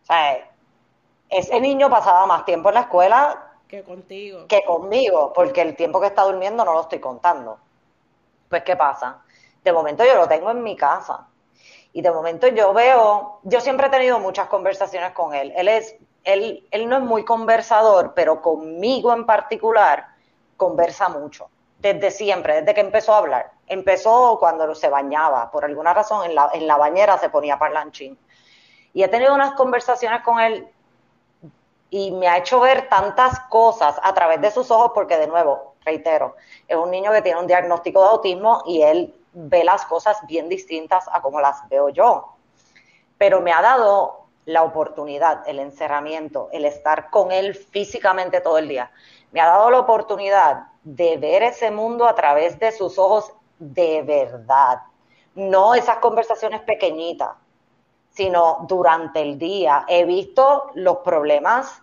O 0.03 0.05
sea, 0.05 0.51
ese 1.29 1.59
niño 1.59 1.89
pasaba 1.89 2.25
más 2.25 2.45
tiempo 2.45 2.69
en 2.69 2.75
la 2.75 2.81
escuela 2.81 3.51
que 3.71 3.83
contigo. 3.83 4.47
Que 4.47 4.65
conmigo, 4.65 5.31
porque 5.31 5.61
el 5.61 5.77
tiempo 5.77 6.01
que 6.01 6.07
está 6.07 6.23
durmiendo 6.23 6.65
no 6.65 6.73
lo 6.73 6.81
estoy 6.81 6.99
contando. 6.99 7.57
Pues, 8.49 8.63
¿qué 8.63 8.75
pasa? 8.75 9.23
De 9.63 9.71
momento 9.71 10.03
yo 10.03 10.15
lo 10.15 10.27
tengo 10.27 10.51
en 10.51 10.61
mi 10.61 10.75
casa. 10.75 11.25
Y 11.93 12.01
de 12.01 12.11
momento 12.11 12.49
yo 12.49 12.73
veo, 12.73 13.39
yo 13.43 13.61
siempre 13.61 13.87
he 13.87 13.89
tenido 13.89 14.19
muchas 14.19 14.49
conversaciones 14.49 15.13
con 15.13 15.33
él. 15.33 15.53
Él 15.55 15.69
es, 15.69 15.95
él, 16.23 16.63
no 16.87 16.97
es 16.97 17.03
muy 17.03 17.25
conversador, 17.25 18.13
pero 18.13 18.41
conmigo 18.41 19.13
en 19.13 19.25
particular 19.25 20.07
conversa 20.57 21.09
mucho. 21.09 21.49
Desde 21.79 22.11
siempre, 22.11 22.61
desde 22.61 22.75
que 22.75 22.81
empezó 22.81 23.13
a 23.13 23.17
hablar. 23.17 23.51
Empezó 23.67 24.37
cuando 24.39 24.75
se 24.75 24.89
bañaba, 24.89 25.49
por 25.49 25.65
alguna 25.65 25.93
razón 25.93 26.25
en 26.25 26.35
la, 26.35 26.51
en 26.53 26.67
la 26.67 26.77
bañera 26.77 27.17
se 27.17 27.29
ponía 27.29 27.57
parlanchín. 27.57 28.17
Y 28.93 29.03
he 29.03 29.07
tenido 29.07 29.33
unas 29.33 29.53
conversaciones 29.53 30.21
con 30.21 30.39
él 30.39 30.67
y 31.89 32.11
me 32.11 32.27
ha 32.27 32.37
hecho 32.37 32.59
ver 32.59 32.87
tantas 32.87 33.39
cosas 33.41 33.99
a 34.01 34.13
través 34.13 34.41
de 34.41 34.51
sus 34.51 34.71
ojos 34.71 34.91
porque 34.93 35.17
de 35.17 35.27
nuevo, 35.27 35.75
reitero, 35.83 36.35
es 36.67 36.77
un 36.77 36.91
niño 36.91 37.11
que 37.11 37.21
tiene 37.21 37.39
un 37.39 37.47
diagnóstico 37.47 38.01
de 38.01 38.09
autismo 38.09 38.63
y 38.65 38.81
él 38.81 39.15
ve 39.33 39.63
las 39.63 39.85
cosas 39.85 40.17
bien 40.27 40.49
distintas 40.49 41.05
a 41.11 41.21
como 41.21 41.41
las 41.41 41.67
veo 41.69 41.89
yo. 41.89 42.35
Pero 43.17 43.41
me 43.41 43.51
ha 43.51 43.61
dado 43.61 44.20
la 44.45 44.63
oportunidad, 44.63 45.47
el 45.47 45.59
encerramiento, 45.59 46.49
el 46.51 46.65
estar 46.65 47.09
con 47.09 47.31
él 47.31 47.55
físicamente 47.55 48.41
todo 48.41 48.57
el 48.57 48.67
día. 48.67 48.91
Me 49.31 49.41
ha 49.41 49.47
dado 49.47 49.69
la 49.69 49.79
oportunidad 49.79 50.67
de 50.83 51.17
ver 51.17 51.43
ese 51.43 51.71
mundo 51.71 52.07
a 52.07 52.15
través 52.15 52.59
de 52.59 52.71
sus 52.71 52.97
ojos 52.97 53.31
de 53.59 54.01
verdad. 54.01 54.81
No 55.35 55.75
esas 55.75 55.97
conversaciones 55.97 56.61
pequeñitas, 56.61 57.29
sino 58.09 58.65
durante 58.67 59.21
el 59.21 59.37
día. 59.37 59.85
He 59.87 60.05
visto 60.05 60.71
los 60.75 60.97
problemas 60.97 61.81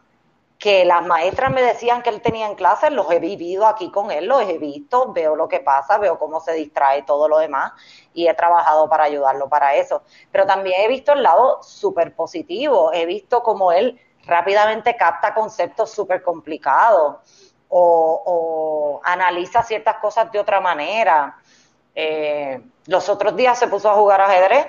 que 0.59 0.85
las 0.85 1.07
maestras 1.07 1.53
me 1.53 1.62
decían 1.62 2.03
que 2.03 2.11
él 2.11 2.21
tenía 2.21 2.47
en 2.47 2.57
clase, 2.57 2.90
los 2.90 3.09
he 3.12 3.21
vivido 3.21 3.66
aquí 3.66 3.92
con 3.92 4.11
él, 4.11 4.27
los 4.27 4.42
he 4.42 4.59
visto, 4.59 5.12
veo 5.12 5.37
lo 5.37 5.49
que 5.49 5.61
pasa, 5.61 5.99
veo 5.99 6.18
cómo 6.18 6.40
se 6.40 6.53
distrae 6.53 7.03
todo 7.03 7.29
lo 7.29 7.38
demás 7.38 7.73
y 8.12 8.27
he 8.27 8.35
trabajado 8.35 8.88
para 8.88 9.05
ayudarlo 9.05 9.49
para 9.49 9.77
eso. 9.77 10.03
Pero 10.33 10.47
también 10.47 10.81
he 10.81 10.88
visto 10.88 11.12
el 11.12 11.23
lado 11.23 11.62
súper 11.62 12.12
positivo, 12.14 12.92
he 12.92 13.07
visto 13.07 13.42
cómo 13.44 13.71
él 13.71 14.01
rápidamente 14.27 14.97
capta 14.97 15.33
conceptos 15.33 15.92
súper 15.92 16.23
complicados 16.23 17.16
o, 17.68 19.01
analiza 19.05 19.62
ciertas 19.62 19.99
cosas 19.99 20.33
de 20.33 20.40
otra 20.40 20.61
manera. 20.61 21.38
Eh, 21.94 22.61
los 22.87 23.09
otros 23.09 23.37
días 23.37 23.59
se 23.59 23.68
puso 23.68 23.90
a 23.90 23.94
jugar 23.94 24.21
ajedrez 24.21 24.66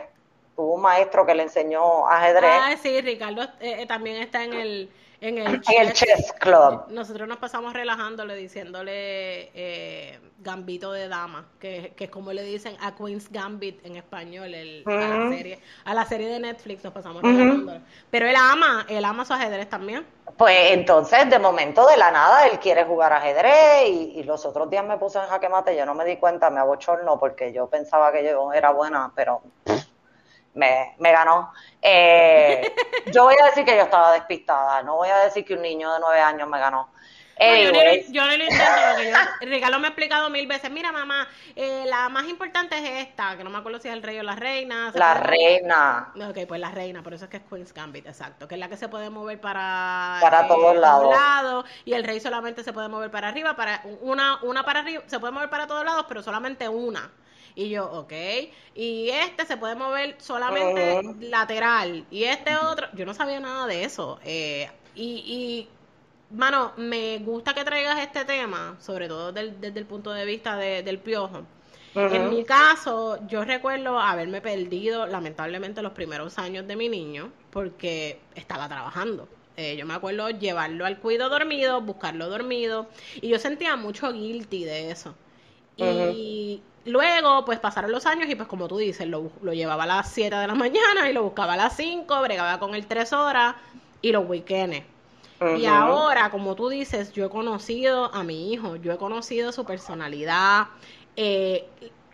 tuvo 0.56 0.74
un 0.74 0.82
maestro 0.82 1.26
que 1.26 1.34
le 1.34 1.44
enseñó 1.44 2.06
ajedrez. 2.06 2.52
Ah, 2.54 2.76
sí, 2.82 3.00
Ricardo 3.00 3.48
eh, 3.62 3.86
también 3.88 4.18
está 4.18 4.44
en 4.44 4.52
el 4.52 4.90
en 5.22 5.38
el, 5.38 5.62
chess, 5.62 6.34
Club. 6.40 6.86
Nosotros 6.90 7.28
nos 7.28 7.38
pasamos 7.38 7.74
relajándole, 7.74 8.36
diciéndole 8.36 9.52
eh, 9.54 10.20
Gambito 10.40 10.92
de 10.92 11.08
Dama, 11.08 11.46
que, 11.60 11.94
que, 11.96 12.06
es 12.06 12.10
como 12.10 12.32
le 12.32 12.44
dicen 12.44 12.78
a 12.82 12.96
Queen's 12.96 13.30
Gambit 13.32 13.86
en 13.86 13.98
español, 13.98 14.54
el, 14.54 14.84
a, 14.86 14.92
la 14.92 15.30
serie, 15.30 15.60
a 15.84 15.94
la 15.94 16.06
serie 16.06 16.28
de 16.30 16.40
Netflix 16.40 16.84
nos 16.84 16.94
pasamos 16.94 17.22
relajándole. 17.22 17.82
Pero 18.10 18.28
él 18.28 18.36
ama, 18.38 18.86
él 18.88 19.04
ama 19.04 19.26
su 19.26 19.34
ajedrez 19.34 19.70
también. 19.70 20.06
Pues 20.38 20.72
entonces, 20.72 21.30
de 21.30 21.38
momento, 21.38 21.86
de 21.88 21.98
la 21.98 22.12
nada, 22.12 22.48
él 22.48 22.60
quiere 22.60 22.86
jugar 22.86 23.12
ajedrez 23.12 23.90
y, 23.90 24.24
los 24.24 24.46
otros 24.46 24.70
días 24.70 24.86
me 24.86 24.98
puse 24.98 25.18
en 25.18 25.26
jaque 25.26 25.50
mate, 25.50 25.76
yo 25.76 25.86
no 25.86 25.96
me 25.96 26.06
di 26.06 26.18
cuenta, 26.18 26.50
me 26.50 26.60
abochorno 26.60 27.20
porque 27.20 27.52
yo 27.52 27.68
pensaba 27.68 28.12
que 28.12 28.24
yo 28.24 28.54
era 28.54 28.72
buena, 28.72 29.12
pero 29.16 29.42
me, 30.54 30.96
me 31.00 31.12
ganó. 31.12 31.52
Eh, 31.82 32.74
yo 33.14 33.24
voy 33.24 33.36
a 33.42 33.46
decir 33.46 33.66
que 33.66 33.76
yo 33.76 33.84
estaba 33.84 34.14
despistada, 34.14 34.84
no 34.84 34.98
voy 34.98 35.10
a 35.10 35.18
decir 35.20 35.46
que 35.46 35.54
un 35.54 35.62
niño 35.62 35.94
de 35.94 36.00
nueve 36.00 36.20
años 36.20 36.48
me 36.48 36.60
ganó. 36.60 36.90
yo, 37.40 37.72
no, 38.22 38.28
lo 38.28 38.44
intento, 38.44 38.66
porque 38.96 39.12
yo, 39.12 39.18
Regalo 39.42 39.80
me 39.80 39.88
ha 39.88 39.92
explicado 39.92 40.30
mil 40.30 40.46
veces, 40.46 40.70
mira 40.70 40.92
mamá, 40.92 41.28
eh, 41.56 41.86
la 41.88 42.10
más 42.10 42.28
importante 42.28 42.78
es 42.78 43.08
esta, 43.08 43.38
que 43.38 43.46
no 43.46 43.50
me 43.50 43.60
acuerdo 43.60 43.80
si 43.80 43.88
es 43.88 43.94
el 43.94 44.04
rey 44.04 44.20
o 44.20 44.24
la 44.24 44.36
reina. 44.36 44.92
La 44.94 45.14
reina. 45.14 46.12
Ok, 46.16 46.40
pues 46.48 46.60
la 46.60 46.72
reina, 46.72 47.02
por 47.02 47.14
eso 47.14 47.26
es 47.26 47.32
que 47.32 47.38
es 47.38 47.44
Queen's 47.44 47.74
Gambit, 47.74 48.08
exacto, 48.08 48.48
que 48.48 48.56
es 48.56 48.60
la 48.60 48.68
que 48.68 48.76
se 48.76 48.90
puede 48.90 49.10
mover 49.10 49.40
para, 49.40 50.18
para 50.22 50.48
todos 50.48 50.76
lados. 50.76 51.66
y 51.86 51.94
el 51.94 52.04
rey 52.04 52.20
solamente 52.20 52.64
se 52.64 52.74
puede 52.74 52.90
mover 52.90 53.10
para 53.10 53.30
arriba, 53.30 53.56
para 53.56 53.82
una, 54.02 54.40
una 54.44 54.64
para 54.64 54.82
arriba, 54.82 55.04
se 55.08 55.20
puede 55.20 55.32
mover 55.32 55.50
para 55.50 55.66
todos 55.66 55.86
lados, 55.86 56.06
pero 56.10 56.22
solamente 56.22 56.68
una. 56.68 57.10
Y 57.60 57.68
yo, 57.68 57.92
ok. 57.92 58.14
Y 58.74 59.10
este 59.10 59.46
se 59.46 59.58
puede 59.58 59.76
mover 59.76 60.16
solamente 60.20 61.02
lateral. 61.20 62.06
Y 62.10 62.24
este 62.24 62.56
otro, 62.56 62.88
yo 62.94 63.06
no 63.06 63.14
sabía 63.14 63.42
nada 63.42 63.68
de 63.68 63.84
eso. 63.84 64.18
Eh, 64.24 64.70
y, 64.96 65.04
y, 65.04 65.68
mano, 66.34 66.72
me 66.78 67.18
gusta 67.18 67.54
que 67.54 67.66
traigas 67.66 68.00
este 68.00 68.24
tema, 68.24 68.78
sobre 68.80 69.10
todo 69.10 69.34
desde 69.34 69.78
el 69.78 69.86
punto 69.86 70.14
de 70.14 70.24
vista 70.24 70.56
del 70.56 71.00
piojo. 71.00 71.42
En 71.96 72.30
mi 72.30 72.46
caso, 72.46 73.20
yo 73.28 73.44
recuerdo 73.44 74.00
haberme 74.00 74.40
perdido 74.40 75.06
lamentablemente 75.06 75.82
los 75.82 75.92
primeros 75.92 76.38
años 76.38 76.66
de 76.66 76.78
mi 76.78 76.88
niño 76.88 77.30
porque 77.50 78.22
estaba 78.36 78.70
trabajando. 78.70 79.28
Eh, 79.58 79.76
yo 79.76 79.86
me 79.86 79.96
acuerdo 79.96 80.30
llevarlo 80.30 80.86
al 80.86 81.00
cuido 81.00 81.28
dormido, 81.28 81.82
buscarlo 81.82 82.30
dormido, 82.30 82.88
y 83.16 83.28
yo 83.28 83.38
sentía 83.38 83.76
mucho 83.76 84.14
guilty 84.14 84.64
de 84.64 84.92
eso. 84.92 85.14
Y 85.80 86.62
Luego, 86.86 87.46
pues 87.46 87.60
pasaron 87.60 87.92
los 87.92 88.06
años 88.06 88.30
y 88.30 88.36
pues 88.36 88.48
como 88.48 88.68
tú 88.68 88.78
dices, 88.78 89.08
lo, 89.08 89.32
lo 89.42 89.54
llevaba 89.54 89.84
a 89.84 89.88
las 89.88 90.12
7 90.12 90.36
de 90.36 90.48
la 90.48 90.56
mañana 90.56 91.10
y 91.10 91.14
lo 91.14 91.24
buscaba 91.24 91.54
a 91.54 91.58
las 91.58 91.76
5, 91.76 92.22
bregaba 92.22 92.60
con 92.60 92.74
él 92.74 92.88
3 92.88 93.14
horas 93.14 93.56
y 94.02 94.12
los 94.12 94.28
weekends. 94.28 94.84
Y 95.58 95.66
ahora, 95.68 96.32
como 96.32 96.56
tú 96.56 96.68
dices, 96.68 97.14
yo 97.14 97.26
he 97.26 97.30
conocido 97.30 98.14
a 98.14 98.24
mi 98.24 98.52
hijo, 98.52 98.76
yo 98.76 98.92
he 98.92 98.98
conocido 98.98 99.54
su 99.54 99.64
personalidad, 99.64 100.68
eh, 101.16 101.66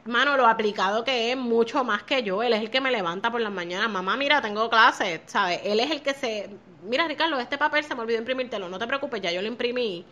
mano, 0.03 0.37
lo 0.37 0.45
aplicado 0.45 1.03
que 1.03 1.31
es 1.31 1.37
mucho 1.37 1.83
más 1.83 2.03
que 2.03 2.21
yo. 2.21 2.43
Él 2.43 2.53
es 2.53 2.61
el 2.61 2.69
que 2.69 2.81
me 2.81 2.91
levanta 2.91 3.31
por 3.31 3.41
las 3.41 3.51
mañanas. 3.51 3.89
Mamá, 3.89 4.15
mira, 4.15 4.41
tengo 4.41 4.69
clase, 4.69 5.21
¿sabes? 5.25 5.61
Él 5.63 5.79
es 5.79 5.89
el 5.89 6.01
que 6.01 6.13
se. 6.13 6.49
Mira, 6.83 7.07
Ricardo, 7.07 7.39
este 7.39 7.57
papel 7.57 7.83
se 7.83 7.95
me 7.95 8.01
olvidó 8.01 8.19
imprimírtelo. 8.19 8.69
No 8.69 8.77
te 8.77 8.85
preocupes, 8.85 9.21
ya 9.21 9.31
yo 9.31 9.41
lo 9.41 9.47
imprimí 9.47 10.05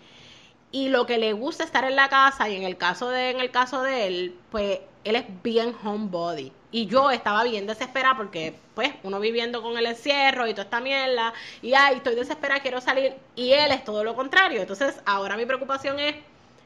y 0.73 0.89
lo 0.89 1.05
que 1.05 1.19
le 1.19 1.31
gusta 1.33 1.63
estar 1.63 1.85
en 1.85 1.95
la 1.95 2.09
casa 2.09 2.49
y 2.49 2.57
en 2.57 2.63
el 2.63 2.77
caso 2.77 3.09
de 3.09 3.29
en 3.29 3.39
el 3.39 3.51
caso 3.51 3.83
de 3.83 4.07
él 4.07 4.35
pues 4.51 4.79
él 5.05 5.15
es 5.15 5.25
bien 5.43 5.73
homebody 5.83 6.51
y 6.71 6.87
yo 6.87 7.11
estaba 7.11 7.43
bien 7.43 7.67
desesperada 7.67 8.17
porque 8.17 8.55
pues 8.73 8.91
uno 9.03 9.19
viviendo 9.19 9.61
con 9.61 9.77
el 9.77 9.85
encierro 9.85 10.47
y 10.47 10.53
toda 10.53 10.63
esta 10.63 10.81
mierda 10.81 11.33
y 11.61 11.75
ay 11.75 11.97
estoy 11.97 12.15
desesperada 12.15 12.61
quiero 12.61 12.81
salir 12.81 13.15
y 13.35 13.51
él 13.51 13.71
es 13.71 13.83
todo 13.83 14.03
lo 14.03 14.15
contrario 14.15 14.61
entonces 14.61 14.99
ahora 15.05 15.37
mi 15.37 15.45
preocupación 15.45 15.99
es 15.99 16.15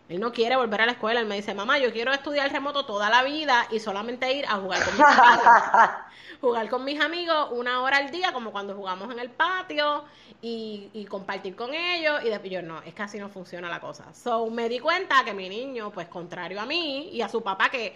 él 0.09 0.21
no 0.21 0.31
quiere 0.31 0.55
volver 0.55 0.81
a 0.81 0.85
la 0.85 0.93
escuela. 0.93 1.19
Él 1.19 1.25
me 1.25 1.35
dice, 1.35 1.53
mamá, 1.53 1.79
yo 1.79 1.91
quiero 1.91 2.13
estudiar 2.13 2.49
remoto 2.49 2.85
toda 2.85 3.09
la 3.09 3.23
vida 3.23 3.67
y 3.71 3.81
solamente 3.81 4.31
ir 4.31 4.45
a 4.45 4.55
jugar 4.55 4.81
con 4.85 4.93
mis. 4.95 5.05
jugar 6.41 6.69
con 6.69 6.83
mis 6.83 6.99
amigos 6.99 7.49
una 7.51 7.81
hora 7.81 7.97
al 7.97 8.11
día, 8.11 8.31
como 8.33 8.51
cuando 8.51 8.75
jugamos 8.75 9.11
en 9.11 9.19
el 9.19 9.29
patio 9.29 10.03
y, 10.41 11.05
compartir 11.09 11.55
con 11.55 11.73
ellos. 11.73 12.21
Y 12.23 12.29
después 12.29 12.51
yo, 12.51 12.61
no, 12.61 12.81
es 12.81 12.93
que 12.93 13.03
así 13.03 13.17
no 13.17 13.29
funciona 13.29 13.69
la 13.69 13.79
cosa. 13.79 14.13
So 14.13 14.47
me 14.49 14.69
di 14.69 14.79
cuenta 14.79 15.23
que 15.23 15.33
mi 15.33 15.49
niño, 15.49 15.91
pues 15.91 16.07
contrario 16.07 16.59
a 16.59 16.65
mí 16.65 17.09
y 17.11 17.21
a 17.21 17.29
su 17.29 17.41
papá, 17.41 17.69
que 17.69 17.95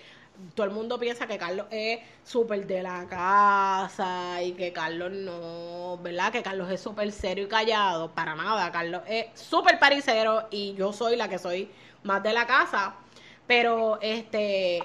todo 0.56 0.66
el 0.66 0.72
mundo 0.72 1.00
piensa 1.00 1.28
que 1.28 1.38
Carlos 1.38 1.68
es 1.70 2.00
súper 2.24 2.66
de 2.66 2.82
la 2.82 3.06
casa 3.08 4.42
y 4.42 4.54
que 4.54 4.74
Carlos 4.74 5.12
no, 5.12 6.00
¿verdad? 6.02 6.32
Que 6.32 6.42
Carlos 6.42 6.72
es 6.72 6.82
súper 6.82 7.12
serio 7.12 7.46
y 7.46 7.48
callado. 7.48 8.12
Para 8.12 8.36
nada, 8.36 8.72
Carlos 8.72 9.02
es 9.08 9.28
súper 9.40 9.78
paricero 9.78 10.48
y 10.50 10.74
yo 10.74 10.94
soy 10.94 11.16
la 11.16 11.28
que 11.30 11.38
soy 11.38 11.70
más 12.04 12.24
de 12.24 12.34
la 12.34 12.48
casa, 12.48 12.96
pero 13.52 13.98
este 14.00 14.78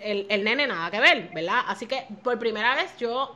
el, 0.00 0.26
el 0.28 0.44
nene 0.44 0.68
nada 0.68 0.92
que 0.92 1.00
ver, 1.00 1.28
¿verdad? 1.34 1.64
Así 1.66 1.88
que 1.88 2.06
por 2.22 2.38
primera 2.38 2.76
vez 2.76 2.96
yo 2.98 3.34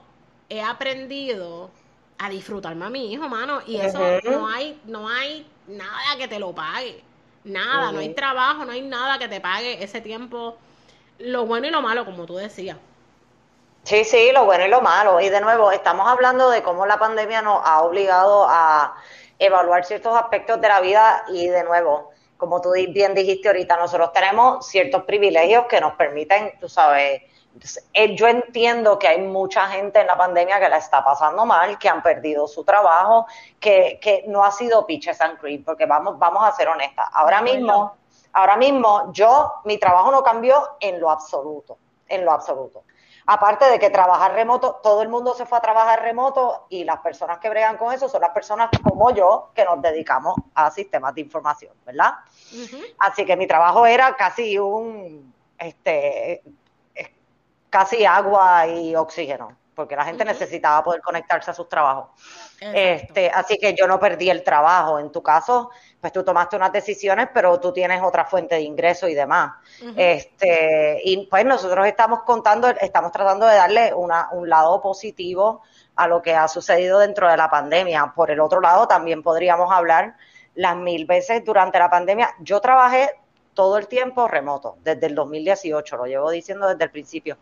he 0.49 0.63
aprendido 0.63 1.73
a 2.21 2.29
disfrutarme 2.29 2.85
a 2.85 2.89
mi 2.89 3.13
hijo, 3.13 3.29
mano, 3.29 3.63
y 3.67 3.79
eso 3.81 3.99
no 4.23 4.47
hay 4.47 4.81
no 4.85 5.09
hay 5.09 5.45
nada 5.67 6.17
que 6.17 6.29
te 6.29 6.39
lo 6.39 6.55
pague. 6.55 7.03
Nada, 7.43 7.91
no 7.91 7.99
hay 7.99 8.15
trabajo, 8.15 8.65
no 8.65 8.71
hay 8.71 8.83
nada 8.83 9.19
que 9.19 9.27
te 9.27 9.41
pague 9.41 9.83
ese 9.83 10.01
tiempo, 10.01 10.57
lo 11.19 11.47
bueno 11.47 11.67
y 11.67 11.71
lo 11.71 11.83
malo, 11.83 12.05
como 12.05 12.25
tú 12.25 12.37
decías. 12.37 12.77
Sí, 13.83 14.05
sí, 14.05 14.31
lo 14.33 14.45
bueno 14.45 14.67
y 14.67 14.69
lo 14.69 14.83
malo. 14.83 15.21
Y 15.21 15.31
de 15.31 15.41
nuevo, 15.41 15.73
estamos 15.73 16.07
hablando 16.07 16.49
de 16.49 16.63
cómo 16.63 16.87
la 16.87 17.01
pandemia 17.01 17.43
nos 17.43 17.61
ha 17.65 17.83
obligado 17.83 18.47
a 18.49 18.95
evaluar 19.37 19.85
ciertos 19.85 20.17
aspectos 20.17 20.61
de 20.61 20.69
la 20.69 20.81
vida 20.81 21.25
y 21.29 21.49
de 21.49 21.65
nuevo, 21.65 22.10
como 22.41 22.61
tú 22.61 22.73
bien 22.89 23.15
dijiste 23.15 23.49
ahorita, 23.49 23.77
nosotros 23.77 24.13
tenemos 24.13 24.67
ciertos 24.67 25.05
privilegios 25.05 25.67
que 25.67 25.81
nos 25.81 25.93
permiten, 25.93 26.59
tú 26.59 26.69
sabes, 26.69 27.23
eh, 27.93 28.17
yo 28.17 28.27
entiendo 28.27 28.99
que 28.99 29.09
hay 29.09 29.21
mucha 29.21 29.69
gente 29.69 30.01
en 30.01 30.07
la 30.07 30.17
pandemia 30.17 30.59
que 30.59 30.69
la 30.69 30.79
está 30.79 31.05
pasando 31.05 31.45
mal, 31.45 31.79
que 31.79 31.89
han 31.89 32.03
perdido 32.03 32.49
su 32.49 32.65
trabajo, 32.65 33.27
que, 33.59 33.99
que 34.01 34.25
no 34.27 34.45
ha 34.45 34.51
sido 34.51 34.87
pitches 34.87 35.21
and 35.21 35.39
cream, 35.39 35.63
porque 35.63 35.85
vamos, 35.85 36.19
vamos 36.19 36.43
a 36.43 36.53
ser 36.53 36.69
honestas. 36.69 37.09
Ahora 37.13 37.43
mismo, 37.43 37.97
ahora 38.33 38.57
mismo, 38.57 39.13
yo, 39.13 39.53
mi 39.65 39.79
trabajo 39.79 40.11
no 40.11 40.23
cambió 40.23 40.77
en 40.81 40.99
lo 40.99 41.11
absoluto, 41.11 41.77
en 42.09 42.25
lo 42.25 42.33
absoluto. 42.33 42.85
Aparte 43.27 43.67
de 43.67 43.79
que 43.79 43.91
trabajar 43.91 44.33
remoto, 44.33 44.81
todo 44.83 45.03
el 45.03 45.09
mundo 45.09 45.35
se 45.35 45.47
fue 45.47 45.59
a 45.59 45.61
trabajar 45.61 46.03
remoto 46.03 46.67
y 46.69 46.83
las 46.83 46.99
personas 46.99 47.39
que 47.39 47.49
bregan 47.49 47.77
con 47.77 47.93
eso 47.93 48.09
son 48.09 48.23
las 48.23 48.31
personas 48.31 48.71
como 48.83 49.13
yo 49.13 49.51
que 49.55 49.65
nos 49.65 49.81
dedicamos 49.81 50.35
a 50.55 50.71
sistemas 50.71 51.15
de 51.15 51.21
información, 51.21 51.73
¿verdad? 51.85 52.15
Así 52.99 53.25
que 53.25 53.37
mi 53.37 53.47
trabajo 53.47 53.87
era 53.87 54.17
casi 54.17 54.59
un, 54.59 55.33
este, 55.59 56.43
casi 57.71 58.05
agua 58.05 58.67
y 58.67 58.95
oxígeno, 58.97 59.57
porque 59.75 59.97
la 59.97 60.05
gente 60.05 60.25
necesitaba 60.25 60.83
poder 60.83 61.01
conectarse 61.01 61.51
a 61.51 61.55
sus 61.55 61.69
trabajos. 61.69 62.09
Este, 62.61 63.31
así 63.31 63.57
que 63.57 63.75
yo 63.75 63.87
no 63.87 63.99
perdí 63.99 64.29
el 64.29 64.43
trabajo. 64.43 64.99
En 64.99 65.11
tu 65.11 65.23
caso, 65.23 65.71
pues 66.01 66.13
tú 66.13 66.23
tomaste 66.23 66.57
unas 66.57 66.73
decisiones, 66.73 67.29
pero 67.33 67.59
tú 67.59 67.73
tienes 67.73 68.03
otra 68.03 68.25
fuente 68.25 68.57
de 68.57 68.63
ingreso 68.63 69.09
y 69.09 69.15
demás. 69.15 69.53
Este, 69.97 71.01
y 71.05 71.27
pues 71.27 71.45
nosotros 71.45 71.87
estamos 71.87 72.25
contando, 72.25 72.69
estamos 72.69 73.13
tratando 73.13 73.47
de 73.47 73.57
darle 73.57 73.95
una, 73.95 74.29
un 74.33 74.49
lado 74.49 74.83
positivo 74.83 75.63
a 75.97 76.07
lo 76.07 76.21
que 76.21 76.35
ha 76.35 76.49
sucedido 76.49 76.99
dentro 76.99 77.31
de 77.31 77.37
la 77.37 77.49
pandemia. 77.49 78.13
Por 78.15 78.31
el 78.31 78.41
otro 78.41 78.61
lado, 78.61 78.87
también 78.89 79.23
podríamos 79.23 79.71
hablar 79.73 80.17
las 80.61 80.77
mil 80.77 81.07
veces 81.07 81.43
durante 81.43 81.79
la 81.79 81.89
pandemia. 81.89 82.35
Yo 82.41 82.61
trabajé 82.61 83.19
todo 83.55 83.79
el 83.79 83.89
tiempo 83.89 84.29
remoto, 84.29 84.77
desde 84.85 85.07
el 85.07 85.15
2018, 85.15 85.97
lo 85.97 86.05
llevo 86.05 86.31
diciendo 86.31 86.69
desde 86.69 86.85
el 86.85 86.91
principio. 86.91 87.39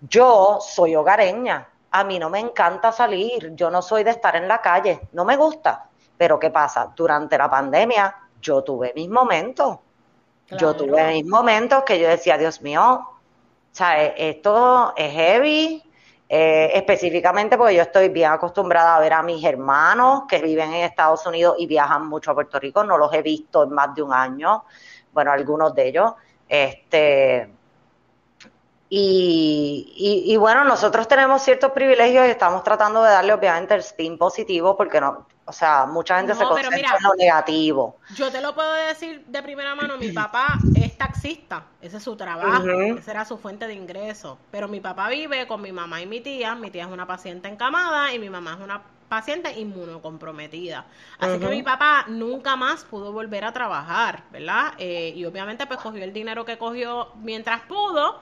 Yo 0.00 0.58
soy 0.60 0.96
hogareña, 0.96 1.68
a 1.90 2.02
mí 2.04 2.18
no 2.18 2.30
me 2.30 2.38
encanta 2.38 2.92
salir, 2.92 3.54
yo 3.54 3.70
no 3.70 3.82
soy 3.82 4.04
de 4.04 4.12
estar 4.12 4.36
en 4.36 4.48
la 4.48 4.62
calle, 4.62 5.02
no 5.12 5.26
me 5.26 5.36
gusta. 5.36 5.90
Pero 6.16 6.38
¿qué 6.38 6.50
pasa? 6.50 6.90
Durante 6.96 7.36
la 7.36 7.50
pandemia 7.50 8.16
yo 8.40 8.64
tuve 8.64 8.92
mis 8.94 9.10
momentos. 9.10 9.78
Yo 10.58 10.74
tuve 10.74 11.12
mis 11.12 11.26
momentos 11.26 11.84
que 11.84 12.00
yo 12.00 12.08
decía, 12.08 12.38
Dios 12.38 12.62
mío, 12.62 13.06
sea, 13.70 14.02
esto 14.06 14.94
es 14.96 15.12
heavy, 15.12 15.89
eh, 16.32 16.70
específicamente 16.74 17.58
porque 17.58 17.74
yo 17.74 17.82
estoy 17.82 18.08
bien 18.08 18.30
acostumbrada 18.30 18.94
a 18.94 19.00
ver 19.00 19.14
a 19.14 19.20
mis 19.20 19.44
hermanos 19.44 20.22
que 20.28 20.40
viven 20.40 20.72
en 20.72 20.84
Estados 20.84 21.26
Unidos 21.26 21.56
y 21.58 21.66
viajan 21.66 22.06
mucho 22.06 22.30
a 22.30 22.34
Puerto 22.34 22.60
Rico, 22.60 22.84
no 22.84 22.96
los 22.96 23.12
he 23.12 23.20
visto 23.20 23.64
en 23.64 23.70
más 23.70 23.92
de 23.96 24.02
un 24.02 24.12
año, 24.12 24.64
bueno, 25.12 25.32
algunos 25.32 25.74
de 25.74 25.88
ellos, 25.88 26.12
este, 26.48 27.50
y, 28.88 30.24
y, 30.24 30.36
bueno, 30.36 30.62
nosotros 30.62 31.08
tenemos 31.08 31.42
ciertos 31.42 31.72
privilegios 31.72 32.28
y 32.28 32.30
estamos 32.30 32.62
tratando 32.62 33.02
de 33.02 33.10
darle 33.10 33.32
obviamente 33.32 33.74
el 33.74 33.80
spin 33.80 34.16
positivo 34.16 34.76
porque 34.76 35.00
no, 35.00 35.26
O 35.50 35.52
sea, 35.52 35.84
mucha 35.84 36.16
gente 36.18 36.32
se 36.32 36.44
concentra 36.44 36.96
en 36.96 37.02
lo 37.02 37.14
negativo. 37.18 37.96
Yo 38.14 38.30
te 38.30 38.40
lo 38.40 38.54
puedo 38.54 38.72
decir 38.72 39.24
de 39.26 39.42
primera 39.42 39.74
mano, 39.74 39.98
mi 39.98 40.12
papá 40.12 40.68
es 40.72 40.96
taxista, 40.96 41.64
ese 41.82 41.96
es 41.96 42.04
su 42.04 42.14
trabajo, 42.14 42.64
esa 42.80 43.10
era 43.10 43.24
su 43.24 43.36
fuente 43.36 43.66
de 43.66 43.74
ingreso. 43.74 44.38
Pero 44.52 44.68
mi 44.68 44.78
papá 44.78 45.08
vive 45.08 45.48
con 45.48 45.60
mi 45.60 45.72
mamá 45.72 46.00
y 46.00 46.06
mi 46.06 46.20
tía, 46.20 46.54
mi 46.54 46.70
tía 46.70 46.84
es 46.84 46.90
una 46.92 47.04
paciente 47.04 47.48
encamada 47.48 48.14
y 48.14 48.20
mi 48.20 48.30
mamá 48.30 48.52
es 48.52 48.60
una 48.60 48.80
paciente 49.08 49.58
inmunocomprometida. 49.58 50.86
Así 51.18 51.40
que 51.40 51.48
mi 51.48 51.64
papá 51.64 52.04
nunca 52.06 52.54
más 52.54 52.84
pudo 52.84 53.12
volver 53.12 53.44
a 53.44 53.52
trabajar, 53.52 54.22
¿verdad? 54.30 54.74
Eh, 54.78 55.12
y 55.16 55.24
obviamente 55.24 55.66
pues 55.66 55.80
cogió 55.80 56.04
el 56.04 56.12
dinero 56.12 56.44
que 56.44 56.58
cogió 56.58 57.08
mientras 57.16 57.62
pudo 57.62 58.20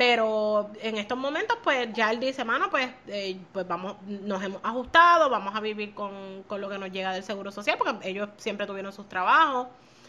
pero 0.00 0.70
en 0.80 0.96
estos 0.96 1.18
momentos, 1.18 1.58
pues 1.62 1.92
ya 1.92 2.10
él 2.10 2.20
dice, 2.20 2.42
mano, 2.42 2.70
pues, 2.70 2.88
eh, 3.06 3.36
pues 3.52 3.68
vamos, 3.68 3.96
nos 4.06 4.42
hemos 4.42 4.58
ajustado, 4.64 5.28
vamos 5.28 5.54
a 5.54 5.60
vivir 5.60 5.92
con, 5.92 6.42
con, 6.44 6.58
lo 6.62 6.70
que 6.70 6.78
nos 6.78 6.90
llega 6.90 7.12
del 7.12 7.22
Seguro 7.22 7.52
Social, 7.52 7.76
porque 7.76 8.08
ellos 8.08 8.30
siempre 8.38 8.66
tuvieron 8.66 8.94
sus 8.94 9.06
trabajos. 9.10 9.66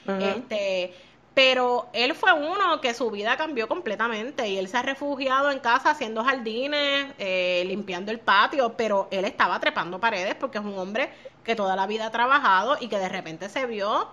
Este, 0.07 0.93
pero 1.33 1.89
él 1.91 2.15
fue 2.15 2.31
uno 2.31 2.79
que 2.79 2.93
su 2.93 3.11
vida 3.11 3.35
cambió 3.35 3.67
completamente 3.67 4.47
y 4.47 4.57
él 4.57 4.69
se 4.69 4.77
ha 4.77 4.81
refugiado 4.81 5.51
en 5.51 5.59
casa 5.59 5.89
haciendo 5.89 6.23
jardines, 6.23 7.07
eh, 7.17 7.65
limpiando 7.67 8.13
el 8.13 8.19
patio, 8.21 8.77
pero 8.77 9.09
él 9.11 9.25
estaba 9.25 9.59
trepando 9.59 9.99
paredes 9.99 10.35
porque 10.35 10.59
es 10.59 10.63
un 10.63 10.79
hombre 10.79 11.09
que 11.43 11.53
toda 11.53 11.75
la 11.75 11.85
vida 11.85 12.05
ha 12.05 12.11
trabajado 12.11 12.77
y 12.79 12.87
que 12.87 12.97
de 12.97 13.09
repente 13.09 13.49
se 13.49 13.65
vio 13.65 14.07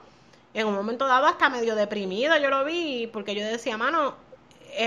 en 0.54 0.66
un 0.66 0.74
momento 0.74 1.06
dado 1.06 1.26
hasta 1.26 1.48
medio 1.48 1.76
deprimido, 1.76 2.36
yo 2.36 2.50
lo 2.50 2.64
vi, 2.64 3.06
porque 3.12 3.36
yo 3.36 3.46
decía, 3.46 3.76
mano, 3.76 4.26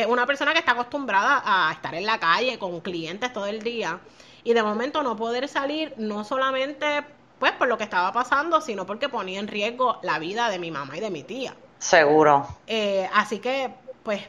una 0.07 0.25
persona 0.25 0.53
que 0.53 0.59
está 0.59 0.71
acostumbrada 0.71 1.41
a 1.45 1.71
estar 1.73 1.93
en 1.95 2.05
la 2.05 2.19
calle 2.19 2.57
con 2.57 2.79
clientes 2.79 3.33
todo 3.33 3.45
el 3.45 3.61
día 3.61 3.99
y 4.43 4.53
de 4.53 4.63
momento 4.63 5.03
no 5.03 5.15
poder 5.15 5.47
salir 5.47 5.93
no 5.97 6.23
solamente 6.23 7.03
pues 7.41 7.53
por 7.53 7.67
lo 7.67 7.75
que 7.75 7.83
estaba 7.83 8.13
pasando, 8.13 8.61
sino 8.61 8.85
porque 8.85 9.09
ponía 9.09 9.39
en 9.39 9.47
riesgo 9.47 9.97
la 10.03 10.19
vida 10.19 10.47
de 10.49 10.59
mi 10.59 10.69
mamá 10.69 10.97
y 10.97 10.99
de 10.99 11.09
mi 11.09 11.23
tía. 11.23 11.55
Seguro. 11.79 12.47
Eh, 12.67 13.09
así 13.15 13.39
que, 13.39 13.73
pues, 14.03 14.21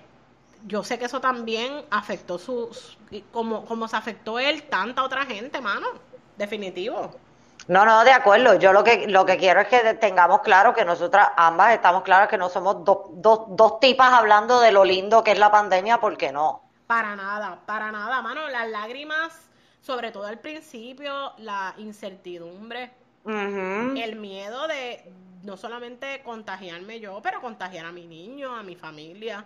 yo 0.67 0.83
sé 0.83 0.99
que 0.99 1.05
eso 1.05 1.21
también 1.21 1.85
afectó 1.91 2.39
su, 2.39 2.75
como, 3.31 3.67
como 3.67 3.87
se 3.87 3.97
afectó 3.97 4.39
él, 4.39 4.63
tanta 4.63 5.03
otra 5.03 5.27
gente, 5.27 5.61
mano. 5.61 5.89
Definitivo. 6.39 7.11
No, 7.69 7.85
no, 7.85 8.05
de 8.05 8.11
acuerdo. 8.11 8.59
Yo 8.59 8.73
lo 8.73 8.83
que, 8.83 9.07
lo 9.07 9.25
que 9.25 9.37
quiero 9.37 9.61
es 9.61 9.69
que 9.69 9.95
tengamos 9.95 10.41
claro 10.41 10.75
que 10.75 10.85
nosotras 10.85 11.29
ambas 11.37 11.75
estamos 11.75 12.03
claras 12.03 12.29
que 12.29 12.37
no 12.39 12.49
somos 12.49 12.85
dos, 12.85 12.99
dos, 13.13 13.43
dos 13.49 13.79
tipas 13.81 14.13
hablando 14.13 14.61
de 14.61 14.73
lo 14.73 14.85
lindo 14.85 15.23
que 15.23 15.33
es 15.33 15.39
la 15.39 15.51
pandemia, 15.51 16.01
porque 16.01 16.33
no. 16.33 16.63
Para 16.87 17.15
nada, 17.15 17.59
para 17.65 17.93
nada, 17.93 18.21
mano. 18.21 18.49
Las 18.49 18.69
lágrimas, 18.69 19.33
sobre 19.81 20.11
todo 20.11 20.27
al 20.27 20.41
principio, 20.41 21.33
la 21.39 21.75
incertidumbre, 21.79 22.91
el 23.25 24.17
miedo 24.17 24.67
de 24.67 25.13
no 25.45 25.57
solamente 25.57 26.23
contagiarme 26.25 26.99
yo, 26.99 27.21
pero 27.23 27.41
contagiar 27.41 27.87
a 27.87 27.93
mi 27.93 28.07
niño, 28.07 28.55
a 28.55 28.63
mi 28.63 28.75
familia. 28.75 29.45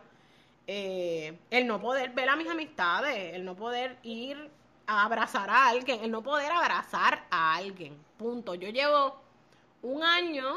Eh, 0.67 1.39
el 1.51 1.67
no 1.67 1.81
poder 1.81 2.11
ver 2.11 2.29
a 2.29 2.37
mis 2.37 2.49
amistades, 2.49 3.35
el 3.35 3.45
no 3.45 3.55
poder 3.55 3.99
ir 4.03 4.51
a 4.87 5.05
abrazar 5.05 5.49
a 5.51 5.69
alguien, 5.69 6.03
el 6.03 6.11
no 6.11 6.23
poder 6.23 6.51
abrazar 6.51 7.25
a 7.31 7.55
alguien. 7.55 8.06
Punto. 8.19 8.55
Yo 8.55 8.69
llevo 8.69 9.17
un 9.83 10.03
año 10.03 10.57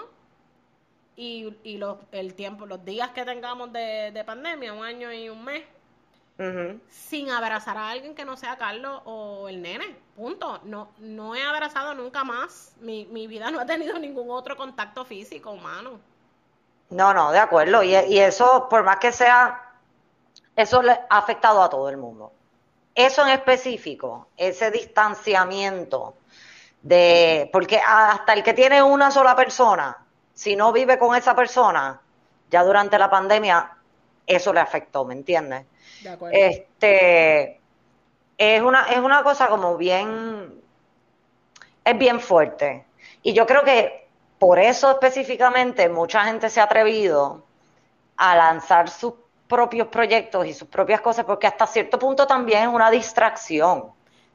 y, 1.16 1.56
y 1.64 1.78
los, 1.78 1.98
el 2.12 2.34
tiempo, 2.34 2.66
los 2.66 2.84
días 2.86 3.10
que 3.12 3.26
tengamos 3.26 3.72
de, 3.74 4.24
pandemia, 4.26 4.74
un 4.74 4.84
año 4.84 5.12
y 5.12 5.30
un 5.30 5.44
mes, 5.44 5.64
sin 6.90 7.30
abrazar 7.30 7.76
a 7.78 7.90
alguien 7.90 8.16
que 8.16 8.24
no 8.24 8.38
sea 8.38 8.58
Carlos 8.58 9.02
o 9.04 9.50
el 9.50 9.62
nene. 9.62 9.98
Punto. 10.16 10.62
No, 10.64 10.90
no 11.00 11.36
he 11.36 11.44
abrazado 11.44 11.94
nunca 11.94 12.24
más. 12.24 12.74
Mi, 12.80 13.06
mi 13.08 13.28
vida 13.28 13.52
no 13.52 13.60
ha 13.60 13.66
tenido 13.66 14.00
ningún 14.00 14.30
otro 14.32 14.56
contacto 14.56 15.04
físico 15.04 15.52
humano. 15.52 16.00
No, 16.90 17.14
no, 17.14 17.32
de 17.34 17.40
acuerdo. 17.40 17.84
Y, 17.84 17.94
y 17.94 18.20
eso, 18.20 18.68
por 18.70 18.84
más 18.84 19.00
que 19.00 19.12
sea, 19.12 19.74
eso 20.56 20.82
le 20.82 20.92
ha 20.92 21.18
afectado 21.18 21.62
a 21.62 21.70
todo 21.70 21.90
el 21.90 21.98
mundo 21.98 22.32
eso 23.00 23.26
en 23.26 23.30
específico, 23.30 24.28
ese 24.36 24.72
distanciamiento 24.72 26.16
de, 26.82 27.50
porque 27.52 27.80
hasta 27.86 28.34
el 28.34 28.44
que 28.44 28.54
tiene 28.54 28.82
una 28.82 29.12
sola 29.12 29.36
persona, 29.36 29.98
si 30.34 30.56
no 30.56 30.72
vive 30.72 30.98
con 30.98 31.16
esa 31.16 31.36
persona, 31.36 32.00
ya 32.50 32.64
durante 32.64 32.98
la 32.98 33.10
pandemia, 33.10 33.78
eso 34.26 34.54
le 34.54 34.60
afectó, 34.60 35.06
¿me 35.06 35.14
entiendes? 35.14 35.66
De 36.02 36.10
acuerdo. 36.10 36.38
Este, 36.40 37.60
es 38.38 38.62
una, 38.62 38.86
es 38.90 39.00
una 39.00 39.24
cosa 39.24 39.48
como 39.48 39.76
bien, 39.76 40.62
es 41.84 41.98
bien 41.98 42.20
fuerte. 42.20 42.86
Y 43.22 43.34
yo 43.34 43.46
creo 43.46 43.64
que 43.64 44.08
por 44.40 44.60
eso 44.60 44.92
específicamente 44.92 45.90
mucha 45.90 46.24
gente 46.24 46.50
se 46.50 46.62
ha 46.62 46.64
atrevido 46.64 47.44
a 48.16 48.36
lanzar 48.36 48.90
sus 48.90 49.14
propios 49.48 49.88
proyectos 49.88 50.46
y 50.46 50.54
sus 50.54 50.68
propias 50.68 51.02
cosas, 51.02 51.26
porque 51.26 51.48
hasta 51.48 51.68
cierto 51.68 52.00
punto 52.00 52.26
también 52.26 52.64
es 52.64 52.68
una 52.70 52.90
distracción. 52.90 53.92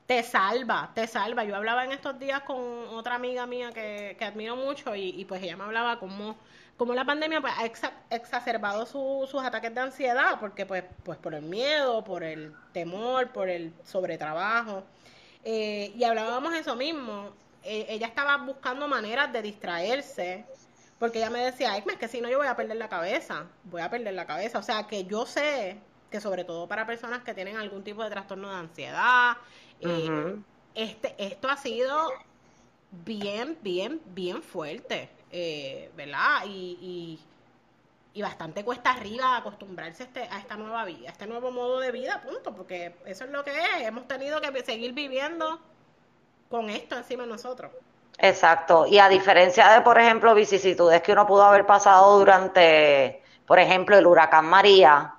Te 0.06 0.22
salva, 0.22 0.90
te 0.94 1.06
salva. 1.06 1.44
Yo 1.44 1.56
hablaba 1.56 1.84
en 1.84 1.92
estos 1.92 2.18
días 2.18 2.42
con 2.42 2.58
otra 2.90 3.14
amiga 3.14 3.46
mía 3.46 3.72
que, 3.72 4.16
admiro 4.20 4.54
mucho 4.56 4.94
y, 4.94 5.24
pues 5.24 5.42
ella 5.42 5.56
me 5.56 5.64
hablaba 5.64 5.98
como, 5.98 6.36
como 6.76 6.92
la 6.94 7.04
pandemia 7.04 7.40
pues, 7.40 7.52
ha 7.54 8.14
exacerbado 8.14 8.84
sus 8.84 9.42
ataques 9.42 9.74
de 9.74 9.80
ansiedad, 9.80 10.38
porque 10.40 10.66
pues, 10.66 10.84
pues 11.04 11.18
por 11.18 11.34
el 11.34 11.42
miedo, 11.42 12.04
por 12.04 12.22
el 12.22 12.54
temor, 12.72 13.30
por 13.30 13.48
el 13.48 13.72
sobretrabajo. 13.84 14.84
Eh, 15.42 15.92
y 15.96 16.04
hablábamos 16.04 16.54
eso 16.54 16.76
mismo. 16.76 17.30
Eh, 17.62 17.86
ella 17.88 18.06
estaba 18.08 18.36
buscando 18.36 18.86
maneras 18.86 19.32
de 19.32 19.40
distraerse 19.40 20.44
porque 20.98 21.18
ella 21.18 21.30
me 21.30 21.44
decía, 21.44 21.76
es 21.76 21.84
que 21.96 22.08
si 22.08 22.20
no 22.20 22.28
yo 22.28 22.38
voy 22.38 22.46
a 22.46 22.56
perder 22.56 22.76
la 22.76 22.88
cabeza, 22.88 23.46
voy 23.64 23.82
a 23.82 23.90
perder 23.90 24.14
la 24.14 24.26
cabeza. 24.26 24.58
O 24.58 24.62
sea, 24.62 24.86
que 24.86 25.04
yo 25.04 25.26
sé 25.26 25.76
que 26.10 26.20
sobre 26.20 26.44
todo 26.44 26.68
para 26.68 26.86
personas 26.86 27.22
que 27.24 27.34
tienen 27.34 27.56
algún 27.56 27.82
tipo 27.82 28.04
de 28.04 28.10
trastorno 28.10 28.48
de 28.48 28.56
ansiedad, 28.56 29.36
eh, 29.80 30.36
este, 30.74 31.14
esto 31.18 31.48
ha 31.48 31.56
sido 31.56 32.10
bien, 33.04 33.58
bien, 33.62 34.00
bien 34.06 34.42
fuerte, 34.42 35.08
eh, 35.30 35.90
¿verdad? 35.96 36.44
Y, 36.46 37.18
y, 38.12 38.22
bastante 38.22 38.64
cuesta 38.64 38.92
arriba 38.92 39.36
acostumbrarse 39.36 40.04
a, 40.04 40.06
este, 40.06 40.20
a 40.22 40.38
esta 40.38 40.56
nueva 40.56 40.84
vida, 40.84 41.08
a 41.08 41.12
este 41.12 41.26
nuevo 41.26 41.50
modo 41.50 41.80
de 41.80 41.90
vida, 41.90 42.22
punto, 42.22 42.54
porque 42.54 42.94
eso 43.04 43.24
es 43.24 43.30
lo 43.30 43.44
que 43.44 43.50
es, 43.50 43.86
hemos 43.86 44.06
tenido 44.06 44.40
que 44.40 44.62
seguir 44.62 44.92
viviendo 44.92 45.58
con 46.48 46.70
esto 46.70 46.96
encima 46.96 47.24
de 47.24 47.30
nosotros. 47.30 47.72
Exacto. 48.18 48.86
Y 48.86 48.98
a 48.98 49.08
diferencia 49.08 49.68
de, 49.70 49.80
por 49.80 49.98
ejemplo, 49.98 50.34
vicisitudes 50.34 51.02
que 51.02 51.12
uno 51.12 51.26
pudo 51.26 51.42
haber 51.42 51.66
pasado 51.66 52.18
durante, 52.18 53.22
por 53.46 53.58
ejemplo, 53.58 53.98
el 53.98 54.06
huracán 54.06 54.46
María, 54.46 55.14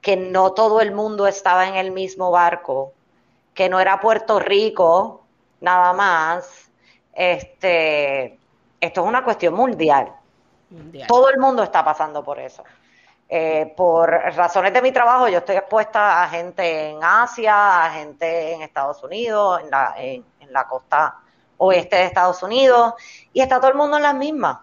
que 0.00 0.16
no 0.16 0.52
todo 0.52 0.80
el 0.80 0.92
mundo 0.92 1.26
estaba 1.26 1.68
en 1.68 1.76
el 1.76 1.92
mismo 1.92 2.30
barco, 2.30 2.92
que 3.60 3.68
no 3.68 3.78
era 3.78 4.00
Puerto 4.00 4.38
Rico 4.40 5.26
nada 5.60 5.92
más, 5.92 6.70
este, 7.12 8.38
esto 8.80 9.02
es 9.02 9.06
una 9.06 9.22
cuestión 9.22 9.52
mundial. 9.52 10.10
Todo 11.06 11.28
el 11.28 11.38
mundo 11.38 11.62
está 11.62 11.84
pasando 11.84 12.24
por 12.24 12.38
eso. 12.38 12.64
Eh, 13.28 13.70
por 13.76 14.08
razones 14.08 14.72
de 14.72 14.80
mi 14.80 14.92
trabajo, 14.92 15.28
yo 15.28 15.40
estoy 15.40 15.56
expuesta 15.56 16.22
a 16.22 16.28
gente 16.30 16.88
en 16.88 17.00
Asia, 17.04 17.84
a 17.84 17.90
gente 17.90 18.54
en 18.54 18.62
Estados 18.62 19.02
Unidos, 19.02 19.60
en 19.62 19.70
la, 19.70 19.94
en 19.98 20.24
la 20.48 20.66
costa 20.66 21.18
oeste 21.58 21.96
de 21.96 22.04
Estados 22.06 22.42
Unidos, 22.42 22.94
y 23.34 23.42
está 23.42 23.60
todo 23.60 23.72
el 23.72 23.76
mundo 23.76 23.98
en 23.98 24.04
las 24.04 24.14
mismas. 24.14 24.56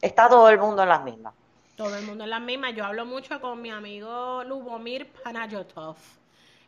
Está 0.00 0.26
todo 0.30 0.48
el 0.48 0.58
mundo 0.58 0.84
en 0.84 0.88
las 0.88 1.04
mismas. 1.04 1.34
Todo 1.76 1.94
el 1.96 2.06
mundo 2.06 2.24
en 2.24 2.30
las 2.30 2.40
mismas. 2.40 2.74
Yo 2.74 2.86
hablo 2.86 3.04
mucho 3.04 3.42
con 3.42 3.60
mi 3.60 3.70
amigo 3.70 4.42
Lubomir 4.42 5.12
Panayotov. 5.22 6.21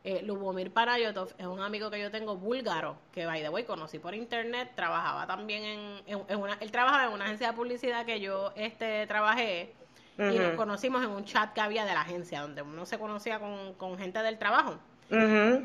Eh, 0.07 0.21
Lubomir 0.23 0.71
Panayotov 0.71 1.31
es 1.39 1.47
un 1.47 1.61
amigo 1.61 1.91
que 1.91 1.99
yo 1.99 2.11
tengo 2.11 2.37
búlgaro, 2.37 2.97
que 3.11 3.25
by 3.25 3.41
the 3.41 3.49
way 3.49 3.65
conocí 3.65 3.99
por 3.99 4.15
internet, 4.15 4.73
trabajaba 4.77 5.27
también 5.27 6.03
en, 6.07 6.39
una, 6.39 6.59
él 6.61 6.71
trabajaba 6.71 7.07
en 7.07 7.13
una 7.13 7.25
agencia 7.25 7.49
de 7.49 7.53
publicidad 7.55 8.05
que 8.05 8.21
yo 8.21 8.53
este 8.55 9.07
trabajé 9.07 9.73
y 10.19 10.39
nos 10.39 10.53
conocimos 10.57 11.03
en 11.03 11.11
un 11.11 11.25
chat 11.25 11.55
que 11.55 11.63
había 11.63 11.87
de 11.87 11.95
la 11.95 12.03
agencia, 12.03 12.43
donde 12.43 12.61
uno 12.61 12.85
se 12.85 12.99
conocía 12.99 13.41
con, 13.41 13.73
con 13.75 13.97
gente 13.97 14.21
del 14.23 14.39
trabajo. 14.39 14.79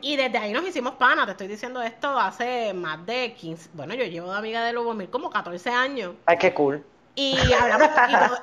Y 0.01 0.15
desde 0.15 0.37
ahí 0.37 0.53
nos 0.53 0.65
hicimos 0.65 0.95
pana, 0.95 1.25
te 1.25 1.31
estoy 1.31 1.47
diciendo 1.47 1.81
esto 1.81 2.07
hace 2.17 2.73
más 2.73 3.05
de 3.05 3.33
15, 3.33 3.71
bueno, 3.73 3.93
yo 3.93 4.05
llevo 4.05 4.31
de 4.31 4.37
amiga 4.37 4.63
de 4.63 4.71
Lubomir 4.71 5.09
como 5.09 5.29
14 5.29 5.69
años. 5.69 6.15
Ay, 6.25 6.37
qué 6.37 6.53
cool. 6.53 6.83
Y 7.19 7.51
hablamos 7.51 7.89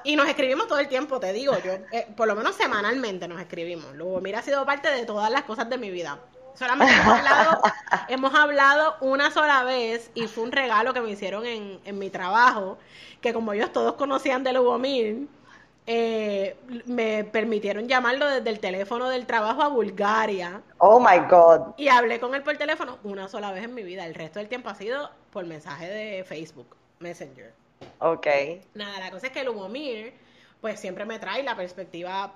y, 0.05 0.16
nos 0.16 0.29
escribimos 0.29 0.68
todo 0.68 0.79
el 0.79 0.89
tiempo, 0.89 1.18
te 1.18 1.33
digo, 1.33 1.55
yo 1.64 1.72
eh, 1.93 2.07
por 2.14 2.29
lo 2.29 2.37
menos 2.37 2.57
semanalmente 2.57 3.27
nos 3.27 3.41
escribimos. 3.41 3.95
Lubomir 3.95 4.37
ha 4.37 4.43
sido 4.43 4.66
parte 4.66 4.91
de 4.91 5.07
todas 5.07 5.31
las 5.31 5.45
cosas 5.45 5.70
de 5.70 5.79
mi 5.79 5.91
vida. 5.91 6.18
Solamente 6.55 6.93
hemos 6.93 7.18
hablado, 7.18 7.62
hemos 8.09 8.35
hablado 8.35 8.97
una 9.01 9.31
sola 9.31 9.64
vez 9.64 10.11
y 10.12 10.27
fue 10.27 10.45
un 10.45 10.53
regalo 10.53 10.93
que 10.93 11.01
me 11.01 11.09
hicieron 11.09 11.47
en, 11.47 11.81
en 11.87 11.99
mi 11.99 12.11
trabajo, 12.11 12.77
que 13.22 13.33
como 13.33 13.55
ellos 13.55 13.72
todos 13.72 13.95
conocían 13.95 14.45
de 14.45 14.53
Lubomir, 14.53 15.27
eh, 15.87 16.57
me 16.85 17.24
permitieron 17.24 17.89
llamarlo 17.89 18.29
desde 18.29 18.51
el 18.51 18.61
teléfono 18.61 19.09
del 19.09 19.24
trabajo 19.24 19.62
a 19.62 19.68
Bulgaria. 19.68 20.61
Oh 20.77 21.01
my 21.01 21.27
God. 21.31 21.72
Y 21.79 21.89
hablé 21.89 22.20
con 22.20 22.35
él 22.35 22.43
por 22.43 22.59
teléfono 22.59 22.99
una 23.05 23.27
sola 23.29 23.53
vez 23.53 23.64
en 23.64 23.74
mi 23.74 23.85
vida. 23.85 24.05
El 24.05 24.14
resto 24.14 24.39
del 24.39 24.49
tiempo 24.49 24.68
ha 24.68 24.74
sido 24.74 25.11
por 25.33 25.47
mensaje 25.47 25.89
de 25.89 26.24
Facebook. 26.24 26.77
Messenger. 26.99 27.55
Ok. 27.99 28.27
Nada, 28.75 28.99
la 29.01 29.11
cosa 29.11 29.29
es 29.29 29.33
que 29.33 29.45
Lubomir, 29.45 30.13
pues 30.61 30.81
siempre 30.81 31.05
me 31.05 31.19
trae 31.19 31.43
la 31.43 31.57
perspectiva 31.57 32.35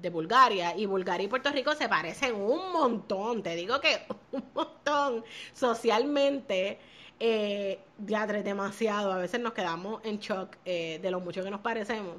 de 0.00 0.10
Bulgaria. 0.10 0.76
Y 0.76 0.86
Bulgaria 0.86 1.24
y 1.24 1.28
Puerto 1.28 1.50
Rico 1.50 1.74
se 1.74 1.88
parecen 1.88 2.34
un 2.34 2.72
montón. 2.72 3.42
Te 3.42 3.54
digo 3.54 3.80
que 3.80 4.02
un 4.32 4.44
montón 4.54 5.24
socialmente. 5.52 6.78
Eh, 7.18 7.78
ya 7.98 8.26
demasiado. 8.26 9.12
A 9.12 9.18
veces 9.18 9.40
nos 9.40 9.52
quedamos 9.52 10.02
en 10.04 10.18
shock 10.18 10.56
eh, 10.64 10.98
de 11.02 11.10
lo 11.10 11.20
mucho 11.20 11.42
que 11.42 11.50
nos 11.50 11.60
parecemos. 11.60 12.16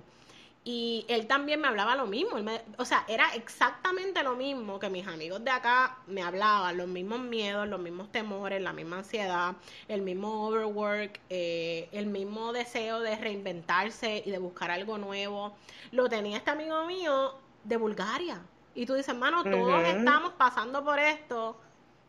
Y 0.63 1.05
él 1.07 1.25
también 1.25 1.59
me 1.59 1.67
hablaba 1.67 1.95
lo 1.95 2.05
mismo, 2.05 2.37
o 2.77 2.85
sea, 2.85 3.03
era 3.07 3.33
exactamente 3.33 4.21
lo 4.21 4.35
mismo 4.35 4.77
que 4.77 4.89
mis 4.89 5.07
amigos 5.07 5.43
de 5.43 5.49
acá 5.49 5.97
me 6.05 6.21
hablaban, 6.21 6.77
los 6.77 6.87
mismos 6.87 7.19
miedos, 7.19 7.67
los 7.67 7.79
mismos 7.79 8.11
temores, 8.11 8.61
la 8.61 8.71
misma 8.71 8.99
ansiedad, 8.99 9.55
el 9.87 10.03
mismo 10.03 10.45
overwork, 10.47 11.19
eh, 11.29 11.89
el 11.91 12.05
mismo 12.05 12.53
deseo 12.53 12.99
de 12.99 13.15
reinventarse 13.15 14.21
y 14.23 14.29
de 14.29 14.37
buscar 14.37 14.69
algo 14.69 14.99
nuevo. 14.99 15.55
Lo 15.91 16.07
tenía 16.09 16.37
este 16.37 16.51
amigo 16.51 16.85
mío 16.85 17.33
de 17.63 17.77
Bulgaria. 17.77 18.39
Y 18.75 18.85
tú 18.85 18.93
dices, 18.93 19.09
hermano, 19.09 19.43
todos 19.43 19.83
estamos 19.83 20.33
pasando 20.33 20.85
por 20.85 20.99
esto 20.99 21.57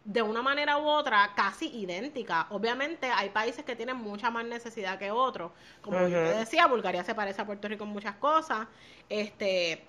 de 0.05 0.23
una 0.23 0.43
manera 0.43 0.79
u 0.79 0.87
otra 0.87 1.33
casi 1.37 1.67
idéntica. 1.67 2.47
Obviamente 2.51 3.07
hay 3.07 3.31
países 3.31 3.65
que 3.65 3.77
tienen 3.77 3.97
mucha 3.97 4.31
más 4.31 4.45
necesidad 4.45 4.99
que 4.99 5.11
otros. 5.11 5.53
Como 5.81 5.99
yo 6.09 6.19
te 6.19 6.39
decía, 6.39 6.67
Bulgaria 6.67 7.05
se 7.05 7.15
parece 7.15 7.43
a 7.43 7.47
Puerto 7.47 7.69
Rico 7.69 7.85
en 7.85 7.91
muchas 7.91 8.17
cosas. 8.17 8.67
Este 9.09 9.85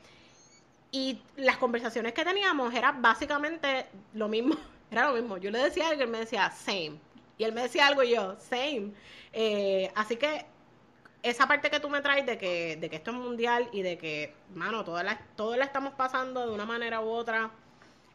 y 0.91 1.19
las 1.37 1.57
conversaciones 1.57 2.13
que 2.13 2.23
teníamos 2.23 2.71
era 2.73 2.91
básicamente 2.91 3.87
lo 4.13 4.27
mismo, 4.27 4.55
era 4.91 5.09
lo 5.09 5.15
mismo. 5.15 5.37
Yo 5.37 5.49
le 5.49 5.57
decía 5.57 5.89
algo 5.89 6.01
y 6.01 6.03
él 6.03 6.11
me 6.11 6.19
decía 6.19 6.51
same. 6.51 6.99
Y 7.37 7.43
él 7.43 7.51
me 7.51 7.63
decía 7.63 7.87
algo 7.87 8.03
y 8.03 8.11
yo, 8.11 8.35
same. 8.39 8.91
Eh, 9.33 9.91
así 9.95 10.17
que 10.17 10.45
esa 11.23 11.47
parte 11.47 11.71
que 11.71 11.79
tú 11.79 11.89
me 11.89 12.01
traes 12.01 12.27
de 12.27 12.37
que, 12.37 12.77
de 12.77 12.89
que 12.91 12.97
esto 12.97 13.09
es 13.09 13.17
mundial 13.17 13.69
y 13.71 13.81
de 13.81 13.97
que, 13.97 14.35
mano, 14.53 14.83
todas 14.83 15.03
las, 15.03 15.17
todos 15.35 15.57
la 15.57 15.65
estamos 15.65 15.93
pasando 15.95 16.45
de 16.45 16.53
una 16.53 16.65
manera 16.65 17.01
u 17.01 17.09
otra, 17.09 17.49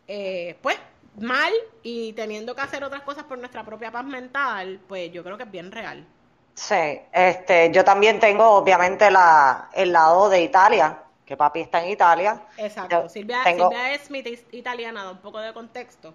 eh, 0.07 0.57
pues 0.63 0.79
mal 1.21 1.53
y 1.83 2.13
teniendo 2.13 2.55
que 2.55 2.61
hacer 2.61 2.85
otras 2.85 3.03
cosas 3.03 3.25
por 3.25 3.39
nuestra 3.39 3.65
propia 3.65 3.91
paz 3.91 4.05
mental, 4.05 4.81
pues 4.89 5.13
yo 5.13 5.23
creo 5.23 5.37
que 5.37 5.45
es 5.45 5.51
bien 5.51 5.71
real. 5.73 6.07
Sí, 6.55 7.01
este, 7.13 7.71
yo 7.71 7.85
también 7.85 8.19
tengo 8.19 8.45
obviamente 8.51 9.11
la, 9.11 9.69
el 9.73 9.93
lado 9.93 10.29
de 10.29 10.43
Italia, 10.43 10.99
que 11.25 11.37
papi 11.37 11.61
está 11.61 11.83
en 11.85 11.91
Italia. 11.91 12.43
Exacto, 12.57 13.09
Silvia, 13.09 13.45
Silvia 13.45 13.99
Smith 14.05 14.27
es 14.27 14.45
italiana, 14.51 15.05
da 15.05 15.13
un 15.13 15.19
poco 15.19 15.39
de 15.39 15.53
contexto. 15.53 16.15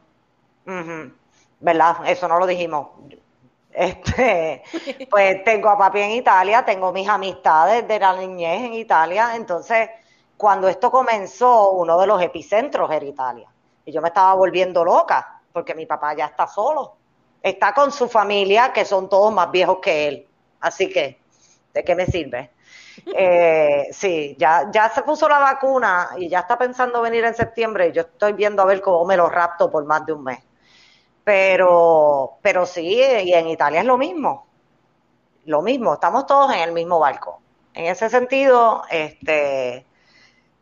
¿Verdad? 1.60 1.98
Eso 2.06 2.28
no 2.28 2.40
lo 2.40 2.46
dijimos. 2.46 2.90
Este, 3.72 4.64
pues 5.10 5.44
tengo 5.44 5.70
a 5.70 5.78
papi 5.78 6.00
en 6.00 6.12
Italia, 6.12 6.66
tengo 6.66 6.92
mis 6.92 7.08
amistades 7.08 7.88
de 7.88 8.00
la 8.00 8.14
niñez 8.16 8.66
en 8.66 8.74
Italia, 8.74 9.36
entonces 9.36 9.90
cuando 10.36 10.68
esto 10.68 10.92
comenzó, 10.92 11.72
uno 11.72 11.98
de 12.00 12.08
los 12.08 12.22
epicentros 12.22 12.92
era 12.92 13.06
Italia. 13.06 13.53
Y 13.86 13.92
yo 13.92 14.02
me 14.02 14.10
estaba 14.10 14.34
volviendo 14.36 14.84
loca, 14.84 15.42
porque 15.52 15.76
mi 15.76 15.86
papá 15.86 16.14
ya 16.16 16.26
está 16.26 16.48
solo. 16.48 16.96
Está 17.42 17.74
con 17.74 17.92
su 17.92 18.08
familia, 18.08 18.72
que 18.72 18.86
son 18.86 19.10
todos 19.10 19.34
más 19.34 19.52
viejos 19.52 19.80
que 19.82 20.08
él. 20.08 20.28
Así 20.62 20.90
que, 20.90 21.20
¿de 21.74 21.84
qué 21.84 21.96
me 21.96 22.06
sirve? 22.06 22.52
Eh, 23.16 23.88
sí, 23.92 24.36
ya, 24.38 24.70
ya 24.72 24.88
se 24.88 25.02
puso 25.02 25.28
la 25.28 25.40
vacuna 25.40 26.10
y 26.16 26.30
ya 26.30 26.42
está 26.42 26.60
pensando 26.60 27.02
venir 27.02 27.24
en 27.26 27.34
septiembre. 27.34 27.88
Y 27.88 27.92
yo 27.92 28.04
estoy 28.04 28.34
viendo 28.34 28.62
a 28.62 28.66
ver 28.66 28.82
cómo 28.82 29.04
me 29.04 29.18
lo 29.18 29.30
rapto 29.30 29.72
por 29.72 29.84
más 29.86 30.06
de 30.06 30.14
un 30.14 30.24
mes. 30.24 30.40
Pero, 31.24 32.38
pero 32.42 32.66
sí, 32.68 32.86
y 32.86 33.34
en 33.34 33.48
Italia 33.48 33.80
es 33.80 33.86
lo 33.86 33.98
mismo. 33.98 34.46
Lo 35.46 35.62
mismo, 35.62 35.94
estamos 35.94 36.26
todos 36.26 36.54
en 36.54 36.60
el 36.62 36.72
mismo 36.72 37.00
barco. 37.00 37.42
En 37.74 37.86
ese 37.86 38.10
sentido, 38.10 38.84
este, 38.90 39.86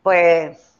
pues 0.03 0.70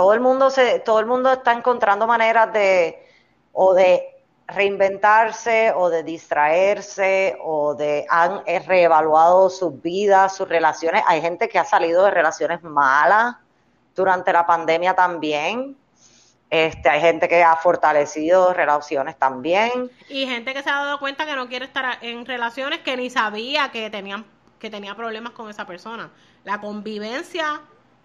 todo 0.00 0.14
el 0.14 0.20
mundo 0.20 0.48
se, 0.48 0.78
todo 0.80 0.98
el 0.98 1.04
mundo 1.04 1.30
está 1.30 1.52
encontrando 1.52 2.06
maneras 2.06 2.50
de 2.54 3.06
o 3.52 3.74
de 3.74 4.02
reinventarse 4.46 5.74
o 5.76 5.90
de 5.90 6.02
distraerse 6.02 7.36
o 7.44 7.74
de 7.74 8.06
han 8.08 8.40
reevaluado 8.66 9.50
sus 9.50 9.82
vidas, 9.82 10.34
sus 10.34 10.48
relaciones. 10.48 11.02
Hay 11.06 11.20
gente 11.20 11.50
que 11.50 11.58
ha 11.58 11.66
salido 11.66 12.02
de 12.06 12.12
relaciones 12.12 12.62
malas 12.62 13.36
durante 13.94 14.32
la 14.32 14.46
pandemia 14.46 14.94
también. 14.94 15.76
Este, 16.48 16.88
hay 16.88 17.02
gente 17.02 17.28
que 17.28 17.44
ha 17.44 17.56
fortalecido 17.56 18.54
relaciones 18.54 19.18
también. 19.18 19.90
Y 20.08 20.26
gente 20.26 20.54
que 20.54 20.62
se 20.62 20.70
ha 20.70 20.82
dado 20.82 20.98
cuenta 20.98 21.26
que 21.26 21.36
no 21.36 21.46
quiere 21.46 21.66
estar 21.66 21.98
en 22.00 22.24
relaciones 22.24 22.78
que 22.78 22.96
ni 22.96 23.10
sabía 23.10 23.70
que 23.70 23.90
tenían 23.90 24.24
que 24.58 24.70
tenía 24.70 24.94
problemas 24.94 25.32
con 25.32 25.50
esa 25.50 25.66
persona. 25.66 26.10
La 26.44 26.58
convivencia 26.58 27.60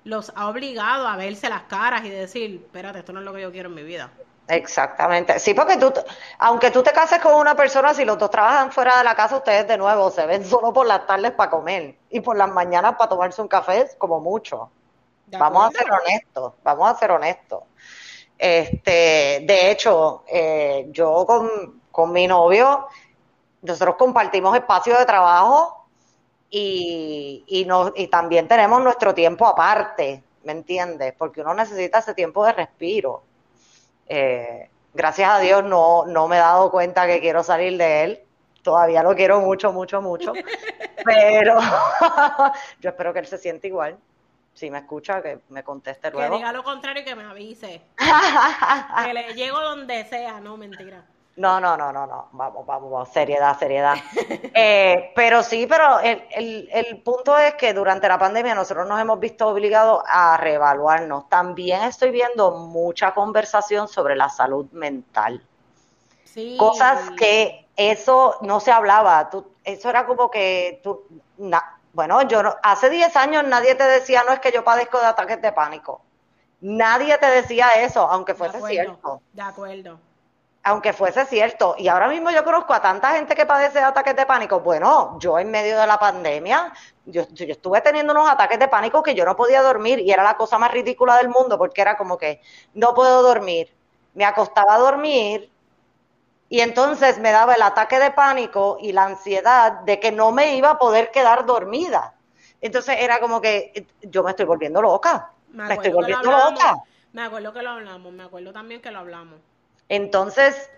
los 0.05 0.31
ha 0.35 0.47
obligado 0.47 1.07
a 1.07 1.17
verse 1.17 1.49
las 1.49 1.63
caras 1.63 2.05
y 2.05 2.09
decir, 2.09 2.61
espérate, 2.63 2.99
esto 2.99 3.11
no 3.11 3.19
es 3.19 3.25
lo 3.25 3.33
que 3.33 3.41
yo 3.41 3.51
quiero 3.51 3.69
en 3.69 3.75
mi 3.75 3.83
vida. 3.83 4.11
Exactamente. 4.47 5.39
Sí, 5.39 5.55
porque 5.55 5.77
tú, 5.77 5.91
aunque 6.37 6.69
tú 6.69 6.83
te 6.83 6.91
cases 6.91 7.19
con 7.19 7.33
una 7.33 7.55
persona, 7.55 7.91
si 7.95 8.05
los 8.05 8.17
dos 8.19 8.29
trabajan 8.29 8.71
fuera 8.71 8.99
de 8.99 9.03
la 9.03 9.15
casa, 9.15 9.37
ustedes 9.37 9.67
de 9.67 9.77
nuevo 9.77 10.11
se 10.11 10.25
ven 10.27 10.45
solo 10.49 10.71
por 10.71 10.85
las 10.85 11.07
tardes 11.07 11.31
para 11.31 11.49
comer 11.49 11.97
y 12.11 12.21
por 12.21 12.37
las 12.37 12.49
mañanas 12.49 12.95
para 12.97 13.09
tomarse 13.09 13.41
un 13.41 13.47
café, 13.47 13.89
como 13.97 14.19
mucho. 14.19 14.69
Vamos 15.27 15.67
a 15.67 15.71
ser 15.71 15.91
honestos, 15.91 16.53
vamos 16.63 16.87
a 16.87 16.95
ser 16.95 17.09
honestos. 17.09 17.63
Este, 18.37 19.43
de 19.43 19.71
hecho, 19.71 20.23
eh, 20.27 20.85
yo 20.91 21.25
con, 21.25 21.81
con 21.91 22.11
mi 22.11 22.27
novio, 22.27 22.87
nosotros 23.63 23.95
compartimos 23.97 24.55
espacio 24.55 24.95
de 24.99 25.05
trabajo 25.05 25.84
y, 26.49 27.43
y, 27.47 27.65
no, 27.65 27.91
y 27.95 28.07
también 28.07 28.47
tenemos 28.47 28.81
nuestro 28.83 29.13
tiempo 29.13 29.47
aparte, 29.47 30.23
¿me 30.43 30.51
entiendes? 30.51 31.13
Porque 31.17 31.41
uno 31.41 31.53
necesita 31.53 31.99
ese 31.99 32.13
tiempo 32.13 32.45
de 32.45 32.53
respiro. 32.53 33.23
Eh, 34.07 34.69
gracias 34.93 35.29
a 35.29 35.39
Dios 35.39 35.63
no, 35.63 36.05
no 36.05 36.27
me 36.27 36.37
he 36.37 36.39
dado 36.39 36.71
cuenta 36.71 37.07
que 37.07 37.19
quiero 37.19 37.43
salir 37.43 37.77
de 37.77 38.03
él. 38.03 38.19
Todavía 38.61 39.03
lo 39.03 39.15
quiero 39.15 39.41
mucho, 39.41 39.71
mucho, 39.71 40.01
mucho. 40.01 40.33
Pero 41.05 41.59
yo 42.79 42.89
espero 42.89 43.13
que 43.13 43.19
él 43.19 43.27
se 43.27 43.37
siente 43.37 43.67
igual. 43.67 43.97
Si 44.53 44.71
me 44.71 44.79
escucha, 44.79 45.21
que 45.21 45.39
me 45.49 45.63
conteste 45.63 46.09
luego. 46.11 46.31
Que 46.31 46.37
diga 46.37 46.53
lo 46.53 46.63
contrario 46.63 47.01
y 47.01 47.05
que 47.05 47.15
me 47.15 47.25
avise. 47.25 47.81
que 49.05 49.13
le 49.13 49.33
llego 49.33 49.59
donde 49.59 50.05
sea, 50.05 50.39
no, 50.39 50.55
mentira. 50.55 51.03
No, 51.37 51.59
no, 51.59 51.75
no, 51.75 51.91
no, 51.91 52.07
no. 52.07 52.29
Vamos, 52.31 52.65
vamos, 52.65 52.91
vamos. 52.91 53.09
Seriedad, 53.09 53.57
seriedad. 53.57 53.95
Eh, 54.57 55.11
pero 55.13 55.43
sí, 55.43 55.67
pero 55.67 55.99
el, 55.99 56.23
el, 56.31 56.69
el, 56.71 57.01
punto 57.01 57.37
es 57.37 57.55
que 57.55 57.73
durante 57.73 58.07
la 58.07 58.17
pandemia 58.17 58.55
nosotros 58.55 58.87
nos 58.87 59.01
hemos 59.01 59.19
visto 59.19 59.49
obligados 59.49 60.01
a 60.07 60.37
reevaluarnos. 60.37 61.27
También 61.27 61.83
estoy 61.83 62.11
viendo 62.11 62.51
mucha 62.51 63.13
conversación 63.13 63.89
sobre 63.89 64.15
la 64.15 64.29
salud 64.29 64.71
mental. 64.71 65.43
Sí. 66.23 66.55
Cosas 66.57 67.11
que 67.17 67.67
eso 67.75 68.37
no 68.41 68.61
se 68.61 68.71
hablaba. 68.71 69.29
Tú, 69.29 69.45
eso 69.65 69.89
era 69.89 70.05
como 70.05 70.31
que 70.31 70.79
tú. 70.81 71.03
bueno, 71.91 72.21
yo 72.21 72.41
no, 72.41 72.55
hace 72.63 72.89
10 72.89 73.13
años 73.17 73.43
nadie 73.43 73.75
te 73.75 73.83
decía, 73.83 74.23
no 74.25 74.31
es 74.31 74.39
que 74.39 74.53
yo 74.53 74.63
padezco 74.63 75.01
de 75.01 75.07
ataques 75.07 75.41
de 75.41 75.51
pánico. 75.51 76.01
Nadie 76.61 77.17
te 77.17 77.25
decía 77.25 77.83
eso, 77.83 78.07
aunque 78.09 78.35
fuese 78.35 78.61
cierto. 78.61 79.21
De 79.33 79.41
acuerdo 79.41 79.99
aunque 80.65 80.93
fuese 80.93 81.25
cierto. 81.27 81.75
Y 81.77 81.87
ahora 81.87 82.07
mismo 82.07 82.31
yo 82.31 82.43
conozco 82.43 82.73
a 82.73 82.81
tanta 82.81 83.11
gente 83.11 83.35
que 83.35 83.45
padece 83.45 83.77
de 83.77 83.85
ataques 83.85 84.15
de 84.15 84.25
pánico. 84.25 84.61
Bueno, 84.61 85.15
yo 85.19 85.37
en 85.37 85.51
medio 85.51 85.79
de 85.79 85.85
la 85.85 85.99
pandemia, 85.99 86.73
yo, 87.05 87.21
estuve 87.21 87.81
teniendo 87.81 88.13
unos 88.13 88.27
ataques 88.27 88.57
de 88.57 88.67
pánico 88.67 89.03
que 89.03 89.13
yo 89.13 89.25
no 89.25 89.35
podía 89.35 89.61
dormir 89.61 89.99
y 89.99 90.11
era 90.11 90.23
la 90.23 90.35
cosa 90.35 90.57
más 90.57 90.71
ridícula 90.71 91.17
del 91.17 91.29
mundo 91.29 91.59
porque 91.59 91.81
era 91.81 91.95
como 91.95 92.17
que 92.17 92.41
no 92.73 92.95
puedo 92.95 93.21
dormir. 93.21 93.71
Me 94.15 94.25
acostaba 94.25 94.73
a 94.73 94.79
dormir 94.79 95.51
y 96.49 96.61
entonces 96.61 97.19
me 97.19 97.31
daba 97.31 97.53
el 97.53 97.61
ataque 97.61 97.99
de 97.99 98.09
pánico 98.09 98.79
y 98.81 98.91
la 98.91 99.03
ansiedad 99.03 99.81
de 99.81 99.99
que 99.99 100.11
no 100.11 100.31
me 100.31 100.55
iba 100.55 100.71
a 100.71 100.79
poder 100.79 101.11
quedar 101.11 101.45
dormida. 101.45 102.15
Entonces 102.59 102.95
era 102.99 103.19
como 103.19 103.39
que 103.39 103.85
yo 104.01 104.23
me 104.23 104.31
estoy 104.31 104.45
volviendo 104.45 104.81
loca. 104.81 105.29
Me, 105.49 105.71
estoy 105.75 105.91
volviendo 105.91 106.31
loca. 106.31 106.81
Me 107.13 107.21
acuerdo 107.21 107.53
que 107.53 107.61
lo 107.61 107.69
hablamos, 107.69 108.11
me 108.11 108.23
acuerdo 108.23 108.51
también 108.51 108.81
que 108.81 108.89
lo 108.89 108.97
hablamos. 108.97 109.39
Entonces, 109.89 110.69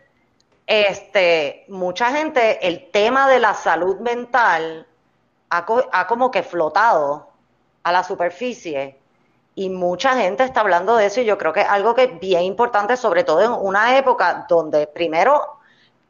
este, 0.65 1.65
mucha 1.69 2.11
gente, 2.11 2.67
el 2.67 2.91
tema 2.91 3.29
de 3.29 3.39
la 3.39 3.53
salud 3.53 3.99
mental 3.99 4.85
ha, 5.49 6.07
como 6.07 6.29
que 6.29 6.43
flotado 6.43 7.29
a 7.83 7.91
la 7.91 8.03
superficie 8.03 8.99
y 9.55 9.69
mucha 9.69 10.15
gente 10.17 10.43
está 10.43 10.59
hablando 10.59 10.97
de 10.97 11.05
eso 11.05 11.21
y 11.21 11.25
yo 11.25 11.37
creo 11.37 11.53
que 11.53 11.61
es 11.61 11.69
algo 11.69 11.95
que 11.95 12.03
es 12.03 12.19
bien 12.19 12.43
importante, 12.43 12.97
sobre 12.97 13.23
todo 13.23 13.41
en 13.41 13.51
una 13.51 13.97
época 13.97 14.45
donde 14.49 14.87
primero 14.87 15.41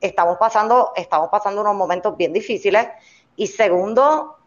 estamos 0.01 0.37
pasando, 0.37 0.91
estamos 0.95 1.29
pasando 1.29 1.61
unos 1.61 1.75
momentos 1.75 2.17
bien 2.17 2.33
difíciles 2.33 2.87
y 3.35 3.47
segundo, 3.47 4.37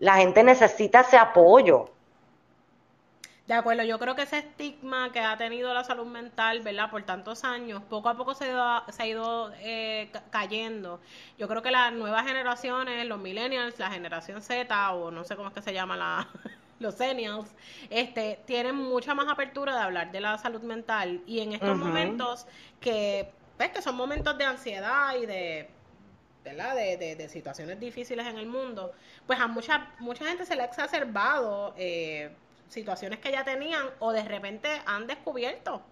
la 0.00 0.16
gente 0.16 0.42
necesita 0.42 1.00
ese 1.00 1.16
apoyo. 1.16 1.88
De 3.46 3.54
acuerdo, 3.54 3.82
yo 3.82 3.98
creo 3.98 4.14
que 4.14 4.22
ese 4.22 4.38
estigma 4.38 5.10
que 5.10 5.18
ha 5.18 5.36
tenido 5.36 5.74
la 5.74 5.82
salud 5.82 6.06
mental, 6.06 6.60
¿verdad? 6.60 6.90
Por 6.90 7.02
tantos 7.02 7.42
años, 7.42 7.82
poco 7.90 8.08
a 8.08 8.16
poco 8.16 8.34
se, 8.34 8.50
ha 8.52 9.06
ido 9.06 9.52
eh, 9.58 10.10
cayendo. 10.30 11.00
Yo 11.38 11.48
creo 11.48 11.60
que 11.60 11.72
las 11.72 11.92
nuevas 11.92 12.24
generaciones, 12.24 13.04
los 13.06 13.18
millennials, 13.18 13.78
la 13.80 13.90
generación 13.90 14.42
Z, 14.42 14.92
o 14.92 15.10
no 15.10 15.24
sé 15.24 15.34
cómo 15.34 15.48
es 15.48 15.54
que 15.54 15.62
se 15.62 15.74
llama 15.74 15.96
la, 15.96 16.28
los 16.78 16.94
seniors, 16.94 17.50
este, 17.90 18.38
tienen 18.46 18.76
mucha 18.76 19.12
más 19.14 19.26
apertura 19.28 19.74
de 19.74 19.82
hablar 19.82 20.12
de 20.12 20.20
la 20.20 20.38
salud 20.38 20.62
mental. 20.62 21.20
Y 21.26 21.40
en 21.40 21.54
estos 21.54 21.76
momentos 21.76 22.46
que, 22.80 23.28
ves 23.58 23.70
que 23.70 23.82
son 23.82 23.96
momentos 23.96 24.38
de 24.38 24.44
ansiedad 24.44 25.16
y 25.20 25.26
de 25.26 25.68
¿verdad? 26.44 26.74
De, 26.74 26.96
de, 27.16 27.28
situaciones 27.28 27.78
difíciles 27.78 28.26
en 28.26 28.36
el 28.36 28.46
mundo, 28.46 28.92
pues 29.26 29.38
a 29.38 29.46
mucha, 29.46 29.92
mucha 30.00 30.26
gente 30.26 30.44
se 30.44 30.56
le 30.56 30.62
ha 30.62 30.64
exacerbado 30.64 31.72
eh, 31.76 32.32
situaciones 32.72 33.18
que 33.18 33.30
ya 33.30 33.44
tenían 33.44 33.86
o 33.98 34.12
de 34.12 34.24
repente 34.24 34.68
han 34.86 35.06
descubierto 35.06 35.82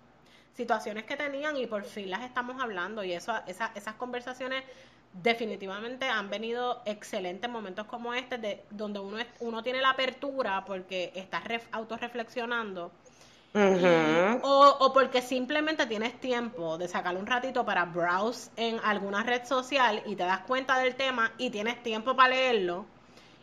situaciones 0.54 1.04
que 1.04 1.16
tenían 1.16 1.56
y 1.56 1.66
por 1.66 1.84
fin 1.84 2.10
las 2.10 2.22
estamos 2.22 2.60
hablando. 2.60 3.04
Y 3.04 3.12
eso 3.12 3.32
esas 3.46 3.94
conversaciones 3.94 4.64
definitivamente 5.12 6.06
han 6.06 6.30
venido 6.30 6.82
excelentes 6.84 7.50
momentos 7.50 7.86
como 7.86 8.14
este 8.14 8.38
de 8.38 8.64
donde 8.70 9.00
uno 9.00 9.18
uno 9.40 9.62
tiene 9.62 9.80
la 9.80 9.90
apertura 9.90 10.64
porque 10.64 11.12
está 11.14 11.42
autorreflexionando. 11.72 12.90
O, 13.52 14.76
o, 14.78 14.92
porque 14.92 15.20
simplemente 15.20 15.84
tienes 15.86 16.20
tiempo 16.20 16.78
de 16.78 16.86
sacar 16.86 17.16
un 17.16 17.26
ratito 17.26 17.64
para 17.64 17.84
browse 17.84 18.48
en 18.56 18.78
alguna 18.84 19.24
red 19.24 19.44
social 19.44 20.02
y 20.06 20.14
te 20.14 20.22
das 20.22 20.42
cuenta 20.42 20.78
del 20.78 20.94
tema 20.94 21.32
y 21.36 21.50
tienes 21.50 21.82
tiempo 21.82 22.14
para 22.14 22.28
leerlo 22.28 22.86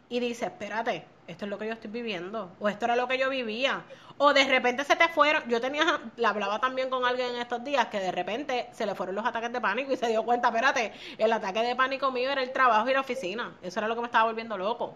y 0.08 0.22
dices, 0.22 0.44
espérate, 0.44 1.06
esto 1.28 1.45
es 1.45 1.51
lo 1.51 1.57
que 1.57 1.67
yo 1.67 1.73
estoy 1.73 1.91
viviendo, 1.91 2.51
o 2.59 2.69
esto 2.69 2.86
era 2.86 2.95
lo 2.95 3.07
que 3.07 3.17
yo 3.17 3.30
vivía, 3.30 3.84
o 4.17 4.34
de 4.34 4.45
repente 4.45 4.84
se 4.84 4.95
te 4.95 5.09
fueron, 5.09 5.43
yo 5.47 5.59
tenía, 5.59 5.99
la 6.15 6.30
hablaba 6.30 6.59
también 6.59 6.89
con 6.89 7.05
alguien 7.05 7.36
en 7.36 7.41
estos 7.41 7.63
días, 7.63 7.88
que 7.88 7.99
de 7.99 8.11
repente 8.11 8.69
se 8.71 8.86
le 8.86 8.95
fueron 8.95 9.15
los 9.15 9.25
ataques 9.25 9.51
de 9.51 9.61
pánico 9.61 9.91
y 9.91 9.97
se 9.97 10.07
dio 10.07 10.23
cuenta, 10.23 10.47
espérate, 10.47 10.93
el 11.17 11.32
ataque 11.32 11.61
de 11.61 11.75
pánico 11.75 12.11
mío 12.11 12.32
era 12.32 12.41
el 12.41 12.51
trabajo 12.51 12.89
y 12.89 12.93
la 12.93 13.01
oficina, 13.01 13.55
eso 13.61 13.80
era 13.80 13.88
lo 13.88 13.95
que 13.95 14.01
me 14.01 14.07
estaba 14.07 14.25
volviendo 14.25 14.57
loco. 14.57 14.95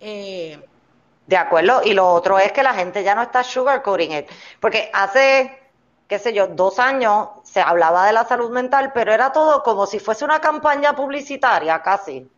Eh, 0.00 0.60
de 1.26 1.36
acuerdo, 1.36 1.80
y 1.84 1.94
lo 1.94 2.08
otro 2.12 2.38
es 2.38 2.52
que 2.52 2.62
la 2.62 2.74
gente 2.74 3.02
ya 3.02 3.14
no 3.14 3.22
está 3.22 3.42
sugarcoating 3.42 4.12
it, 4.12 4.26
porque 4.60 4.90
hace, 4.92 5.58
qué 6.08 6.18
sé 6.18 6.32
yo, 6.32 6.48
dos 6.48 6.78
años 6.78 7.28
se 7.44 7.60
hablaba 7.60 8.06
de 8.06 8.12
la 8.12 8.24
salud 8.24 8.50
mental, 8.50 8.90
pero 8.92 9.12
era 9.12 9.32
todo 9.32 9.62
como 9.62 9.86
si 9.86 10.00
fuese 10.00 10.24
una 10.24 10.40
campaña 10.40 10.94
publicitaria 10.94 11.80
casi. 11.82 12.28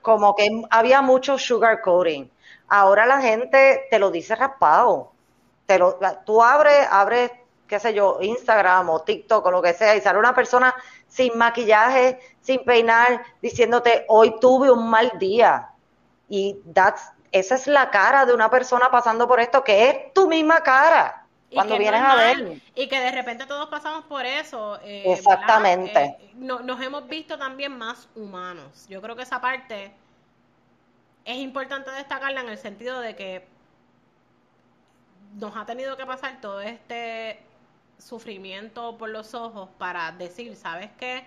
Como 0.00 0.34
que 0.34 0.48
había 0.70 1.02
mucho 1.02 1.38
sugarcoating. 1.38 2.30
Ahora 2.68 3.06
la 3.06 3.20
gente 3.20 3.86
te 3.90 3.98
lo 3.98 4.10
dice 4.10 4.34
raspado. 4.34 5.12
Te 5.66 5.78
lo, 5.78 5.98
tú 6.24 6.42
abres, 6.42 6.86
abres, 6.90 7.30
qué 7.66 7.78
sé 7.78 7.94
yo, 7.94 8.18
Instagram 8.20 8.90
o 8.90 9.02
TikTok 9.02 9.44
o 9.46 9.50
lo 9.50 9.62
que 9.62 9.74
sea, 9.74 9.94
y 9.94 10.00
sale 10.00 10.18
una 10.18 10.34
persona 10.34 10.74
sin 11.08 11.36
maquillaje, 11.38 12.18
sin 12.40 12.64
peinar, 12.64 13.22
diciéndote, 13.40 14.04
hoy 14.08 14.38
tuve 14.40 14.70
un 14.70 14.88
mal 14.90 15.12
día. 15.18 15.70
Y 16.28 16.58
that's, 16.74 17.12
esa 17.30 17.54
es 17.54 17.66
la 17.66 17.90
cara 17.90 18.26
de 18.26 18.34
una 18.34 18.50
persona 18.50 18.90
pasando 18.90 19.28
por 19.28 19.40
esto, 19.40 19.62
que 19.62 19.88
es 19.88 20.12
tu 20.14 20.28
misma 20.28 20.62
cara 20.62 21.21
cuando 21.54 21.78
vienes 21.78 22.00
a 22.00 22.14
ver. 22.16 22.60
Y 22.74 22.88
que 22.88 23.00
de 23.00 23.10
repente 23.10 23.46
todos 23.46 23.68
pasamos 23.68 24.04
por 24.04 24.24
eso. 24.24 24.78
Eh, 24.82 25.12
Exactamente. 25.12 26.04
Eh, 26.04 26.34
nos 26.34 26.80
hemos 26.80 27.08
visto 27.08 27.38
también 27.38 27.76
más 27.76 28.08
humanos. 28.14 28.86
Yo 28.88 29.00
creo 29.00 29.16
que 29.16 29.22
esa 29.22 29.40
parte 29.40 29.92
es 31.24 31.36
importante 31.36 31.90
destacarla 31.90 32.40
en 32.40 32.48
el 32.48 32.58
sentido 32.58 33.00
de 33.00 33.14
que 33.14 33.46
nos 35.34 35.56
ha 35.56 35.64
tenido 35.64 35.96
que 35.96 36.06
pasar 36.06 36.40
todo 36.40 36.60
este 36.60 37.40
sufrimiento 37.98 38.98
por 38.98 39.10
los 39.10 39.34
ojos 39.34 39.68
para 39.78 40.12
decir, 40.12 40.56
¿sabes 40.56 40.90
qué? 40.98 41.26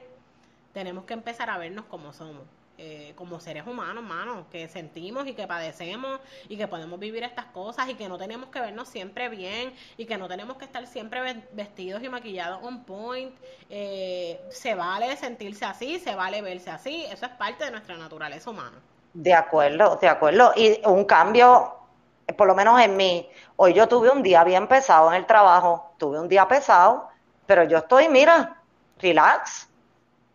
Tenemos 0.74 1.06
que 1.06 1.14
empezar 1.14 1.50
a 1.50 1.58
vernos 1.58 1.86
como 1.86 2.14
somos. 2.14 2.44
Eh, 2.78 3.14
como 3.16 3.40
seres 3.40 3.66
humanos, 3.66 4.04
mano, 4.04 4.48
que 4.52 4.68
sentimos 4.68 5.26
y 5.28 5.34
que 5.34 5.48
padecemos 5.48 6.20
y 6.50 6.58
que 6.58 6.68
podemos 6.68 7.00
vivir 7.00 7.24
estas 7.24 7.46
cosas 7.46 7.88
y 7.88 7.96
que 7.96 8.10
no 8.10 8.18
tenemos 8.18 8.50
que 8.50 8.60
vernos 8.60 8.90
siempre 8.90 9.30
bien 9.30 9.74
y 9.96 10.06
que 10.06 10.18
no 10.18 10.28
tenemos 10.28 10.58
que 10.58 10.66
estar 10.66 10.86
siempre 10.86 11.42
vestidos 11.54 12.04
y 12.04 12.10
maquillados 12.10 12.62
on 12.64 12.84
point. 12.84 13.34
Eh, 13.70 14.42
se 14.50 14.76
vale 14.76 15.16
sentirse 15.16 15.64
así, 15.64 16.00
se 16.00 16.16
vale 16.16 16.42
verse 16.42 16.70
así, 16.70 17.06
eso 17.06 17.26
es 17.26 17.32
parte 17.34 17.64
de 17.64 17.72
nuestra 17.72 17.96
naturaleza 17.96 18.50
humana. 18.50 18.78
De 19.14 19.34
acuerdo, 19.34 19.96
de 19.96 20.10
acuerdo. 20.10 20.52
Y 20.58 20.82
un 20.86 21.06
cambio, 21.06 21.76
por 22.38 22.46
lo 22.46 22.56
menos 22.56 22.82
en 22.82 22.98
mí, 22.98 23.30
hoy 23.56 23.74
yo 23.74 23.88
tuve 23.88 24.10
un 24.10 24.22
día 24.22 24.44
bien 24.44 24.68
pesado 24.68 25.08
en 25.10 25.16
el 25.16 25.26
trabajo, 25.26 25.94
tuve 25.98 26.20
un 26.20 26.28
día 26.28 26.46
pesado, 26.46 27.08
pero 27.46 27.64
yo 27.64 27.78
estoy, 27.78 28.10
mira, 28.10 28.62
relax 29.00 29.70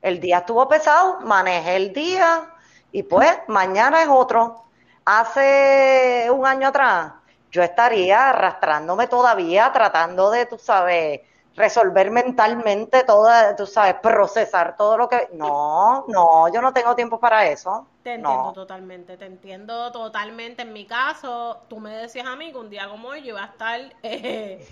el 0.03 0.21
día 0.21 0.39
estuvo 0.39 0.67
pesado, 0.69 1.21
manejé 1.21 1.77
el 1.77 1.93
día 1.93 2.51
y 2.93 3.03
pues 3.03 3.31
mañana 3.49 4.03
es 4.03 4.09
otro. 4.09 4.65
Hace 5.05 6.29
un 6.31 6.47
año 6.47 6.69
atrás 6.69 7.13
yo 7.51 7.63
estaría 7.63 8.31
arrastrándome 8.31 9.07
todavía 9.09 9.71
tratando 9.73 10.31
de, 10.31 10.47
tú 10.47 10.59
sabes, 10.59 11.21
resolver 11.57 12.11
mentalmente 12.11 13.05
todo, 13.05 13.29
tú 13.57 13.67
sabes, 13.67 13.95
procesar 13.95 14.77
todo 14.77 14.97
lo 14.97 15.09
que... 15.09 15.29
No, 15.33 16.05
no, 16.09 16.53
yo 16.53 16.63
no 16.63 16.73
tengo 16.73 16.95
tiempo 16.95 17.19
para 17.19 17.47
eso. 17.49 17.87
Te 18.03 18.15
entiendo 18.15 18.53
totalmente, 18.53 19.17
te 19.17 19.27
entiendo 19.27 19.91
totalmente. 19.93 20.63
En 20.63 20.73
mi 20.73 20.87
caso, 20.87 21.61
tú 21.69 21.81
me 21.81 21.91
decías 21.91 22.27
a 22.27 22.37
mí 22.37 22.53
que 22.53 22.59
un 22.59 22.71
día 22.71 22.89
como 22.89 23.09
hoy 23.09 23.23
yo 23.23 23.31
iba 23.31 23.43
a 23.43 23.47
estar... 23.47 23.81
Eh, 24.03 24.67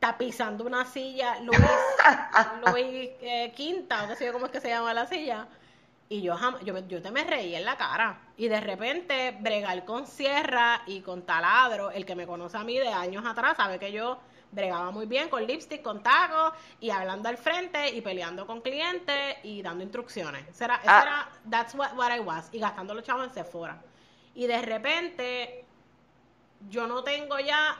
tapizando 0.00 0.64
una 0.64 0.86
silla 0.86 1.38
Luis, 1.40 1.60
Luis 2.72 3.10
eh, 3.20 3.52
Quinta, 3.54 4.04
o 4.04 4.08
qué 4.08 4.16
sé 4.16 4.26
yo 4.26 4.32
cómo 4.32 4.46
es 4.46 4.52
que 4.52 4.60
se 4.60 4.70
llama 4.70 4.92
la 4.94 5.06
silla. 5.06 5.46
Y 6.08 6.22
yo, 6.22 6.34
yo, 6.64 6.76
yo 6.88 7.00
te 7.00 7.12
me 7.12 7.22
reí 7.22 7.54
en 7.54 7.64
la 7.64 7.76
cara. 7.76 8.18
Y 8.36 8.48
de 8.48 8.60
repente, 8.60 9.36
bregar 9.38 9.84
con 9.84 10.08
sierra 10.08 10.82
y 10.86 11.02
con 11.02 11.22
taladro, 11.22 11.92
el 11.92 12.04
que 12.04 12.16
me 12.16 12.26
conoce 12.26 12.56
a 12.56 12.64
mí 12.64 12.76
de 12.78 12.88
años 12.88 13.24
atrás, 13.24 13.56
sabe 13.56 13.78
que 13.78 13.92
yo 13.92 14.18
bregaba 14.50 14.90
muy 14.90 15.06
bien 15.06 15.28
con 15.28 15.46
lipstick, 15.46 15.82
con 15.82 16.02
tacos, 16.02 16.52
y 16.80 16.90
hablando 16.90 17.28
al 17.28 17.36
frente, 17.36 17.90
y 17.90 18.00
peleando 18.00 18.44
con 18.44 18.60
clientes, 18.60 19.36
y 19.44 19.62
dando 19.62 19.84
instrucciones. 19.84 20.48
Ese 20.48 20.64
era, 20.64 20.80
ah. 20.84 21.02
era 21.02 21.28
that's 21.48 21.74
what, 21.76 21.92
what 21.94 22.12
I 22.12 22.18
was. 22.18 22.48
Y 22.50 22.58
gastando 22.58 22.92
los 22.92 23.04
chavos 23.04 23.28
en 23.28 23.32
Sephora. 23.32 23.80
Y 24.34 24.48
de 24.48 24.62
repente, 24.62 25.64
yo 26.68 26.88
no 26.88 27.04
tengo 27.04 27.38
ya 27.38 27.78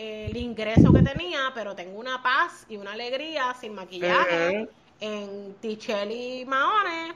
el 0.00 0.36
ingreso 0.36 0.92
que 0.92 1.02
tenía, 1.02 1.52
pero 1.54 1.74
tengo 1.74 1.98
una 1.98 2.22
paz 2.22 2.64
y 2.68 2.78
una 2.78 2.92
alegría 2.92 3.54
sin 3.60 3.74
maquillaje 3.74 4.66
en 4.98 5.54
Ticheli 5.60 6.44
Maones, 6.46 7.14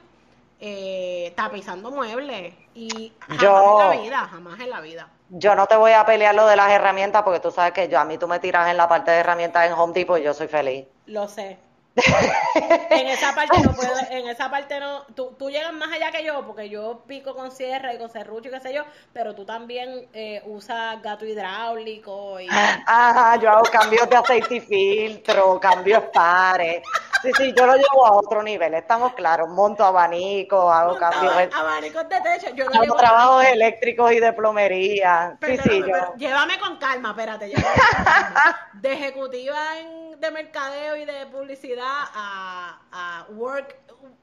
eh, 0.61 1.32
tapizando 1.35 1.91
muebles 1.91 2.55
y 2.74 3.12
jamás 3.20 3.64
en 3.64 3.78
la 3.78 4.03
vida, 4.03 4.18
jamás 4.30 4.61
en 4.61 4.70
la 4.70 4.80
vida. 4.80 5.09
Yo 5.30 5.55
no 5.55 5.66
te 5.66 5.76
voy 5.76 5.93
a 5.93 6.05
pelear 6.05 6.35
lo 6.35 6.47
de 6.47 6.57
las 6.57 6.70
herramientas 6.70 7.22
porque 7.22 7.41
tú 7.41 7.51
sabes 7.51 7.72
que 7.72 7.89
yo 7.89 7.99
a 7.99 8.05
mí 8.05 8.18
tú 8.18 8.28
me 8.28 8.39
tiras 8.39 8.70
en 8.70 8.76
la 8.76 8.87
parte 8.87 9.11
de 9.11 9.18
herramientas 9.18 9.66
en 9.66 9.72
Home 9.72 9.95
Depot 9.95 10.18
y 10.18 10.22
yo 10.22 10.35
soy 10.35 10.49
feliz. 10.49 10.85
Lo 11.07 11.26
sé, 11.26 11.59
en 11.97 13.07
esa 13.07 13.34
parte 13.34 13.61
no 13.62 13.72
puedo, 13.72 13.92
en 14.11 14.28
esa 14.28 14.51
parte 14.51 14.80
no, 14.80 15.05
tú, 15.14 15.34
tú, 15.38 15.51
llegas 15.51 15.72
más 15.72 15.92
allá 15.92 16.11
que 16.11 16.24
yo, 16.24 16.45
porque 16.47 16.68
yo 16.68 17.05
pico 17.07 17.34
con 17.34 17.51
sierra 17.53 17.95
y 17.95 17.99
con 17.99 18.11
serrucho 18.11 18.49
y 18.49 18.53
qué 18.53 18.61
sé 18.61 18.74
yo, 18.74 18.82
pero 19.12 19.34
tú 19.34 19.45
también 19.45 20.09
eh, 20.12 20.42
usas 20.47 21.01
gato 21.03 21.24
hidráulico 21.24 22.40
y... 22.40 22.49
Ajá, 22.49 23.36
yo 23.36 23.51
hago 23.51 23.64
cambios 23.64 24.09
de 24.09 24.16
aceite 24.16 24.57
y 24.57 24.61
filtro, 24.61 25.61
cambios 25.61 26.03
pares. 26.12 26.82
Sí, 27.25 27.31
sí, 27.39 27.55
yo 27.57 27.66
lo 27.66 27.75
llevo 27.75 28.07
a 28.07 28.12
otro 28.12 28.43
nivel, 28.43 28.75
estamos 28.75 29.14
claros, 29.14 29.49
monto 29.49 29.83
abanico, 29.83 30.70
hago 30.70 30.99
cambios... 30.99 31.35
de... 31.35 31.51
Abanicos 31.55 32.07
de 32.07 32.20
techo, 32.20 32.55
yo 32.55 32.68
no 32.68 32.83
hago 32.83 32.97
trabajos 32.97 33.45
eléctricos 33.47 34.12
y 34.12 34.20
de 34.20 34.33
plomería. 34.35 35.39
sí, 35.43 35.57
sí, 35.57 35.81
yo... 35.81 36.14
llévame 36.18 36.59
con 36.59 36.77
calma, 36.77 37.11
espérate, 37.11 37.51
De 38.75 38.93
ejecutiva 38.93 39.79
en, 39.79 40.20
de 40.20 40.31
mercadeo 40.31 40.97
y 40.97 41.07
de 41.07 41.25
publicidad 41.27 41.87
a, 42.14 43.27
work, 43.31 43.75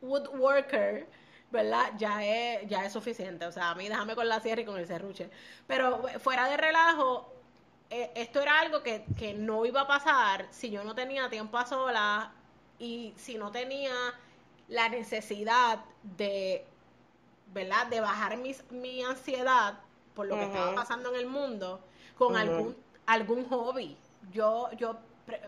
woodworker, 0.01 1.07
¿verdad? 1.49 1.91
Ya 1.97 2.23
es, 2.23 2.69
ya 2.69 2.85
es 2.85 2.93
suficiente. 2.93 3.47
O 3.47 3.51
sea, 3.51 3.71
a 3.71 3.75
mí 3.75 3.89
déjame 3.89 4.13
con 4.13 4.29
la 4.29 4.39
sierra 4.41 4.61
y 4.61 4.65
con 4.65 4.77
el 4.77 4.85
serruche. 4.85 5.31
Pero 5.65 6.03
fuera 6.19 6.47
de 6.47 6.57
relajo, 6.57 7.33
eh, 7.89 8.11
esto 8.13 8.41
era 8.41 8.59
algo 8.59 8.83
que, 8.83 9.05
que 9.17 9.33
no 9.33 9.65
iba 9.65 9.81
a 9.81 9.87
pasar 9.87 10.45
si 10.51 10.69
yo 10.69 10.83
no 10.83 10.93
tenía 10.93 11.29
tiempo 11.29 11.57
a 11.57 11.65
solas 11.65 12.27
y 12.81 13.13
si 13.15 13.35
no 13.37 13.51
tenía 13.51 13.93
la 14.67 14.89
necesidad 14.89 15.79
de, 16.01 16.65
¿verdad? 17.53 17.85
De 17.87 18.01
bajar 18.01 18.37
mis, 18.37 18.63
mi 18.71 19.03
ansiedad 19.03 19.75
por 20.15 20.25
lo 20.25 20.35
que 20.35 20.45
estaba 20.45 20.73
pasando 20.73 21.13
en 21.13 21.19
el 21.19 21.27
mundo 21.27 21.79
con 22.17 22.35
algún, 22.35 22.75
algún 23.05 23.47
hobby. 23.49 23.95
Yo, 24.33 24.69
yo 24.77 24.97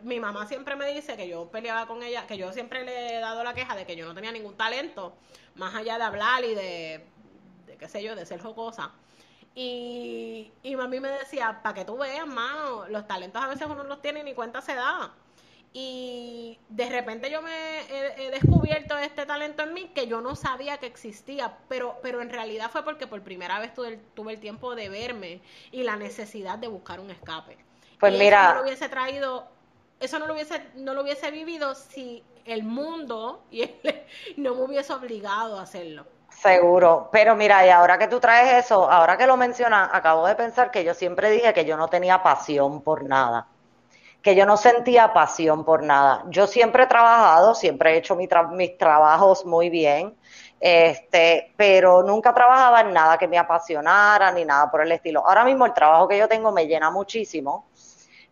mi 0.03 0.19
mamá 0.19 0.45
siempre 0.45 0.75
me 0.75 0.93
dice 0.93 1.17
que 1.17 1.27
yo 1.27 1.49
peleaba 1.49 1.87
con 1.87 2.03
ella, 2.03 2.27
que 2.27 2.37
yo 2.37 2.53
siempre 2.53 2.85
le 2.85 3.17
he 3.17 3.19
dado 3.19 3.43
la 3.43 3.55
queja 3.55 3.75
de 3.75 3.87
que 3.87 3.95
yo 3.95 4.05
no 4.05 4.13
tenía 4.13 4.31
ningún 4.31 4.55
talento, 4.55 5.13
más 5.55 5.73
allá 5.73 5.97
de 5.97 6.03
hablar 6.03 6.43
y 6.43 6.53
de, 6.53 7.03
de 7.65 7.77
qué 7.77 7.89
sé 7.89 8.03
yo, 8.03 8.15
de 8.15 8.27
ser 8.27 8.41
jocosa. 8.41 8.91
Y, 9.55 10.51
y 10.61 10.75
mami 10.75 10.99
me 10.99 11.09
decía, 11.09 11.61
para 11.63 11.73
que 11.73 11.85
tú 11.85 11.97
veas, 11.97 12.27
mano, 12.27 12.87
los 12.89 13.07
talentos 13.07 13.41
a 13.41 13.47
veces 13.47 13.65
uno 13.65 13.77
no 13.77 13.83
los 13.85 14.01
tiene 14.03 14.23
ni 14.23 14.35
cuenta 14.35 14.61
se 14.61 14.75
da. 14.75 15.11
Y 15.75 16.59
de 16.69 16.87
repente 16.87 17.31
yo 17.31 17.41
me 17.41 17.51
he, 17.89 18.29
descubierto 18.29 18.95
este 18.95 19.25
talento 19.25 19.63
en 19.63 19.73
mí 19.73 19.91
que 19.95 20.05
yo 20.05 20.21
no 20.21 20.35
sabía 20.35 20.77
que 20.77 20.85
existía, 20.85 21.51
pero, 21.67 21.97
pero 22.03 22.21
en 22.21 22.29
realidad 22.29 22.69
fue 22.69 22.83
porque 22.83 23.07
por 23.07 23.21
primera 23.23 23.59
vez 23.59 23.73
tuve 23.73 23.87
el, 23.87 23.99
tuve 24.13 24.33
el 24.33 24.39
tiempo 24.39 24.75
de 24.75 24.89
verme 24.89 25.41
y 25.71 25.81
la 25.81 25.95
necesidad 25.95 26.59
de 26.59 26.67
buscar 26.67 26.99
un 26.99 27.09
escape. 27.09 27.57
Pues 27.99 28.13
mira, 28.19 28.43
eso 28.43 28.49
no 28.49 28.55
lo 28.59 28.63
hubiese 28.65 28.89
traído, 28.89 29.47
eso 29.99 30.19
no 30.19 30.27
lo 30.27 30.33
hubiese, 30.33 30.63
no 30.75 30.93
lo 30.93 31.01
hubiese 31.01 31.31
vivido 31.31 31.73
si 31.73 32.23
el 32.45 32.63
mundo 32.63 33.41
y 33.49 33.67
no 34.37 34.53
me 34.53 34.61
hubiese 34.61 34.93
obligado 34.93 35.57
a 35.57 35.63
hacerlo. 35.63 36.05
Seguro, 36.29 37.09
pero 37.11 37.35
mira, 37.35 37.65
y 37.65 37.69
ahora 37.69 37.97
que 37.97 38.07
tú 38.07 38.19
traes 38.19 38.65
eso, 38.65 38.91
ahora 38.91 39.17
que 39.17 39.25
lo 39.25 39.37
mencionas, 39.37 39.89
acabo 39.91 40.27
de 40.27 40.35
pensar 40.35 40.69
que 40.69 40.83
yo 40.83 40.93
siempre 40.93 41.31
dije 41.31 41.51
que 41.53 41.65
yo 41.65 41.77
no 41.77 41.87
tenía 41.87 42.21
pasión 42.21 42.81
por 42.81 43.03
nada 43.03 43.47
que 44.23 44.35
yo 44.35 44.45
no 44.45 44.55
sentía 44.55 45.13
pasión 45.13 45.65
por 45.65 45.83
nada. 45.83 46.23
Yo 46.29 46.47
siempre 46.47 46.83
he 46.83 46.87
trabajado, 46.87 47.53
siempre 47.53 47.91
he 47.93 47.97
hecho 47.97 48.15
mis 48.15 48.77
trabajos 48.77 49.45
muy 49.45 49.69
bien, 49.69 50.15
este, 50.61 51.53
pero 51.57 52.03
nunca 52.03 52.33
trabajaba 52.33 52.81
en 52.81 52.93
nada 52.93 53.17
que 53.17 53.27
me 53.27 53.37
apasionara 53.37 54.31
ni 54.31 54.45
nada 54.45 54.71
por 54.71 54.81
el 54.81 54.93
estilo. 54.93 55.27
Ahora 55.27 55.43
mismo 55.43 55.65
el 55.65 55.73
trabajo 55.73 56.07
que 56.07 56.17
yo 56.17 56.29
tengo 56.29 56.53
me 56.53 56.67
llena 56.67 56.89
muchísimo, 56.89 57.67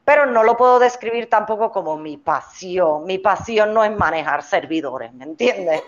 pero 0.06 0.26
no 0.26 0.44
lo 0.44 0.56
puedo 0.56 0.80
describir 0.80 1.30
tampoco 1.30 1.74
como 1.74 1.98
mi 1.98 2.16
pasión. 2.16 3.04
Mi 3.04 3.18
pasión 3.18 3.74
no 3.74 3.84
es 3.84 3.92
manejar 3.92 4.44
servidores, 4.44 5.12
¿me 5.14 5.26
entiendes? 5.26 5.84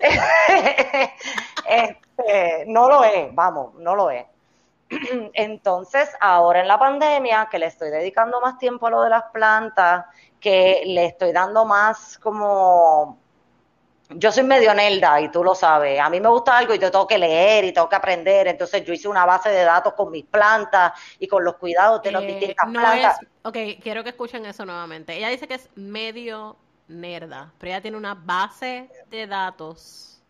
este, 1.68 2.64
no 2.66 2.88
lo 2.88 3.04
es, 3.04 3.32
vamos, 3.32 3.74
no 3.74 3.94
lo 3.94 4.10
es. 4.10 4.26
Entonces, 5.34 6.10
ahora 6.20 6.60
en 6.60 6.68
la 6.68 6.78
pandemia, 6.78 7.48
que 7.50 7.58
le 7.58 7.66
estoy 7.66 7.90
dedicando 7.90 8.40
más 8.40 8.58
tiempo 8.58 8.86
a 8.86 8.90
lo 8.90 9.02
de 9.02 9.10
las 9.10 9.24
plantas, 9.32 10.06
que 10.40 10.82
le 10.86 11.06
estoy 11.06 11.32
dando 11.32 11.64
más 11.64 12.18
como... 12.18 13.18
Yo 14.10 14.30
soy 14.30 14.44
medio 14.44 14.74
nelda 14.74 15.18
y 15.20 15.30
tú 15.30 15.42
lo 15.42 15.54
sabes. 15.54 15.98
A 15.98 16.10
mí 16.10 16.20
me 16.20 16.28
gusta 16.28 16.58
algo 16.58 16.74
y 16.74 16.78
yo 16.78 16.90
tengo 16.90 17.06
que 17.06 17.16
leer 17.16 17.64
y 17.64 17.72
tengo 17.72 17.88
que 17.88 17.96
aprender. 17.96 18.46
Entonces 18.46 18.84
yo 18.84 18.92
hice 18.92 19.08
una 19.08 19.24
base 19.24 19.48
de 19.48 19.64
datos 19.64 19.94
con 19.94 20.10
mis 20.10 20.26
plantas 20.26 20.92
y 21.18 21.26
con 21.26 21.42
los 21.42 21.56
cuidados 21.56 22.02
de 22.02 22.12
las 22.12 22.22
eh, 22.22 22.26
distintas 22.26 22.70
plantas. 22.70 23.18
ok, 23.42 23.56
quiero 23.82 24.04
que 24.04 24.10
escuchen 24.10 24.44
eso 24.44 24.66
nuevamente. 24.66 25.16
Ella 25.16 25.30
dice 25.30 25.48
que 25.48 25.54
es 25.54 25.70
medio 25.74 26.56
nerda, 26.86 27.52
pero 27.58 27.72
ella 27.72 27.80
tiene 27.80 27.96
una 27.96 28.14
base 28.14 28.90
de 29.10 29.26
datos 29.26 30.22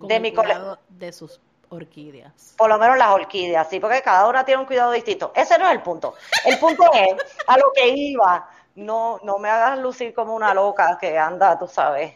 de 0.00 0.20
mi 0.20 0.32
cuidado 0.32 0.78
de 0.88 1.12
sus 1.12 1.40
orquídeas. 1.70 2.54
Por 2.56 2.68
lo 2.68 2.78
menos 2.78 2.98
las 2.98 3.10
orquídeas, 3.10 3.68
sí, 3.68 3.80
porque 3.80 4.02
cada 4.02 4.28
una 4.28 4.44
tiene 4.44 4.60
un 4.60 4.66
cuidado 4.66 4.92
distinto. 4.92 5.32
Ese 5.34 5.58
no 5.58 5.66
es 5.66 5.72
el 5.72 5.82
punto. 5.82 6.14
El 6.44 6.58
punto 6.58 6.84
es 6.92 7.14
a 7.46 7.56
lo 7.58 7.72
que 7.72 7.88
iba. 7.88 8.48
No, 8.76 9.18
no 9.24 9.38
me 9.38 9.48
hagas 9.48 9.78
lucir 9.78 10.14
como 10.14 10.34
una 10.34 10.54
loca 10.54 10.96
que 11.00 11.18
anda, 11.18 11.58
tú 11.58 11.66
sabes, 11.66 12.14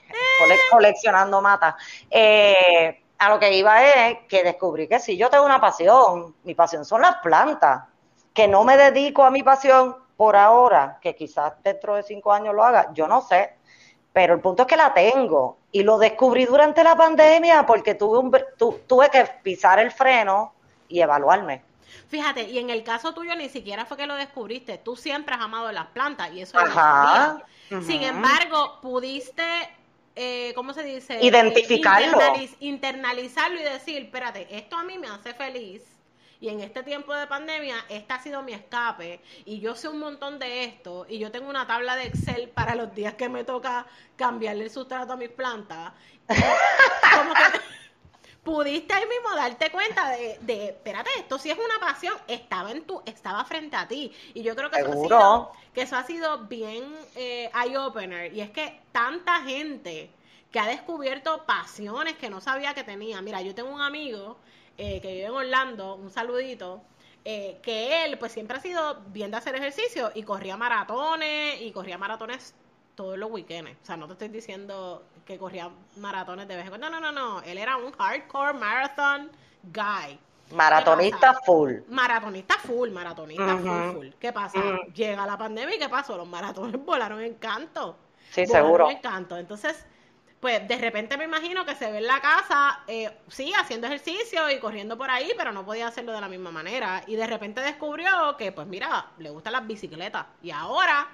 coleccionando 0.71 1.41
matas. 1.41 1.75
Eh, 2.09 3.03
a 3.19 3.29
lo 3.29 3.39
que 3.39 3.53
iba 3.53 3.85
es 3.85 4.19
que 4.29 4.43
descubrí 4.43 4.89
que 4.89 4.99
si 4.99 5.17
yo 5.17 5.31
tengo 5.31 5.45
una 5.45 5.61
pasión, 5.61 6.35
mi 6.45 6.55
pasión 6.55 6.85
son 6.85 7.03
las 7.03 7.17
plantas, 7.17 7.85
que 8.33 8.49
no 8.49 8.65
me 8.65 8.77
dedico 8.77 9.25
a 9.25 9.31
mi 9.31 9.43
pasión 9.43 9.97
por 10.17 10.37
ahora, 10.37 10.99
que 11.01 11.15
quizás 11.15 11.55
dentro 11.63 11.95
de 11.97 12.03
cinco 12.03 12.33
años 12.33 12.55
lo 12.55 12.65
haga, 12.65 12.93
yo 12.93 13.07
no 13.09 13.21
sé, 13.23 13.57
pero 14.13 14.35
el 14.35 14.41
punto 14.41 14.63
es 14.63 14.69
que 14.69 14.77
la 14.77 14.93
tengo 14.93 15.57
y 15.71 15.83
lo 15.83 15.99
descubrí 15.99 16.45
durante 16.45 16.85
la 16.85 16.97
pandemia 16.97 17.65
porque 17.67 17.95
tuve, 17.95 18.19
un, 18.19 18.31
tuve 18.87 19.11
que 19.11 19.27
pisar 19.43 19.79
el 19.79 19.91
freno 19.91 20.53
y 20.89 21.01
evaluarme. 21.01 21.63
Fíjate, 22.09 22.43
y 22.43 22.59
en 22.59 22.69
el 22.69 22.85
caso 22.85 23.15
tuyo 23.15 23.35
ni 23.35 23.49
siquiera 23.49 23.87
fue 23.87 23.97
que 23.97 24.07
lo 24.07 24.15
descubriste, 24.17 24.77
tú 24.77 24.97
siempre 24.97 25.35
has 25.35 25.41
amado 25.41 25.73
las 25.73 25.87
plantas 25.89 26.31
y 26.33 26.43
eso 26.43 26.59
Ajá, 26.59 27.43
Sin 27.69 28.03
embargo, 28.03 28.79
pudiste, 28.83 29.43
eh, 30.15 30.53
¿cómo 30.55 30.75
se 30.75 30.83
dice? 30.83 31.19
Identificarlo. 31.23 32.19
internalizarlo 32.61 33.59
y 33.59 33.63
decir, 33.63 34.03
espérate, 34.03 34.47
esto 34.51 34.77
a 34.77 34.83
mí 34.83 34.99
me 34.99 35.09
hace 35.09 35.33
feliz 35.33 35.92
y 36.43 36.49
en 36.49 36.61
este 36.61 36.83
tiempo 36.83 37.15
de 37.15 37.29
pandemia, 37.29 37.77
este 37.89 38.13
ha 38.13 38.21
sido 38.21 38.43
mi 38.43 38.53
escape 38.53 39.21
y 39.45 39.61
yo 39.61 39.77
sé 39.77 39.87
un 39.87 40.01
montón 40.01 40.41
de 40.41 40.65
esto 40.65 41.07
y 41.09 41.21
yo 41.21 41.31
tengo 41.31 41.49
una 41.49 41.69
tabla 41.69 41.95
de 41.95 42.07
Excel 42.07 42.49
para 42.49 42.75
los 42.75 42.93
días 42.93 43.15
que 43.15 43.29
me 43.29 43.45
toca 43.45 43.87
cambiarle 44.17 44.65
el 44.65 44.71
sustrato 44.71 45.13
a 45.13 45.17
mis 45.17 45.29
plantas. 45.29 45.93
Como 46.27 47.33
que 47.35 47.61
pudiste 48.43 48.93
ahí 48.93 49.07
mismo 49.07 49.37
darte 49.37 49.71
cuenta 49.71 50.11
de, 50.11 50.37
de, 50.41 50.67
espérate, 50.71 51.11
esto 51.17 51.39
sí 51.39 51.49
es 51.49 51.57
una 51.57 51.79
pasión, 51.79 52.15
estaba 52.27 52.73
en 52.73 52.83
tu, 52.87 53.01
estaba 53.07 53.45
frente 53.45 53.77
a 53.77 53.87
ti. 53.87 54.13
Y 54.35 54.43
yo 54.43 54.57
creo 54.57 54.69
que, 54.69 54.81
eso 54.81 54.91
ha, 54.91 54.97
sido, 54.97 55.53
que 55.73 55.83
eso 55.83 55.95
ha 55.95 56.03
sido 56.03 56.39
bien 56.47 56.93
eh, 57.15 57.53
eye-opener. 57.55 58.35
Y 58.35 58.41
es 58.41 58.51
que 58.51 58.81
tanta 58.91 59.43
gente 59.43 60.11
que 60.51 60.59
ha 60.59 60.67
descubierto 60.67 61.45
pasiones 61.45 62.17
que 62.17 62.29
no 62.29 62.41
sabía 62.41 62.75
que 62.75 62.83
tenía. 62.83 63.23
Mira, 63.23 63.43
yo 63.43 63.55
tengo 63.55 63.71
un 63.71 63.81
amigo 63.81 64.39
eh, 64.79 65.01
que 65.01 65.13
vive 65.13 65.27
en 65.27 65.33
Orlando, 65.33 65.95
un 65.95 66.11
saludito, 66.11 66.83
eh, 67.25 67.59
que 67.63 68.05
él 68.05 68.19
pues 68.19 68.33
siempre 68.33 68.57
ha 68.57 68.61
sido 68.61 69.01
bien 69.09 69.31
de 69.31 69.37
hacer 69.37 69.55
ejercicio 69.55 70.11
y 70.15 70.25
corría 70.25 70.57
maratones 70.57 71.61
y 71.61 71.71
corría 71.71 71.99
maratones 71.99 72.55
todos 72.95 73.17
los 73.17 73.31
weekends. 73.31 73.71
O 73.83 73.87
sea, 73.87 73.97
no 73.97 74.07
te 74.07 74.15
estoy 74.15 74.29
diciendo 74.29 75.05
que 75.25 75.39
corría 75.39 75.71
maratones 75.97 76.49
de 76.49 76.57
vez 76.57 76.65
en 76.65 76.71
cuando. 76.71 76.91
No, 76.91 77.01
no, 77.01 77.13
no, 77.13 77.13
no. 77.13 77.43
Él 77.43 77.59
era 77.59 77.77
un 77.77 77.93
hardcore 77.93 78.55
marathon 78.55 79.31
guy. 79.63 80.19
Maratonista 80.51 81.35
full. 81.47 81.75
Maratonista 81.89 82.59
full, 82.59 82.91
maratonista 82.91 83.57
full, 83.57 83.93
full. 83.95 84.09
¿Qué 84.19 84.33
pasa? 84.33 84.59
Llega 84.95 85.27
la 85.27 85.39
pandemia 85.39 85.77
y 85.77 85.79
¿qué 85.79 85.89
pasó? 85.89 86.17
Los 86.17 86.29
maratones 86.29 86.83
volaron 86.85 87.21
en 87.21 87.35
canto. 87.35 87.97
Sí, 88.31 88.47
seguro. 88.47 88.91
En 88.91 88.99
canto. 88.99 89.37
Entonces, 89.39 89.85
pues 90.43 90.67
de 90.67 90.77
repente 90.77 91.17
me 91.17 91.23
imagino 91.23 91.65
que 91.65 91.77
se 91.77 91.89
ve 91.89 91.99
en 91.99 92.07
la 92.09 92.21
casa, 92.21 92.81
eh, 92.89 93.17
sí, 93.29 93.53
haciendo 93.57 93.87
ejercicio 93.87 94.51
y 94.51 94.59
corriendo 94.59 94.99
por 94.99 95.09
ahí, 95.09 95.31
pero 95.37 95.53
no 95.53 95.65
podía 95.65 95.87
hacerlo 95.87 96.13
de 96.13 96.21
la 96.21 96.27
misma 96.27 96.51
manera. 96.51 97.05
Y 97.07 97.15
de 97.15 97.29
repente 97.29 97.61
descubrió 97.61 98.37
que, 98.37 98.51
pues 98.51 98.67
mira, 98.67 99.07
le 99.19 99.31
gustan 99.31 99.53
las 99.53 99.65
bicicletas. 99.65 100.27
Y 100.43 100.51
ahora 100.51 101.07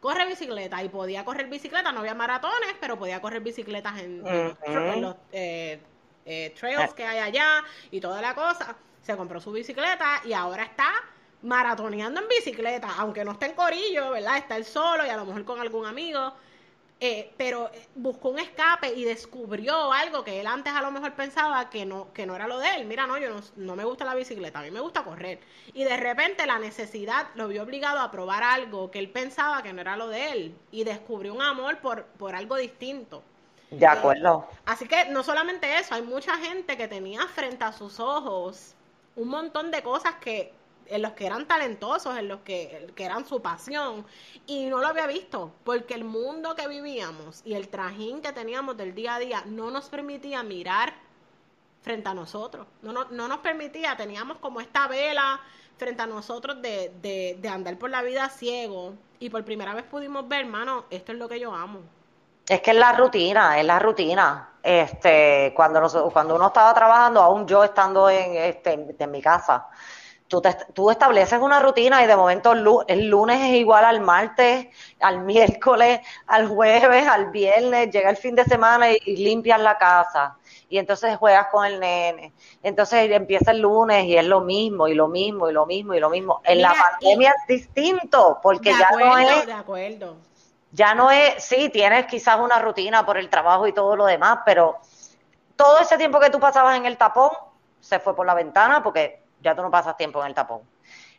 corre 0.00 0.26
bicicleta. 0.26 0.84
Y 0.84 0.90
podía 0.90 1.24
correr 1.24 1.46
bicicleta, 1.46 1.92
no 1.92 2.00
había 2.00 2.14
maratones, 2.14 2.74
pero 2.78 2.98
podía 2.98 3.22
correr 3.22 3.40
bicicletas 3.40 4.00
en, 4.00 4.22
los 4.22 5.16
eh, 5.32 5.80
eh, 6.26 6.54
trails 6.54 6.92
que 6.92 7.06
hay 7.06 7.20
allá 7.20 7.64
y 7.90 8.02
toda 8.02 8.20
la 8.20 8.34
cosa. 8.34 8.76
Se 9.00 9.16
compró 9.16 9.40
su 9.40 9.50
bicicleta 9.50 10.20
y 10.26 10.34
ahora 10.34 10.62
está 10.62 10.90
maratoneando 11.40 12.20
en 12.20 12.28
bicicleta, 12.28 12.88
aunque 12.98 13.24
no 13.24 13.32
esté 13.32 13.46
en 13.46 13.54
corillo, 13.54 14.10
¿verdad? 14.10 14.36
Está 14.36 14.58
él 14.58 14.66
solo 14.66 15.06
y 15.06 15.08
a 15.08 15.16
lo 15.16 15.24
mejor 15.24 15.46
con 15.46 15.58
algún 15.58 15.86
amigo 15.86 16.34
eh, 17.06 17.30
pero 17.36 17.70
eh, 17.74 17.86
buscó 17.94 18.30
un 18.30 18.38
escape 18.38 18.94
y 18.94 19.04
descubrió 19.04 19.92
algo 19.92 20.24
que 20.24 20.40
él 20.40 20.46
antes 20.46 20.72
a 20.72 20.80
lo 20.80 20.90
mejor 20.90 21.12
pensaba 21.12 21.68
que 21.68 21.84
no, 21.84 22.10
que 22.14 22.24
no 22.24 22.34
era 22.34 22.48
lo 22.48 22.58
de 22.58 22.76
él. 22.76 22.86
Mira, 22.86 23.06
no, 23.06 23.18
yo 23.18 23.28
no, 23.56 23.76
me 23.76 23.84
gusta 23.84 24.06
la 24.06 24.14
bicicleta, 24.14 24.60
a 24.60 24.62
mí 24.62 24.70
me 24.70 24.80
gusta 24.80 25.04
correr. 25.04 25.38
Y 25.74 25.84
de 25.84 25.98
repente 25.98 26.46
la 26.46 26.58
necesidad 26.58 27.26
lo 27.34 27.48
vio 27.48 27.62
obligado 27.62 27.98
a 27.98 28.10
probar 28.10 28.42
algo 28.42 28.90
que 28.90 28.98
él 28.98 29.10
pensaba 29.10 29.62
que 29.62 29.74
no 29.74 29.82
era 29.82 29.96
lo 29.96 30.08
de 30.08 30.32
él 30.32 30.54
y 30.70 30.84
descubrió 30.84 31.34
un 31.34 31.42
amor 31.42 31.78
por, 31.80 32.04
por 32.04 32.34
algo 32.34 32.56
distinto. 32.56 33.22
De 33.70 33.86
acuerdo. 33.86 34.48
Eh, 34.50 34.56
así 34.64 34.88
que 34.88 35.10
no 35.10 35.22
solamente 35.22 35.78
eso, 35.78 35.94
hay 35.94 36.02
mucha 36.02 36.38
gente 36.38 36.78
que 36.78 36.88
tenía 36.88 37.26
frente 37.26 37.64
a 37.64 37.72
sus 37.72 38.00
ojos 38.00 38.74
un 39.16 39.28
montón 39.28 39.70
de 39.70 39.82
cosas 39.82 40.14
que 40.22 40.54
en 40.86 41.02
los 41.02 41.12
que 41.12 41.26
eran 41.26 41.46
talentosos, 41.46 42.16
en 42.16 42.28
los 42.28 42.40
que, 42.40 42.88
eran 42.96 43.26
su 43.26 43.40
pasión, 43.40 44.04
y 44.46 44.66
no 44.66 44.78
lo 44.78 44.88
había 44.88 45.06
visto, 45.06 45.52
porque 45.64 45.94
el 45.94 46.04
mundo 46.04 46.54
que 46.54 46.68
vivíamos 46.68 47.42
y 47.44 47.54
el 47.54 47.68
trajín 47.68 48.20
que 48.20 48.32
teníamos 48.32 48.76
del 48.76 48.94
día 48.94 49.16
a 49.16 49.18
día 49.18 49.42
no 49.46 49.70
nos 49.70 49.88
permitía 49.88 50.42
mirar 50.42 50.94
frente 51.82 52.08
a 52.08 52.14
nosotros, 52.14 52.66
no, 52.82 52.92
no, 52.92 53.06
no 53.10 53.28
nos 53.28 53.38
permitía, 53.38 53.96
teníamos 53.96 54.38
como 54.38 54.60
esta 54.60 54.88
vela 54.88 55.40
frente 55.76 56.02
a 56.02 56.06
nosotros 56.06 56.62
de, 56.62 56.92
de, 57.02 57.36
de 57.40 57.48
andar 57.48 57.76
por 57.78 57.90
la 57.90 58.02
vida 58.02 58.28
ciego, 58.28 58.94
y 59.18 59.30
por 59.30 59.44
primera 59.44 59.74
vez 59.74 59.84
pudimos 59.84 60.28
ver, 60.28 60.40
hermano, 60.40 60.84
esto 60.90 61.12
es 61.12 61.18
lo 61.18 61.28
que 61.28 61.40
yo 61.40 61.54
amo. 61.54 61.80
Es 62.46 62.60
que 62.60 62.72
es 62.72 62.76
la 62.76 62.92
rutina, 62.92 63.58
es 63.58 63.64
la 63.64 63.78
rutina. 63.78 64.50
Este, 64.62 65.52
cuando, 65.56 66.10
cuando 66.12 66.34
uno 66.34 66.48
estaba 66.48 66.74
trabajando, 66.74 67.22
aún 67.22 67.46
yo 67.46 67.64
estando 67.64 68.10
en, 68.10 68.34
este, 68.36 68.94
en 68.98 69.10
mi 69.10 69.22
casa, 69.22 69.66
tú, 70.28 70.90
estableces 70.90 71.38
una 71.40 71.60
rutina 71.60 72.02
y 72.02 72.06
de 72.06 72.16
momento 72.16 72.52
el 72.52 73.06
lunes 73.08 73.40
es 73.40 73.56
igual 73.56 73.84
al 73.84 74.00
martes, 74.00 74.66
al 75.00 75.20
miércoles, 75.24 76.00
al 76.26 76.48
jueves, 76.48 77.06
al 77.06 77.30
viernes, 77.30 77.90
llega 77.90 78.10
el 78.10 78.16
fin 78.16 78.34
de 78.34 78.44
semana 78.44 78.90
y, 78.90 79.16
limpias 79.16 79.60
la 79.60 79.78
casa. 79.78 80.36
Y 80.68 80.78
entonces 80.78 81.16
juegas 81.18 81.48
con 81.52 81.64
el 81.64 81.78
nene. 81.78 82.32
Entonces 82.62 83.10
empieza 83.10 83.52
el 83.52 83.60
lunes 83.60 84.04
y 84.06 84.16
es 84.16 84.24
lo 84.24 84.40
mismo, 84.40 84.88
y 84.88 84.94
lo 84.94 85.08
mismo, 85.08 85.48
y 85.48 85.52
lo 85.52 85.66
mismo, 85.66 85.94
y 85.94 86.00
lo 86.00 86.10
mismo. 86.10 86.40
En 86.44 86.62
la 86.62 86.74
pandemia 86.74 87.34
es 87.38 87.46
distinto, 87.46 88.40
porque 88.42 88.70
ya 88.70 88.90
no 88.98 89.18
es. 89.18 89.46
De 89.46 89.52
acuerdo. 89.52 90.16
Ya 90.72 90.92
no 90.94 91.12
es, 91.12 91.44
sí, 91.44 91.68
tienes 91.68 92.06
quizás 92.06 92.40
una 92.40 92.58
rutina 92.58 93.06
por 93.06 93.16
el 93.16 93.30
trabajo 93.30 93.68
y 93.68 93.72
todo 93.72 93.94
lo 93.94 94.06
demás, 94.06 94.40
pero 94.44 94.78
todo 95.54 95.78
ese 95.78 95.96
tiempo 95.96 96.18
que 96.18 96.30
tú 96.30 96.40
pasabas 96.40 96.76
en 96.76 96.84
el 96.84 96.96
tapón 96.96 97.30
se 97.78 98.00
fue 98.00 98.16
por 98.16 98.26
la 98.26 98.34
ventana 98.34 98.82
porque 98.82 99.23
ya 99.44 99.54
tú 99.54 99.62
no 99.62 99.70
pasas 99.70 99.96
tiempo 99.96 100.20
en 100.22 100.28
el 100.28 100.34
tapón. 100.34 100.62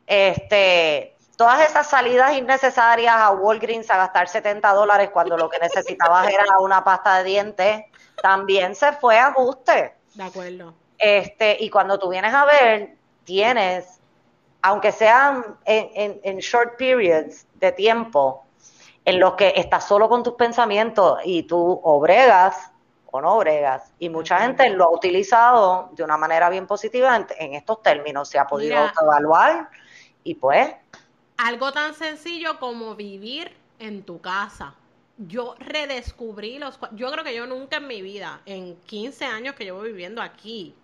Este, 0.05 1.15
todas 1.38 1.69
esas 1.69 1.88
salidas 1.88 2.36
innecesarias 2.36 3.15
a 3.15 3.32
Walgreens 3.32 3.89
a 3.91 3.97
gastar 3.97 4.28
70 4.28 4.73
dólares 4.73 5.11
cuando 5.13 5.38
lo 5.38 5.49
que 5.49 5.59
necesitabas 5.59 6.28
era 6.30 6.59
una 6.59 6.84
pasta 6.84 7.19
de 7.19 7.23
dientes, 7.23 7.86
también 8.21 8.76
se 8.76 8.91
fue 8.93 9.17
a 9.17 9.28
ajuste. 9.28 9.93
De 10.15 10.23
acuerdo. 10.23 10.73
Este, 10.97 11.57
y 11.59 11.69
cuando 11.69 11.99
tú 11.99 12.09
vienes 12.09 12.34
a 12.34 12.45
ver, 12.45 12.95
tienes, 13.23 13.99
aunque 14.61 14.91
sean 14.91 15.57
en, 15.65 16.19
en 16.23 16.38
short 16.39 16.78
periods 16.78 17.45
de 17.55 17.71
tiempo, 17.71 18.45
en 19.03 19.19
los 19.19 19.36
que 19.36 19.53
estás 19.55 19.88
solo 19.88 20.09
con 20.09 20.23
tus 20.23 20.34
pensamientos 20.34 21.19
y 21.23 21.43
tú 21.43 21.80
obregas 21.84 22.71
o 23.16 23.22
no 23.22 23.38
bregas. 23.38 23.93
Y 23.99 24.09
mucha 24.09 24.39
gente 24.39 24.70
lo 24.70 24.86
ha 24.86 24.91
utilizado 24.91 25.89
de 25.93 26.03
una 26.03 26.18
manera 26.18 26.49
bien 26.49 26.68
positiva 26.68 27.26
en, 27.38 27.53
estos 27.53 27.82
términos. 27.82 28.30
Se 28.30 28.39
ha 28.39 28.47
podido 28.47 28.78
evaluar 29.01 29.70
y 30.24 30.36
pues... 30.36 30.74
Algo 31.38 31.72
tan 31.72 31.93
sencillo 31.93 32.59
como 32.59 32.95
vivir 32.95 33.55
en 33.80 34.03
tu 34.03 34.22
casa. 34.22 34.76
Yo 35.18 35.55
redescubrí 35.59 36.59
los... 36.59 36.80
Yo 36.91 37.11
creo 37.11 37.24
que 37.24 37.36
yo 37.36 37.45
nunca 37.45 37.78
en 37.78 37.88
mi 37.88 38.01
vida, 38.01 38.41
en 38.45 38.76
15 38.86 39.26
años 39.26 39.55
que 39.55 39.66
llevo 39.66 39.82
viviendo 39.82 40.22
aquí, 40.22 40.76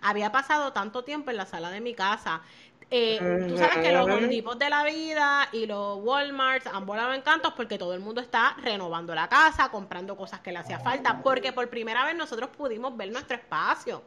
había 0.00 0.32
pasado 0.32 0.72
tanto 0.72 1.04
tiempo 1.04 1.30
en 1.30 1.36
la 1.36 1.46
sala 1.46 1.70
de 1.70 1.80
mi 1.80 1.94
casa 1.94 2.42
eh, 2.90 3.46
tú 3.48 3.56
sabes 3.58 3.78
que 3.78 3.92
los 3.92 4.28
tipos 4.28 4.58
de 4.58 4.70
la 4.70 4.84
vida 4.84 5.48
y 5.52 5.66
los 5.66 5.98
Walmarts 6.02 6.66
han 6.66 6.86
volado 6.86 7.12
encantos 7.12 7.52
porque 7.54 7.78
todo 7.78 7.94
el 7.94 8.00
mundo 8.00 8.20
está 8.20 8.56
renovando 8.62 9.14
la 9.14 9.28
casa, 9.28 9.70
comprando 9.70 10.16
cosas 10.16 10.40
que 10.40 10.52
le 10.52 10.58
hacía 10.58 10.78
falta, 10.78 11.22
porque 11.22 11.52
por 11.52 11.68
primera 11.68 12.04
vez 12.04 12.16
nosotros 12.16 12.50
pudimos 12.50 12.96
ver 12.96 13.10
nuestro 13.10 13.36
espacio. 13.36 14.02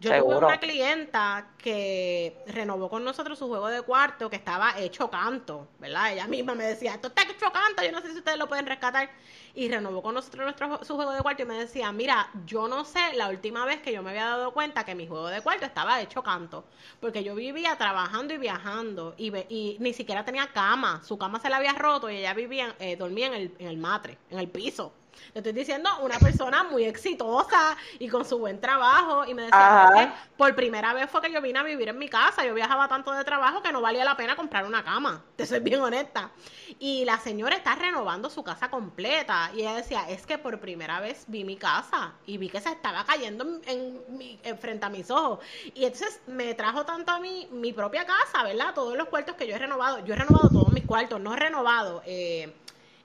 Yo 0.00 0.10
tuve 0.22 0.36
una 0.36 0.60
clienta 0.60 1.48
que 1.58 2.36
renovó 2.46 2.88
con 2.88 3.02
nosotros 3.02 3.36
su 3.36 3.48
juego 3.48 3.66
de 3.66 3.82
cuarto 3.82 4.30
que 4.30 4.36
estaba 4.36 4.78
hecho 4.78 5.10
canto, 5.10 5.66
¿verdad? 5.80 6.12
Ella 6.12 6.28
misma 6.28 6.54
me 6.54 6.64
decía, 6.64 6.94
esto 6.94 7.08
está 7.08 7.22
hecho 7.22 7.50
canto, 7.52 7.82
yo 7.82 7.90
no 7.90 8.00
sé 8.00 8.12
si 8.12 8.18
ustedes 8.18 8.38
lo 8.38 8.48
pueden 8.48 8.66
rescatar. 8.66 9.10
Y 9.54 9.68
renovó 9.68 10.00
con 10.00 10.14
nosotros 10.14 10.44
nuestro, 10.44 10.84
su 10.84 10.94
juego 10.94 11.10
de 11.12 11.20
cuarto 11.20 11.42
y 11.42 11.46
me 11.46 11.58
decía, 11.58 11.90
mira, 11.90 12.30
yo 12.46 12.68
no 12.68 12.84
sé 12.84 13.00
la 13.14 13.28
última 13.28 13.64
vez 13.64 13.80
que 13.80 13.92
yo 13.92 14.02
me 14.04 14.10
había 14.10 14.26
dado 14.26 14.52
cuenta 14.52 14.84
que 14.84 14.94
mi 14.94 15.08
juego 15.08 15.26
de 15.28 15.40
cuarto 15.40 15.66
estaba 15.66 16.00
hecho 16.00 16.22
canto, 16.22 16.64
porque 17.00 17.24
yo 17.24 17.34
vivía 17.34 17.76
trabajando 17.76 18.34
y 18.34 18.38
viajando 18.38 19.14
y, 19.16 19.36
y 19.48 19.78
ni 19.80 19.92
siquiera 19.94 20.24
tenía 20.24 20.52
cama, 20.52 21.02
su 21.02 21.18
cama 21.18 21.40
se 21.40 21.48
la 21.50 21.56
había 21.56 21.72
roto 21.72 22.08
y 22.08 22.18
ella 22.18 22.34
vivía, 22.34 22.76
eh, 22.78 22.94
dormía 22.96 23.26
en 23.26 23.34
el, 23.34 23.56
en 23.58 23.66
el 23.66 23.78
matre, 23.78 24.18
en 24.30 24.38
el 24.38 24.48
piso. 24.48 24.92
Te 25.32 25.38
estoy 25.40 25.52
diciendo 25.52 25.90
una 26.02 26.18
persona 26.18 26.64
muy 26.64 26.84
exitosa 26.84 27.76
y 27.98 28.08
con 28.08 28.24
su 28.24 28.38
buen 28.38 28.60
trabajo. 28.60 29.24
Y 29.26 29.34
me 29.34 29.42
decía, 29.42 30.14
por 30.36 30.54
primera 30.54 30.94
vez 30.94 31.10
fue 31.10 31.20
que 31.20 31.32
yo 31.32 31.40
vine 31.40 31.58
a 31.58 31.62
vivir 31.62 31.88
en 31.88 31.98
mi 31.98 32.08
casa. 32.08 32.44
Yo 32.44 32.54
viajaba 32.54 32.88
tanto 32.88 33.12
de 33.12 33.24
trabajo 33.24 33.62
que 33.62 33.72
no 33.72 33.80
valía 33.80 34.04
la 34.04 34.16
pena 34.16 34.36
comprar 34.36 34.64
una 34.64 34.84
cama. 34.84 35.22
Te 35.36 35.46
soy 35.46 35.60
bien 35.60 35.80
honesta. 35.80 36.30
Y 36.78 37.04
la 37.04 37.18
señora 37.18 37.56
está 37.56 37.74
renovando 37.74 38.30
su 38.30 38.42
casa 38.42 38.70
completa. 38.70 39.50
Y 39.54 39.60
ella 39.60 39.74
decía, 39.74 40.08
es 40.08 40.26
que 40.26 40.38
por 40.38 40.60
primera 40.60 41.00
vez 41.00 41.24
vi 41.26 41.44
mi 41.44 41.56
casa 41.56 42.12
y 42.26 42.38
vi 42.38 42.48
que 42.48 42.60
se 42.60 42.70
estaba 42.70 43.04
cayendo 43.04 43.44
en, 43.66 44.02
en 44.42 44.58
frente 44.58 44.86
a 44.86 44.88
mis 44.88 45.10
ojos. 45.10 45.40
Y 45.74 45.84
entonces 45.84 46.20
me 46.26 46.54
trajo 46.54 46.84
tanto 46.84 47.12
a 47.12 47.20
mí 47.20 47.48
mi 47.50 47.72
propia 47.72 48.06
casa, 48.06 48.42
¿verdad? 48.44 48.74
Todos 48.74 48.96
los 48.96 49.08
cuartos 49.08 49.36
que 49.36 49.46
yo 49.46 49.54
he 49.54 49.58
renovado. 49.58 50.04
Yo 50.04 50.14
he 50.14 50.16
renovado 50.16 50.48
todos 50.48 50.72
mis 50.72 50.84
cuartos, 50.84 51.20
no 51.20 51.34
he 51.34 51.36
renovado. 51.36 52.02
Eh, 52.06 52.52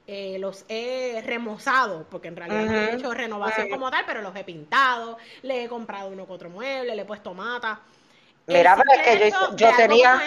eh, 0.05 0.37
los 0.39 0.65
he 0.67 1.23
remozado, 1.25 2.05
porque 2.09 2.27
en 2.27 2.35
realidad 2.35 2.65
no 2.65 2.77
he 2.77 2.95
hecho 2.95 3.13
renovación 3.13 3.69
como 3.69 3.89
tal, 3.89 4.03
pero 4.05 4.21
los 4.21 4.35
he 4.35 4.43
pintado, 4.43 5.17
le 5.43 5.63
he 5.63 5.69
comprado 5.69 6.09
uno 6.09 6.25
que 6.25 6.33
otro 6.33 6.49
mueble, 6.49 6.95
le 6.95 7.01
he 7.03 7.05
puesto 7.05 7.33
mata. 7.33 7.79
Mira, 8.47 8.75
pero 8.75 9.01
es 9.01 9.07
que 9.07 9.31
yo, 9.31 9.55
yo 9.55 9.75
tenía, 9.77 10.21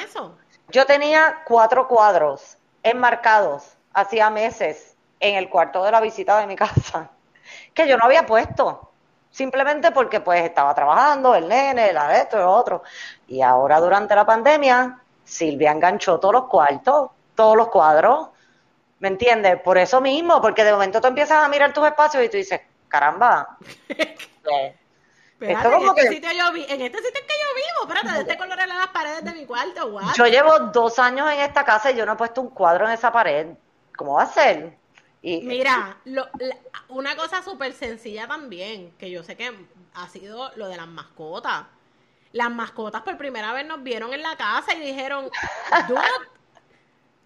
yo 0.71 0.87
tenía 0.87 1.43
cuatro 1.45 1.87
cuadros 1.87 2.57
enmarcados 2.83 3.77
hacía 3.93 4.31
meses 4.31 4.97
en 5.21 5.37
el 5.37 5.51
cuarto 5.51 5.85
de 5.85 5.91
la 5.91 6.01
visita 6.01 6.39
de 6.39 6.47
mi 6.47 6.57
casa, 6.57 7.11
que 7.75 7.87
yo 7.87 7.99
no 7.99 8.05
había 8.05 8.25
puesto, 8.25 8.91
simplemente 9.31 9.91
porque 9.91 10.21
pues 10.21 10.43
estaba 10.43 10.75
trabajando, 10.75 11.35
el 11.35 11.49
nene, 11.49 11.93
la 11.93 12.17
esto, 12.17 12.39
el 12.39 12.45
otro. 12.45 12.83
Y 13.29 13.43
ahora 13.43 13.79
durante 13.81 14.15
la 14.15 14.25
pandemia, 14.25 15.01
Silvia 15.25 15.73
enganchó 15.73 16.19
todos 16.19 16.35
los 16.35 16.45
cuartos, 16.45 17.11
todos 17.35 17.57
los 17.57 17.69
cuadros, 17.69 18.29
¿Me 18.99 19.09
entiendes? 19.09 19.61
Por 19.61 19.79
eso 19.79 20.01
mismo, 20.01 20.41
porque 20.41 20.65
de 20.65 20.73
momento 20.73 21.01
tú 21.01 21.09
empiezas 21.09 21.45
a 21.45 21.49
mirar 21.49 21.73
tus 21.73 21.87
espacios 21.87 22.25
y 22.25 22.29
tú 22.29 22.37
dices, 22.37 22.61
caramba. 22.89 23.59
Esto 25.39 25.71
como 25.71 25.93
en, 25.93 25.99
este 25.99 26.15
sitio 26.15 26.31
yo 26.33 26.53
vi, 26.53 26.65
en 26.67 26.81
este 26.81 26.97
sitio 26.97 27.21
que 27.21 27.35
yo 27.35 27.55
vivo, 27.55 27.93
espérate, 27.93 28.15
de 28.15 28.21
este 28.21 28.39
color 28.39 28.59
en 28.59 28.69
las 28.71 28.89
paredes 28.89 29.23
de 29.23 29.35
mi 29.35 29.45
cuarto, 29.45 29.91
guau. 29.91 30.15
Yo 30.15 30.27
llevo 30.27 30.59
dos 30.73 30.99
años 30.99 31.31
en 31.31 31.41
esta 31.41 31.63
casa 31.63 31.91
y 31.91 31.97
yo 31.97 32.07
no 32.07 32.15
he 32.15 32.17
puesto 32.17 32.41
un 32.41 32.49
cuadro 32.49 32.87
en 32.87 32.93
esa 32.93 33.13
pared. 33.13 33.49
¿Cómo 33.97 34.15
va 34.15 34.23
a 34.23 34.33
ser? 34.33 34.79
Y, 35.21 35.43
Mira, 35.43 35.99
lo, 36.05 36.29
una 36.89 37.17
cosa 37.17 37.43
súper 37.43 37.75
sencilla 37.75 38.27
también, 38.27 38.93
que 38.93 39.11
yo 39.11 39.23
sé 39.25 39.37
que 39.37 39.53
ha 39.95 40.09
sido 40.09 40.53
lo 40.57 40.69
de 40.69 40.77
las 40.79 40.89
mascotas. 40.89 41.65
Las 42.33 42.51
mascotas 42.51 43.03
por 43.03 43.19
primera 43.19 43.53
vez 43.53 43.67
nos 43.67 43.83
vieron 43.83 44.15
en 44.15 44.23
la 44.23 44.37
casa 44.37 44.75
y 44.75 44.81
dijeron, 44.81 45.29
Dude, 45.89 46.01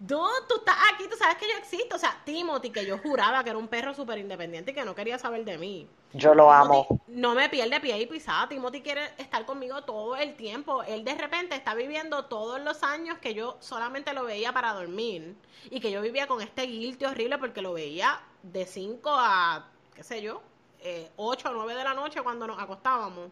tú 0.07 0.55
estás 0.57 0.75
aquí, 0.93 1.07
tú 1.09 1.15
sabes 1.15 1.37
que 1.37 1.47
yo 1.49 1.57
existo. 1.57 1.95
O 1.95 1.99
sea, 1.99 2.19
Timothy, 2.25 2.71
que 2.71 2.85
yo 2.85 2.97
juraba 2.97 3.43
que 3.43 3.49
era 3.51 3.59
un 3.59 3.67
perro 3.67 3.93
súper 3.93 4.17
independiente 4.17 4.71
y 4.71 4.73
que 4.73 4.85
no 4.85 4.95
quería 4.95 5.19
saber 5.19 5.45
de 5.45 5.57
mí. 5.57 5.87
Yo 6.13 6.33
lo 6.33 6.51
amo. 6.51 6.87
No 7.07 7.35
me 7.35 7.49
pierde 7.49 7.79
pie 7.79 7.99
y 7.99 8.05
pisada. 8.07 8.49
Timothy 8.49 8.81
quiere 8.81 9.11
estar 9.17 9.45
conmigo 9.45 9.83
todo 9.83 10.15
el 10.17 10.35
tiempo. 10.35 10.83
Él 10.83 11.03
de 11.03 11.15
repente 11.15 11.55
está 11.55 11.75
viviendo 11.75 12.25
todos 12.25 12.59
los 12.61 12.83
años 12.83 13.17
que 13.19 13.33
yo 13.33 13.57
solamente 13.59 14.13
lo 14.13 14.25
veía 14.25 14.51
para 14.53 14.73
dormir. 14.73 15.35
Y 15.69 15.79
que 15.79 15.91
yo 15.91 16.01
vivía 16.01 16.27
con 16.27 16.41
este 16.41 16.63
guilty 16.63 17.05
horrible 17.05 17.37
porque 17.37 17.61
lo 17.61 17.73
veía 17.73 18.21
de 18.41 18.65
5 18.65 19.09
a, 19.13 19.67
qué 19.95 20.03
sé 20.03 20.21
yo, 20.21 20.41
eh, 20.79 21.11
8 21.15 21.49
o 21.49 21.53
9 21.53 21.75
de 21.75 21.83
la 21.83 21.93
noche 21.93 22.21
cuando 22.23 22.47
nos 22.47 22.59
acostábamos. 22.59 23.29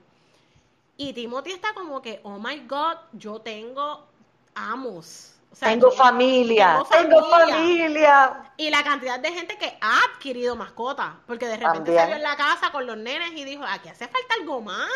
Y 0.98 1.14
Timothy 1.14 1.52
está 1.52 1.74
como 1.74 2.02
que, 2.02 2.20
oh 2.24 2.38
my 2.38 2.60
God, 2.68 2.98
yo 3.14 3.40
tengo 3.40 4.06
amos 4.54 5.39
tengo, 5.58 5.92
familia, 5.92 6.84
tengo, 6.92 7.24
familia, 7.30 8.52
Y 8.58 8.70
la 8.70 8.84
cantidad 8.84 9.20
de 9.20 9.32
gente 9.32 9.58
que 9.58 9.78
ha 9.82 10.00
adquirido 10.14 10.56
mascotas, 10.56 11.14
porque 11.26 11.48
de 11.48 11.58
repente 11.58 11.96
salió 11.96 12.16
en 12.16 12.24
la 12.24 12.36
casa 12.36 12.72
con 12.72 12.86
los 12.86 12.98
nenes 12.98 13.32
y 13.36 13.44
dijo, 13.44 13.64
aquí 13.68 13.90
hace 13.90 14.08
falta 14.08 14.36
algo 14.40 14.62
más. 14.62 14.90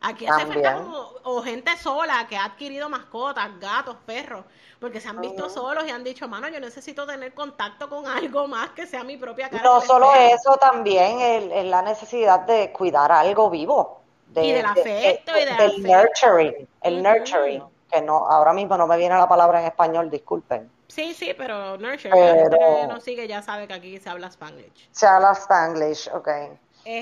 Aquí 0.00 0.26
hace 0.26 0.46
falta 0.46 0.74
como, 0.74 0.98
o 1.24 1.42
gente 1.42 1.76
sola 1.76 2.26
que 2.28 2.36
ha 2.36 2.44
adquirido 2.44 2.88
mascotas, 2.88 3.48
gatos, 3.58 3.96
perros, 4.04 4.44
porque 4.78 5.00
se 5.00 5.08
han 5.08 5.20
visto 5.20 5.48
solos 5.48 5.84
y 5.86 5.90
han 5.90 6.04
dicho, 6.04 6.28
mano, 6.28 6.48
yo 6.48 6.60
necesito 6.60 7.06
tener 7.06 7.34
contacto 7.34 7.88
con 7.88 8.06
algo 8.06 8.46
más 8.46 8.70
que 8.70 8.86
sea 8.86 9.04
mi 9.04 9.16
propia 9.16 9.48
cara. 9.50 9.62
No 9.62 9.80
solo 9.80 10.14
eso, 10.14 10.56
también 10.56 11.20
es 11.20 11.64
la 11.66 11.82
necesidad 11.82 12.40
de 12.40 12.72
cuidar 12.72 13.10
algo 13.12 13.50
vivo. 13.50 14.00
y 14.34 14.52
del 14.52 14.66
afecto 14.66 15.32
y 15.36 15.44
del, 15.44 15.82
nurturing, 15.82 16.68
el 16.82 17.02
nurturing 17.02 17.75
que 17.90 18.02
no, 18.02 18.26
ahora 18.28 18.52
mismo 18.52 18.76
no 18.76 18.86
me 18.86 18.96
viene 18.96 19.16
la 19.16 19.28
palabra 19.28 19.60
en 19.60 19.66
español, 19.66 20.10
disculpen. 20.10 20.70
Sí, 20.88 21.14
sí, 21.14 21.34
pero 21.36 21.76
nurture, 21.76 22.10
la 22.10 22.34
gente 22.34 22.56
que 22.58 22.86
nos 22.86 23.02
sigue 23.02 23.26
ya 23.28 23.42
sabe 23.42 23.66
que 23.66 23.74
aquí 23.74 23.98
se 23.98 24.08
habla 24.08 24.28
spanglish. 24.28 24.88
Se 24.92 25.06
habla 25.06 25.32
spanglish, 25.34 26.08
ok. 26.12 26.28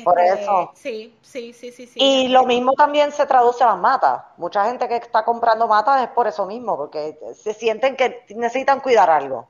Por 0.02 0.18
este, 0.18 0.42
eso. 0.42 0.72
Sí, 0.74 1.18
sí, 1.20 1.52
sí, 1.52 1.70
sí. 1.70 1.86
sí 1.86 2.00
y 2.00 2.28
lo 2.28 2.44
mismo 2.44 2.72
también 2.72 3.12
se 3.12 3.26
traduce 3.26 3.62
a 3.62 3.68
las 3.68 3.78
matas. 3.78 4.22
Mucha 4.38 4.64
gente 4.64 4.88
que 4.88 4.96
está 4.96 5.24
comprando 5.24 5.68
matas 5.68 6.02
es 6.02 6.08
por 6.08 6.26
eso 6.26 6.46
mismo, 6.46 6.76
porque 6.76 7.18
se 7.34 7.52
sienten 7.52 7.94
que 7.94 8.24
necesitan 8.30 8.80
cuidar 8.80 9.10
algo. 9.10 9.46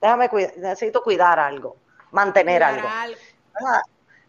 Déjame 0.00 0.28
cuidar, 0.28 0.52
necesito 0.58 1.02
cuidar 1.02 1.38
algo, 1.38 1.76
mantener 2.10 2.62
algo. 2.62 2.86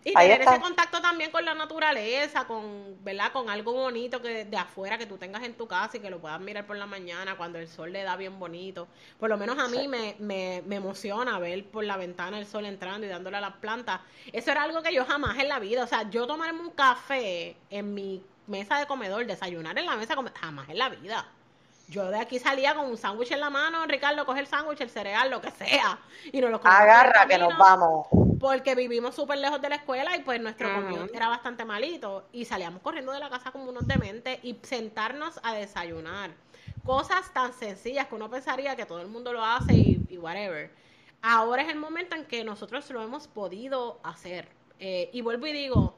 Y 0.03 0.13
tener 0.13 0.41
ese 0.41 0.59
contacto 0.59 1.01
también 1.01 1.31
con 1.31 1.45
la 1.45 1.53
naturaleza, 1.53 2.45
con, 2.45 3.03
¿verdad? 3.03 3.31
Con 3.31 3.49
algo 3.49 3.73
bonito 3.73 4.21
que 4.21 4.45
de 4.45 4.57
afuera 4.57 4.97
que 4.97 5.05
tú 5.05 5.17
tengas 5.17 5.43
en 5.43 5.55
tu 5.55 5.67
casa 5.67 5.97
y 5.97 5.99
que 5.99 6.09
lo 6.09 6.19
puedas 6.19 6.39
mirar 6.41 6.65
por 6.65 6.75
la 6.75 6.85
mañana 6.85 7.37
cuando 7.37 7.59
el 7.59 7.67
sol 7.67 7.91
le 7.93 8.03
da 8.03 8.15
bien 8.15 8.39
bonito. 8.39 8.87
Por 9.19 9.29
lo 9.29 9.37
menos 9.37 9.57
a 9.59 9.67
mí 9.67 9.87
me, 9.87 10.15
me, 10.19 10.61
me 10.65 10.75
emociona 10.75 11.39
ver 11.39 11.65
por 11.65 11.83
la 11.85 11.97
ventana 11.97 12.37
el 12.39 12.45
sol 12.45 12.65
entrando 12.65 13.05
y 13.05 13.09
dándole 13.09 13.37
a 13.37 13.41
las 13.41 13.55
plantas. 13.55 14.01
Eso 14.31 14.51
era 14.51 14.63
algo 14.63 14.81
que 14.81 14.93
yo 14.93 15.05
jamás 15.05 15.37
en 15.39 15.47
la 15.47 15.59
vida, 15.59 15.83
o 15.83 15.87
sea, 15.87 16.09
yo 16.09 16.27
tomarme 16.27 16.61
un 16.61 16.71
café 16.71 17.55
en 17.69 17.93
mi 17.93 18.23
mesa 18.47 18.77
de 18.77 18.87
comedor, 18.87 19.25
desayunar 19.25 19.77
en 19.77 19.85
la 19.85 19.95
mesa, 19.95 20.15
jamás 20.35 20.69
en 20.69 20.77
la 20.77 20.89
vida. 20.89 21.25
Yo 21.89 22.09
de 22.09 22.17
aquí 22.17 22.39
salía 22.39 22.73
con 22.75 22.85
un 22.85 22.97
sándwich 22.97 23.31
en 23.31 23.39
la 23.39 23.49
mano, 23.49 23.85
Ricardo 23.85 24.25
coge 24.25 24.39
el 24.39 24.47
sándwich, 24.47 24.81
el 24.81 24.89
cereal, 24.89 25.29
lo 25.29 25.41
que 25.41 25.51
sea, 25.51 25.99
y 26.31 26.39
nos 26.39 26.49
lo 26.49 26.61
Agarra 26.63 27.27
que 27.27 27.37
nos 27.37 27.57
vamos. 27.57 28.07
Porque 28.39 28.73
vivimos 28.73 29.15
súper 29.15 29.37
lejos 29.37 29.61
de 29.61 29.69
la 29.69 29.75
escuela 29.75 30.15
y 30.15 30.21
pues 30.21 30.41
nuestro 30.41 30.67
uh 30.69 31.07
era 31.13 31.27
bastante 31.27 31.65
malito. 31.65 32.25
Y 32.31 32.45
salíamos 32.45 32.81
corriendo 32.81 33.11
de 33.11 33.19
la 33.19 33.29
casa 33.29 33.51
como 33.51 33.69
unos 33.69 33.87
dementes 33.87 34.39
y 34.43 34.57
sentarnos 34.63 35.39
a 35.43 35.53
desayunar. 35.53 36.31
Cosas 36.85 37.31
tan 37.33 37.53
sencillas 37.53 38.07
que 38.07 38.15
uno 38.15 38.29
pensaría 38.29 38.75
que 38.75 38.85
todo 38.85 38.99
el 38.99 39.07
mundo 39.07 39.31
lo 39.31 39.43
hace 39.43 39.73
y, 39.73 40.05
y 40.09 40.17
whatever. 40.17 40.71
Ahora 41.21 41.61
es 41.61 41.69
el 41.69 41.77
momento 41.77 42.15
en 42.15 42.25
que 42.25 42.43
nosotros 42.43 42.89
lo 42.89 43.01
hemos 43.01 43.27
podido 43.27 43.99
hacer. 44.03 44.47
Eh, 44.79 45.09
y 45.13 45.21
vuelvo 45.21 45.47
y 45.47 45.53
digo, 45.53 45.95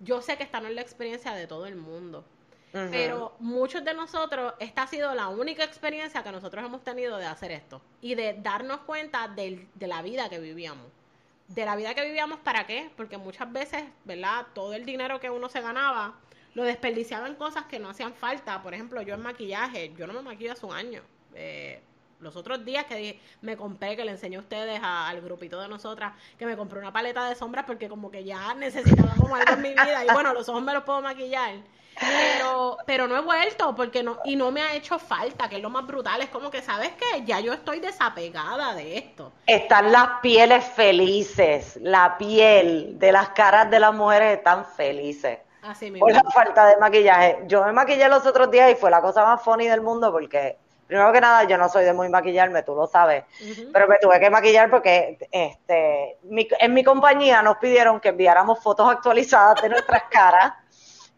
yo 0.00 0.20
sé 0.20 0.36
que 0.36 0.42
esta 0.42 0.60
no 0.60 0.68
es 0.68 0.74
la 0.74 0.82
experiencia 0.82 1.32
de 1.32 1.46
todo 1.46 1.66
el 1.66 1.76
mundo 1.76 2.24
Pero 2.72 3.34
muchos 3.40 3.84
de 3.84 3.94
nosotros, 3.94 4.54
esta 4.60 4.82
ha 4.82 4.86
sido 4.86 5.12
la 5.14 5.28
única 5.28 5.64
experiencia 5.64 6.22
que 6.22 6.30
nosotros 6.30 6.64
hemos 6.64 6.84
tenido 6.84 7.16
de 7.16 7.26
hacer 7.26 7.50
esto 7.50 7.82
y 8.00 8.14
de 8.14 8.36
darnos 8.40 8.80
cuenta 8.80 9.26
de, 9.28 9.66
la 9.80 10.02
vida 10.02 10.28
que 10.28 10.38
vivíamos. 10.38 10.86
De 11.48 11.64
la 11.64 11.74
vida 11.74 11.94
que 11.94 12.04
vivíamos, 12.04 12.38
¿para 12.40 12.66
qué? 12.66 12.90
Porque 12.96 13.18
muchas 13.18 13.52
veces, 13.52 13.84
¿verdad? 14.04 14.46
Todo 14.54 14.74
el 14.74 14.84
dinero 14.84 15.18
que 15.18 15.30
uno 15.30 15.48
se 15.48 15.60
ganaba 15.60 16.14
lo 16.54 16.62
desperdiciaba 16.62 17.26
en 17.26 17.34
cosas 17.34 17.64
que 17.64 17.80
no 17.80 17.90
hacían 17.90 18.14
falta. 18.14 18.62
Por 18.62 18.72
ejemplo, 18.72 19.02
yo 19.02 19.14
en 19.14 19.22
maquillaje, 19.22 19.92
yo 19.96 20.06
no 20.06 20.12
me 20.12 20.22
maquillo 20.22 20.52
hace 20.52 20.66
un 20.66 20.74
año. 20.74 21.02
Eh, 21.34 21.80
los 22.20 22.36
otros 22.36 22.64
días 22.64 22.84
que 22.84 23.18
me 23.40 23.56
compré, 23.56 23.96
que 23.96 24.04
le 24.04 24.12
enseñé 24.12 24.36
a 24.36 24.40
ustedes 24.40 24.80
al 24.82 25.20
grupito 25.22 25.60
de 25.60 25.68
nosotras, 25.68 26.12
que 26.38 26.46
me 26.46 26.56
compré 26.56 26.78
una 26.78 26.92
paleta 26.92 27.28
de 27.28 27.34
sombras 27.34 27.64
porque 27.64 27.88
como 27.88 28.10
que 28.10 28.24
ya 28.24 28.54
necesitaba 28.54 29.12
algo 29.12 29.54
en 29.54 29.62
mi 29.62 29.70
vida 29.70 30.04
y 30.04 30.12
bueno, 30.12 30.34
los 30.34 30.48
ojos 30.48 30.62
me 30.62 30.72
los 30.72 30.84
puedo 30.84 31.00
maquillar. 31.02 31.54
Pero, 32.00 32.78
pero 32.86 33.06
no 33.06 33.16
he 33.16 33.20
vuelto 33.20 33.74
porque 33.74 34.02
no, 34.02 34.18
y 34.24 34.34
no 34.34 34.50
me 34.50 34.62
ha 34.62 34.74
hecho 34.74 34.98
falta, 34.98 35.48
que 35.48 35.56
es 35.56 35.62
lo 35.62 35.70
más 35.70 35.86
brutal, 35.86 36.22
es 36.22 36.30
como 36.30 36.50
que, 36.50 36.62
¿sabes 36.62 36.92
qué? 36.98 37.24
Ya 37.24 37.40
yo 37.40 37.52
estoy 37.52 37.80
desapegada 37.80 38.74
de 38.74 38.96
esto. 38.96 39.32
Están 39.46 39.92
las 39.92 40.20
pieles 40.22 40.64
felices, 40.64 41.78
la 41.82 42.16
piel 42.16 42.98
de 42.98 43.12
las 43.12 43.30
caras 43.30 43.70
de 43.70 43.80
las 43.80 43.92
mujeres 43.92 44.38
están 44.38 44.64
felices. 44.64 45.38
Así 45.62 45.90
mismo. 45.90 46.06
Por 46.06 46.14
la 46.14 46.22
falta 46.32 46.66
de 46.68 46.78
maquillaje. 46.78 47.40
Yo 47.46 47.64
me 47.64 47.72
maquillé 47.72 48.08
los 48.08 48.24
otros 48.24 48.50
días 48.50 48.72
y 48.72 48.76
fue 48.76 48.90
la 48.90 49.02
cosa 49.02 49.24
más 49.24 49.42
funny 49.42 49.68
del 49.68 49.82
mundo 49.82 50.10
porque 50.10 50.56
primero 50.86 51.12
que 51.12 51.20
nada, 51.20 51.44
yo 51.44 51.58
no 51.58 51.68
soy 51.68 51.84
de 51.84 51.92
muy 51.92 52.08
maquillarme, 52.08 52.64
tú 52.64 52.74
lo 52.74 52.86
sabes, 52.88 53.22
pero 53.72 53.86
me 53.86 53.96
tuve 53.98 54.18
que 54.18 54.28
maquillar 54.28 54.68
porque 54.68 55.18
este, 55.30 56.18
en 56.24 56.74
mi 56.74 56.82
compañía 56.82 57.42
nos 57.42 57.58
pidieron 57.58 58.00
que 58.00 58.08
enviáramos 58.08 58.60
fotos 58.60 58.90
actualizadas 58.90 59.62
de 59.62 59.68
nuestras 59.68 60.02
caras 60.10 60.52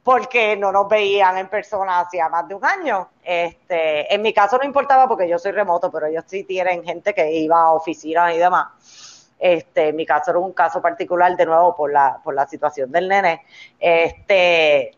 porque 0.02 0.56
no 0.56 0.72
nos 0.72 0.88
veían 0.88 1.38
en 1.38 1.48
persona 1.48 2.00
hacía 2.00 2.28
más 2.28 2.48
de 2.48 2.54
un 2.54 2.64
año. 2.64 3.08
Este, 3.22 4.12
en 4.12 4.22
mi 4.22 4.32
caso 4.32 4.58
no 4.58 4.64
importaba 4.64 5.08
porque 5.08 5.28
yo 5.28 5.38
soy 5.38 5.52
remoto, 5.52 5.90
pero 5.90 6.06
ellos 6.06 6.24
sí 6.26 6.44
tienen 6.44 6.82
gente 6.84 7.14
que 7.14 7.32
iba 7.32 7.60
a 7.60 7.72
oficinas 7.72 8.34
y 8.34 8.38
demás. 8.38 9.28
Este, 9.38 9.88
en 9.88 9.96
mi 9.96 10.06
caso 10.06 10.30
era 10.30 10.38
un 10.38 10.52
caso 10.52 10.80
particular, 10.80 11.36
de 11.36 11.46
nuevo, 11.46 11.74
por 11.74 11.92
la, 11.92 12.20
por 12.22 12.34
la 12.34 12.46
situación 12.46 12.90
del 12.92 13.08
nene. 13.08 13.42
Este, 13.78 14.96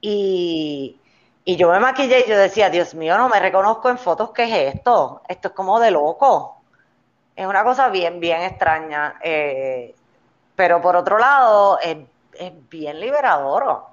y, 0.00 1.00
y 1.44 1.56
yo 1.56 1.70
me 1.70 1.80
maquillé 1.80 2.24
y 2.26 2.28
yo 2.28 2.38
decía, 2.38 2.70
Dios 2.70 2.94
mío, 2.94 3.16
no 3.16 3.28
me 3.28 3.40
reconozco 3.40 3.88
en 3.88 3.98
fotos, 3.98 4.30
¿qué 4.30 4.44
es 4.44 4.74
esto? 4.74 5.22
Esto 5.26 5.48
es 5.48 5.54
como 5.54 5.80
de 5.80 5.90
loco. 5.90 6.60
Es 7.34 7.46
una 7.46 7.64
cosa 7.64 7.88
bien, 7.88 8.20
bien 8.20 8.42
extraña. 8.42 9.18
Eh, 9.22 9.94
pero 10.54 10.80
por 10.80 10.94
otro 10.94 11.18
lado, 11.18 11.78
es, 11.80 11.96
bien 12.68 13.00
liberador. 13.00 13.86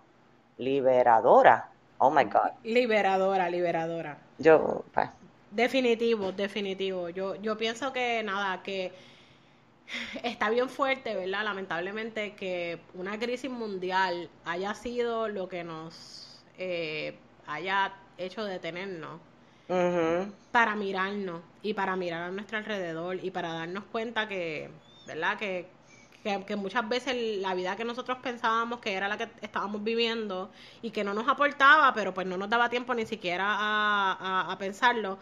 Liberadora. 0.57 1.69
Oh 1.99 2.09
my 2.09 2.25
God. 2.25 2.51
Liberadora, 2.63 3.49
liberadora. 3.49 4.17
Yo, 4.37 4.83
pues. 4.93 5.09
Definitivo, 5.51 6.31
definitivo. 6.31 7.09
Yo, 7.09 7.35
yo 7.35 7.57
pienso 7.57 7.93
que 7.93 8.21
nada, 8.23 8.61
que 8.63 8.91
está 10.23 10.49
bien 10.49 10.69
fuerte, 10.69 11.15
¿verdad? 11.15 11.43
Lamentablemente 11.43 12.33
que 12.33 12.79
una 12.93 13.17
crisis 13.17 13.49
mundial 13.49 14.29
haya 14.45 14.73
sido 14.73 15.27
lo 15.29 15.47
que 15.47 15.63
nos 15.63 16.43
eh, 16.57 17.17
haya 17.47 17.93
hecho 18.17 18.43
detenernos 18.43 19.21
para 20.51 20.75
mirarnos 20.75 21.41
y 21.61 21.73
para 21.73 21.97
mirar 21.97 22.21
a 22.21 22.31
nuestro 22.31 22.57
alrededor 22.57 23.23
y 23.23 23.31
para 23.31 23.51
darnos 23.51 23.83
cuenta 23.85 24.27
que, 24.27 24.69
¿verdad? 25.05 25.37
Que, 25.37 25.67
que, 26.45 26.55
muchas 26.55 26.87
veces 26.87 27.15
la 27.41 27.53
vida 27.53 27.75
que 27.75 27.85
nosotros 27.85 28.17
pensábamos 28.21 28.79
que 28.79 28.93
era 28.93 29.07
la 29.07 29.17
que 29.17 29.29
estábamos 29.41 29.83
viviendo 29.83 30.51
y 30.81 30.91
que 30.91 31.03
no 31.03 31.13
nos 31.13 31.27
aportaba, 31.27 31.93
pero 31.93 32.13
pues 32.13 32.27
no 32.27 32.37
nos 32.37 32.49
daba 32.49 32.69
tiempo 32.69 32.93
ni 32.93 33.05
siquiera 33.05 33.45
a, 33.47 34.55
pensarlo, 34.59 35.17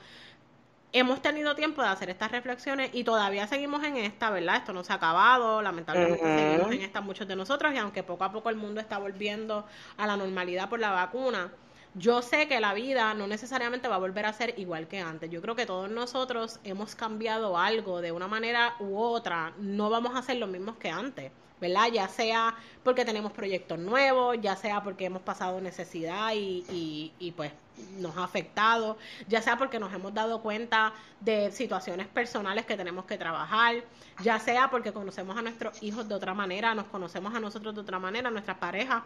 hemos 0.92 1.22
tenido 1.22 1.56
tiempo 1.56 1.82
de 1.82 1.90
hacer 1.90 2.10
estas 2.10 2.32
reflexiones 2.32 2.90
y 2.94 3.04
todavía 3.04 3.48
seguimos 3.48 3.84
en 3.84 3.98
esta, 3.98 4.30
¿verdad? 4.30 4.58
Esto 4.58 4.74
no 4.74 4.84
se 4.84 4.94
ha 4.94 4.96
acabado, 4.96 5.62
lamentablemente 5.62 6.24
seguimos 6.24 6.72
en 6.72 6.82
esta 6.82 7.02
muchos 7.02 7.28
de 7.28 7.36
nosotros 7.36 7.74
y 7.74 7.78
aunque 7.78 8.04
poco 8.04 8.24
a 8.24 8.32
poco 8.32 8.50
el 8.50 8.56
mundo 8.56 8.80
está 8.80 8.98
volviendo 8.98 9.66
a 9.98 10.08
la 10.08 10.16
normalidad 10.18 10.70
por 10.70 10.80
la 10.80 10.92
vacuna, 10.92 11.52
yo 11.96 12.22
sé 12.22 12.48
que 12.50 12.60
la 12.60 12.74
vida 12.74 13.14
no 13.14 13.26
necesariamente 13.26 13.88
va 13.88 13.96
a 13.96 14.00
volver 14.00 14.26
a 14.26 14.34
ser 14.34 14.54
igual 14.60 14.88
que 14.88 15.00
antes. 15.00 15.30
Yo 15.30 15.42
creo 15.42 15.56
que 15.56 15.66
todos 15.66 15.90
nosotros 15.90 16.60
hemos 16.66 16.94
cambiado 16.94 17.58
algo 17.58 18.02
de 18.02 18.12
una 18.12 18.28
manera 18.28 18.76
u 18.80 18.98
otra. 18.98 19.54
No 19.58 19.90
vamos 19.90 20.14
a 20.16 20.22
ser 20.22 20.36
los 20.36 20.50
mismos 20.50 20.76
que 20.76 20.90
antes, 20.90 21.32
¿verdad? 21.62 21.88
Ya 21.94 22.10
sea 22.10 22.54
porque 22.84 23.06
tenemos 23.06 23.32
proyectos 23.32 23.80
nuevos, 23.80 24.36
ya 24.42 24.58
sea 24.58 24.84
porque 24.84 25.06
hemos 25.06 25.22
pasado 25.22 25.62
necesidad 25.62 26.34
y, 26.36 27.14
y, 27.18 27.32
pues 27.32 27.54
nos 27.98 28.16
ha 28.18 28.26
afectado, 28.26 28.98
ya 29.28 29.42
sea 29.42 29.58
porque 29.58 29.80
nos 29.80 29.94
hemos 29.94 30.14
dado 30.14 30.42
cuenta 30.42 30.94
de 31.22 31.52
situaciones 31.52 32.08
personales 32.08 32.66
que 32.66 32.76
tenemos 32.76 33.06
que 33.06 33.18
trabajar, 33.18 33.84
ya 34.22 34.40
sea 34.40 34.70
porque 34.70 34.92
conocemos 34.92 35.38
a 35.38 35.42
nuestros 35.42 35.82
hijos 35.82 36.08
de 36.08 36.16
otra 36.16 36.34
manera, 36.34 36.76
nos 36.76 36.88
conocemos 36.88 37.34
a 37.36 37.40
nosotros 37.40 37.74
de 37.76 37.82
otra 37.82 38.00
manera, 38.00 38.30
nuestras 38.32 38.58
parejas 38.58 39.04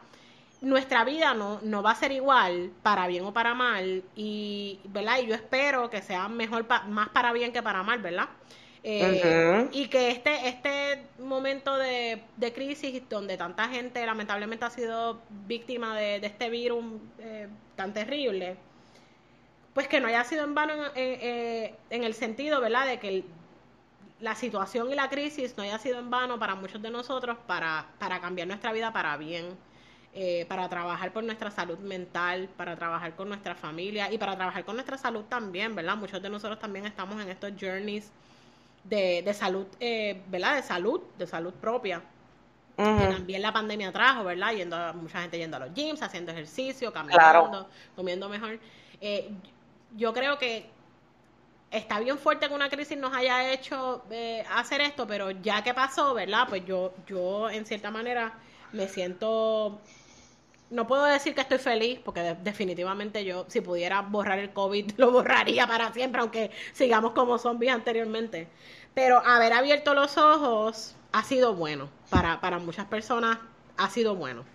nuestra 0.61 1.05
vida 1.05 1.33
no, 1.33 1.59
no 1.61 1.81
va 1.81 1.91
a 1.91 1.95
ser 1.95 2.11
igual 2.11 2.71
para 2.83 3.07
bien 3.07 3.23
o 3.25 3.33
para 3.33 3.53
mal 3.53 4.03
y 4.15 4.79
verdad 4.85 5.19
y 5.23 5.27
yo 5.27 5.35
espero 5.35 5.89
que 5.89 6.01
sea 6.01 6.27
mejor 6.27 6.65
más 6.87 7.09
para 7.09 7.31
bien 7.31 7.53
que 7.53 7.63
para 7.63 7.81
mal 7.83 7.99
verdad 8.01 8.27
eh, 8.83 9.67
y 9.71 9.87
que 9.87 10.11
este 10.11 10.47
este 10.47 11.03
momento 11.19 11.77
de, 11.77 12.21
crisis 12.53 13.01
donde 13.09 13.37
tanta 13.37 13.67
gente 13.69 14.05
lamentablemente 14.05 14.65
ha 14.65 14.69
sido 14.69 15.21
víctima 15.47 15.97
de, 15.97 16.17
este 16.17 16.49
virus 16.49 16.83
eh, 17.19 17.47
tan 17.75 17.93
terrible 17.93 18.57
pues 19.73 19.87
que 19.87 20.01
no 20.01 20.07
haya 20.07 20.25
sido 20.25 20.43
en 20.43 20.55
vano 20.55 20.73
en, 20.73 20.91
eh, 20.95 21.75
en 21.89 22.03
el 22.03 22.13
sentido 22.13 22.59
verdad 22.59 22.85
de 22.85 22.99
que 22.99 23.23
la 24.19 24.35
situación 24.35 24.91
y 24.91 24.95
la 24.95 25.09
crisis 25.09 25.55
no 25.55 25.63
haya 25.63 25.77
sido 25.79 25.99
en 25.99 26.09
vano 26.09 26.37
para 26.37 26.55
muchos 26.55 26.81
de 26.81 26.89
nosotros 26.89 27.37
para, 27.47 27.85
para 27.97 28.19
cambiar 28.19 28.47
nuestra 28.49 28.73
vida 28.73 28.91
para 28.91 29.15
bien 29.15 29.57
eh, 30.11 30.45
para 30.49 30.67
trabajar 30.67 31.13
por 31.13 31.23
nuestra 31.23 31.51
salud 31.51 31.77
mental, 31.77 32.49
para 32.57 32.75
trabajar 32.75 33.15
con 33.15 33.29
nuestra 33.29 33.53
familia 33.53 34.11
y 34.11 34.17
para 34.17 34.35
trabajar 34.35 34.65
con 34.65 34.75
nuestra 34.75 34.97
salud 34.97 35.23
también, 35.25 35.75
¿verdad? 35.75 35.95
Muchos 35.97 36.19
de 36.19 36.29
nosotros 36.31 36.57
también 36.57 36.87
estamos 36.87 37.21
en 37.21 37.29
estos 37.29 37.51
journeys 37.59 38.09
de, 38.83 39.21
de 39.21 39.33
salud, 39.35 39.67
eh, 39.79 40.19
¿verdad? 40.27 40.55
De 40.55 40.63
salud, 40.63 41.01
de 41.17 41.27
salud 41.27 41.53
propia. 41.53 42.01
Que 42.75 43.07
también 43.07 43.41
la 43.41 43.51
pandemia 43.51 43.91
trajo, 43.91 44.23
¿verdad? 44.23 44.53
Yendo 44.53 44.93
mucha 44.93 45.21
gente 45.21 45.37
yendo 45.37 45.57
a 45.57 45.59
los 45.59 45.73
gyms, 45.73 46.01
haciendo 46.01 46.31
ejercicio, 46.31 46.93
caminando, 46.93 47.69
comiendo 47.93 48.29
mejor. 48.29 48.57
Eh, 49.01 49.29
yo 49.97 50.13
creo 50.13 50.39
que 50.39 50.65
está 51.71 51.99
bien 51.99 52.17
fuerte 52.17 52.47
que 52.47 52.53
una 52.53 52.69
crisis 52.69 52.97
nos 52.97 53.13
haya 53.13 53.51
hecho 53.51 54.05
hacer 54.55 54.79
esto, 54.79 55.05
pero 55.05 55.29
ya 55.31 55.61
que 55.61 55.73
pasó, 55.73 56.13
¿verdad? 56.13 56.45
Pues 56.47 56.65
yo, 56.65 56.93
yo 57.05 57.49
en 57.49 57.65
cierta 57.65 57.91
manera 57.91 58.33
me 58.73 58.87
siento 58.87 59.79
no 60.69 60.85
puedo 60.85 61.03
decir 61.05 61.33
que 61.33 61.41
estoy 61.41 61.57
feliz, 61.57 61.99
porque 62.03 62.35
definitivamente 62.41 63.25
yo, 63.25 63.45
si 63.47 63.61
pudiera 63.61 64.01
borrar 64.01 64.39
el 64.39 64.53
COVID, 64.53 64.91
lo 64.97 65.11
borraría 65.11 65.67
para 65.67 65.91
siempre, 65.93 66.21
aunque 66.21 66.51
sigamos 66.73 67.11
como 67.11 67.37
zombies 67.37 67.73
anteriormente. 67.73 68.47
Pero 68.93 69.21
haber 69.25 69.53
abierto 69.53 69.93
los 69.93 70.17
ojos 70.17 70.95
ha 71.11 71.23
sido 71.23 71.55
bueno. 71.55 71.89
Para, 72.09 72.41
para 72.41 72.59
muchas 72.59 72.85
personas 72.85 73.37
ha 73.77 73.89
sido 73.89 74.15
bueno. 74.15 74.45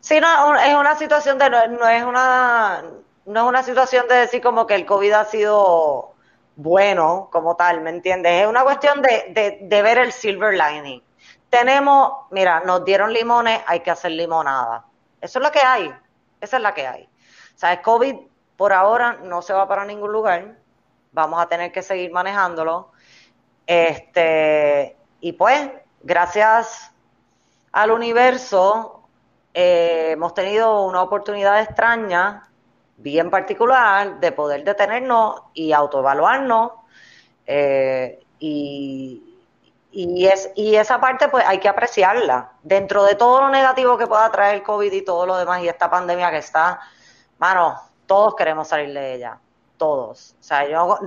Sí, 0.00 0.20
no, 0.20 0.56
es 0.56 0.74
una 0.74 0.96
situación 0.96 1.38
de, 1.38 1.50
no, 1.50 1.88
es 1.88 2.04
una, 2.04 2.84
no 3.26 3.40
es 3.40 3.48
una 3.48 3.62
situación 3.62 4.06
de 4.08 4.14
decir 4.14 4.40
como 4.40 4.66
que 4.66 4.74
el 4.74 4.86
COVID 4.86 5.12
ha 5.12 5.24
sido 5.24 6.14
bueno 6.54 7.28
como 7.30 7.56
tal, 7.56 7.80
¿me 7.80 7.90
entiendes? 7.90 8.42
Es 8.42 8.48
una 8.48 8.62
cuestión 8.62 9.02
de, 9.02 9.58
de 9.60 9.82
ver 9.82 9.98
el 9.98 10.12
silver 10.12 10.56
lining. 10.56 11.02
Tenemos, 11.50 12.26
mira, 12.30 12.60
nos 12.60 12.84
dieron 12.84 13.12
limones, 13.12 13.60
hay 13.66 13.80
que 13.80 13.90
hacer 13.90 14.12
limonada 14.12 14.84
eso 15.20 15.38
es 15.38 15.44
lo 15.44 15.52
que 15.52 15.60
hay. 15.60 15.92
Esa 16.40 16.56
es 16.56 16.62
la 16.62 16.74
que 16.74 16.86
hay. 16.86 17.04
O 17.04 17.58
sea, 17.58 17.72
el 17.72 17.82
COVID 17.82 18.16
por 18.56 18.72
ahora 18.72 19.18
no 19.22 19.42
se 19.42 19.52
va 19.52 19.66
para 19.68 19.84
ningún 19.84 20.12
lugar. 20.12 20.56
Vamos 21.12 21.40
a 21.40 21.48
tener 21.48 21.72
que 21.72 21.82
seguir 21.82 22.12
manejándolo. 22.12 22.92
Este, 23.66 24.96
y 25.20 25.32
pues, 25.32 25.70
gracias 26.02 26.92
al 27.72 27.90
universo, 27.90 29.02
eh, 29.52 30.10
hemos 30.12 30.34
tenido 30.34 30.84
una 30.84 31.02
oportunidad 31.02 31.60
extraña, 31.60 32.48
bien 32.96 33.30
particular, 33.30 34.20
de 34.20 34.32
poder 34.32 34.64
detenernos 34.64 35.42
y 35.54 35.72
autoevaluarnos. 35.72 36.72
Eh, 37.46 38.20
y, 38.38 39.24
y, 40.00 40.28
es, 40.28 40.52
y 40.54 40.76
esa 40.76 41.00
parte 41.00 41.28
pues 41.28 41.44
hay 41.44 41.58
que 41.58 41.68
apreciarla. 41.68 42.52
Dentro 42.62 43.02
de 43.02 43.16
todo 43.16 43.40
lo 43.40 43.48
negativo 43.50 43.98
que 43.98 44.06
pueda 44.06 44.30
traer 44.30 44.54
el 44.54 44.62
COVID 44.62 44.92
y 44.92 45.02
todo 45.02 45.26
lo 45.26 45.36
demás 45.36 45.60
y 45.60 45.68
esta 45.68 45.90
pandemia 45.90 46.30
que 46.30 46.38
está, 46.38 46.78
mano, 47.38 47.80
todos 48.06 48.36
queremos 48.36 48.68
salir 48.68 48.94
de 48.94 49.14
ella, 49.14 49.40
todos. 49.76 50.36
O 50.38 50.42
sea, 50.42 50.68
yo, 50.68 50.98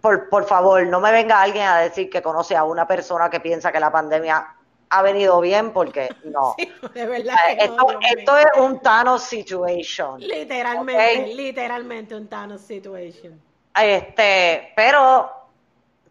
por, 0.00 0.30
por 0.30 0.44
favor, 0.46 0.86
no 0.86 0.98
me 0.98 1.12
venga 1.12 1.42
alguien 1.42 1.66
a 1.66 1.78
decir 1.78 2.08
que 2.08 2.22
conoce 2.22 2.56
a 2.56 2.64
una 2.64 2.86
persona 2.86 3.28
que 3.28 3.40
piensa 3.40 3.70
que 3.70 3.80
la 3.80 3.92
pandemia 3.92 4.54
ha 4.88 5.02
venido 5.02 5.42
bien 5.42 5.74
porque 5.74 6.08
no. 6.24 6.56
de 6.94 7.06
verdad 7.06 7.36
esto, 7.58 8.38
es 8.38 8.46
un 8.56 8.80
Thanos 8.80 9.24
situation. 9.24 10.20
Literalmente, 10.20 11.34
literalmente 11.34 12.14
un 12.14 12.26
Thanos 12.28 12.62
situation. 12.62 13.38
Este, 13.74 14.72
pero 14.74 15.37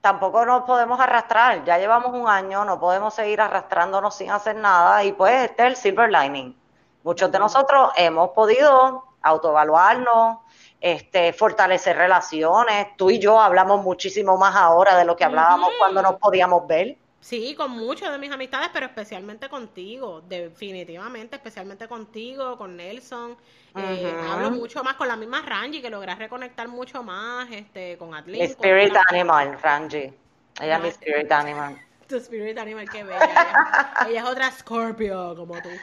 tampoco 0.07 0.45
nos 0.45 0.63
podemos 0.63 1.01
arrastrar. 1.01 1.65
Ya 1.65 1.77
llevamos 1.77 2.13
un 2.13 2.29
año, 2.29 2.63
no 2.63 2.79
podemos 2.79 3.13
seguir 3.13 3.41
arrastrándonos 3.41 4.15
sin 4.15 4.31
hacer 4.31 4.55
nada 4.55 5.03
y 5.03 5.11
pues 5.11 5.49
este 5.49 5.63
es 5.63 5.67
el 5.67 5.75
silver 5.75 6.09
lining. 6.09 6.55
Muchos 7.03 7.29
de 7.29 7.37
nosotros 7.39 7.91
hemos 7.97 8.29
podido 8.29 9.03
autoevaluarnos, 9.21 10.37
este, 10.79 11.33
fortalecer 11.33 11.97
relaciones. 11.97 12.95
Tú 12.95 13.09
y 13.09 13.19
yo 13.19 13.37
hablamos 13.37 13.83
muchísimo 13.83 14.37
más 14.37 14.55
ahora 14.55 14.95
de 14.95 15.03
lo 15.03 15.17
que 15.17 15.25
hablábamos 15.25 15.71
cuando 15.77 16.01
nos 16.01 16.15
podíamos 16.15 16.65
ver. 16.65 16.95
Sí, 17.27 17.55
con 17.55 17.71
muchas 17.71 18.09
de 18.13 18.19
mis 18.19 18.31
amistades, 18.31 18.69
pero 18.71 18.85
especialmente 18.85 19.49
contigo, 19.49 20.21
definitivamente, 20.21 21.35
especialmente 21.35 21.85
contigo, 21.85 22.57
con 22.57 22.77
Nelson. 22.77 23.35
Eh, 23.75 24.15
hablo 24.29 24.49
mucho 24.51 24.81
más 24.81 24.95
con 24.95 25.09
la 25.09 25.17
misma 25.17 25.41
Rangi, 25.41 25.81
que 25.81 25.89
logré 25.89 26.15
reconectar 26.15 26.69
mucho 26.69 27.03
más 27.03 27.51
este, 27.51 27.97
con 27.97 28.15
Atlin. 28.15 28.43
Spirit 28.43 28.95
Animal, 29.09 29.59
Rangi. 29.61 30.13
Ella 30.61 30.77
es 30.77 30.81
mi 30.81 30.87
Spirit 30.87 31.29
Animal. 31.29 31.77
Tu 32.07 32.15
Spirit 32.15 32.57
Animal, 32.59 32.89
qué 32.89 33.03
bella. 33.03 34.05
ella, 34.07 34.21
es 34.21 34.25
otra 34.25 34.49
Scorpio, 34.49 35.35
como 35.35 35.61
tú. 35.61 35.69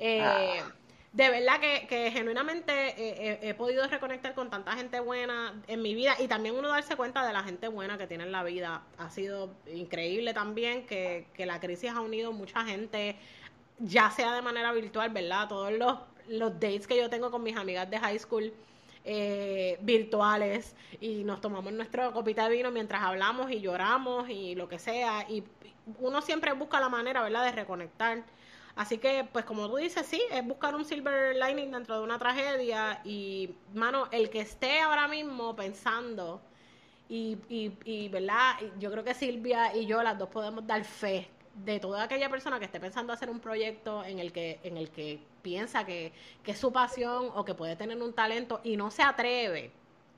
Eh, 0.00 0.22
ah 0.22 0.77
de 1.12 1.30
verdad 1.30 1.58
que, 1.60 2.10
genuinamente 2.10 2.72
eh, 2.72 2.94
eh, 2.98 3.38
he 3.42 3.54
podido 3.54 3.86
reconectar 3.86 4.34
con 4.34 4.50
tanta 4.50 4.72
gente 4.72 5.00
buena 5.00 5.54
en 5.66 5.80
mi 5.80 5.94
vida 5.94 6.14
y 6.18 6.28
también 6.28 6.54
uno 6.54 6.68
darse 6.68 6.96
cuenta 6.96 7.26
de 7.26 7.32
la 7.32 7.42
gente 7.42 7.68
buena 7.68 7.96
que 7.96 8.06
tiene 8.06 8.24
en 8.24 8.32
la 8.32 8.42
vida. 8.42 8.82
Ha 8.98 9.10
sido 9.10 9.54
increíble 9.72 10.34
también 10.34 10.86
que, 10.86 11.26
la 11.38 11.60
crisis 11.60 11.90
ha 11.90 12.00
unido 12.02 12.32
mucha 12.32 12.64
gente, 12.64 13.16
ya 13.78 14.10
sea 14.10 14.34
de 14.34 14.42
manera 14.42 14.72
virtual, 14.72 15.10
¿verdad? 15.10 15.48
Todos 15.48 15.72
los, 15.72 15.98
los 16.28 16.52
dates 16.54 16.86
que 16.86 16.96
yo 16.98 17.08
tengo 17.08 17.30
con 17.30 17.42
mis 17.42 17.56
amigas 17.56 17.88
de 17.90 17.98
high 17.98 18.18
school. 18.18 18.52
Eh, 19.10 19.78
virtuales 19.80 20.74
y 21.00 21.24
nos 21.24 21.40
tomamos 21.40 21.72
nuestra 21.72 22.10
copita 22.10 22.46
de 22.46 22.56
vino 22.56 22.70
mientras 22.70 23.00
hablamos 23.00 23.50
y 23.50 23.60
lloramos 23.60 24.28
y 24.28 24.54
lo 24.54 24.68
que 24.68 24.78
sea 24.78 25.24
y 25.30 25.44
uno 25.98 26.20
siempre 26.20 26.52
busca 26.52 26.78
la 26.78 26.90
manera, 26.90 27.22
¿verdad?, 27.22 27.44
de 27.44 27.52
reconectar 27.52 28.24
Así 28.78 28.98
que, 28.98 29.26
pues 29.32 29.44
como 29.44 29.68
tú 29.68 29.74
dices, 29.74 30.06
sí, 30.06 30.22
es 30.30 30.46
buscar 30.46 30.76
un 30.76 30.84
silver 30.84 31.34
lining 31.34 31.72
dentro 31.72 31.96
de 31.96 32.04
una 32.04 32.16
tragedia 32.16 33.00
y, 33.04 33.52
mano, 33.74 34.06
el 34.12 34.30
que 34.30 34.38
esté 34.38 34.78
ahora 34.78 35.08
mismo 35.08 35.56
pensando 35.56 36.40
y, 37.08 37.38
y, 37.48 37.72
y, 37.84 38.08
¿verdad? 38.08 38.54
Yo 38.78 38.92
creo 38.92 39.02
que 39.02 39.14
Silvia 39.14 39.74
y 39.74 39.86
yo 39.86 40.00
las 40.04 40.16
dos 40.16 40.28
podemos 40.28 40.64
dar 40.64 40.84
fe 40.84 41.28
de 41.56 41.80
toda 41.80 42.04
aquella 42.04 42.30
persona 42.30 42.60
que 42.60 42.66
esté 42.66 42.78
pensando 42.78 43.12
hacer 43.12 43.30
un 43.30 43.40
proyecto 43.40 44.04
en 44.04 44.20
el 44.20 44.30
que, 44.30 44.60
en 44.62 44.76
el 44.76 44.90
que 44.90 45.18
piensa 45.42 45.84
que, 45.84 46.12
que 46.44 46.52
es 46.52 46.58
su 46.60 46.70
pasión 46.70 47.32
o 47.34 47.44
que 47.44 47.54
puede 47.54 47.74
tener 47.74 48.00
un 48.00 48.12
talento 48.12 48.60
y 48.62 48.76
no 48.76 48.92
se 48.92 49.02
atreve. 49.02 49.72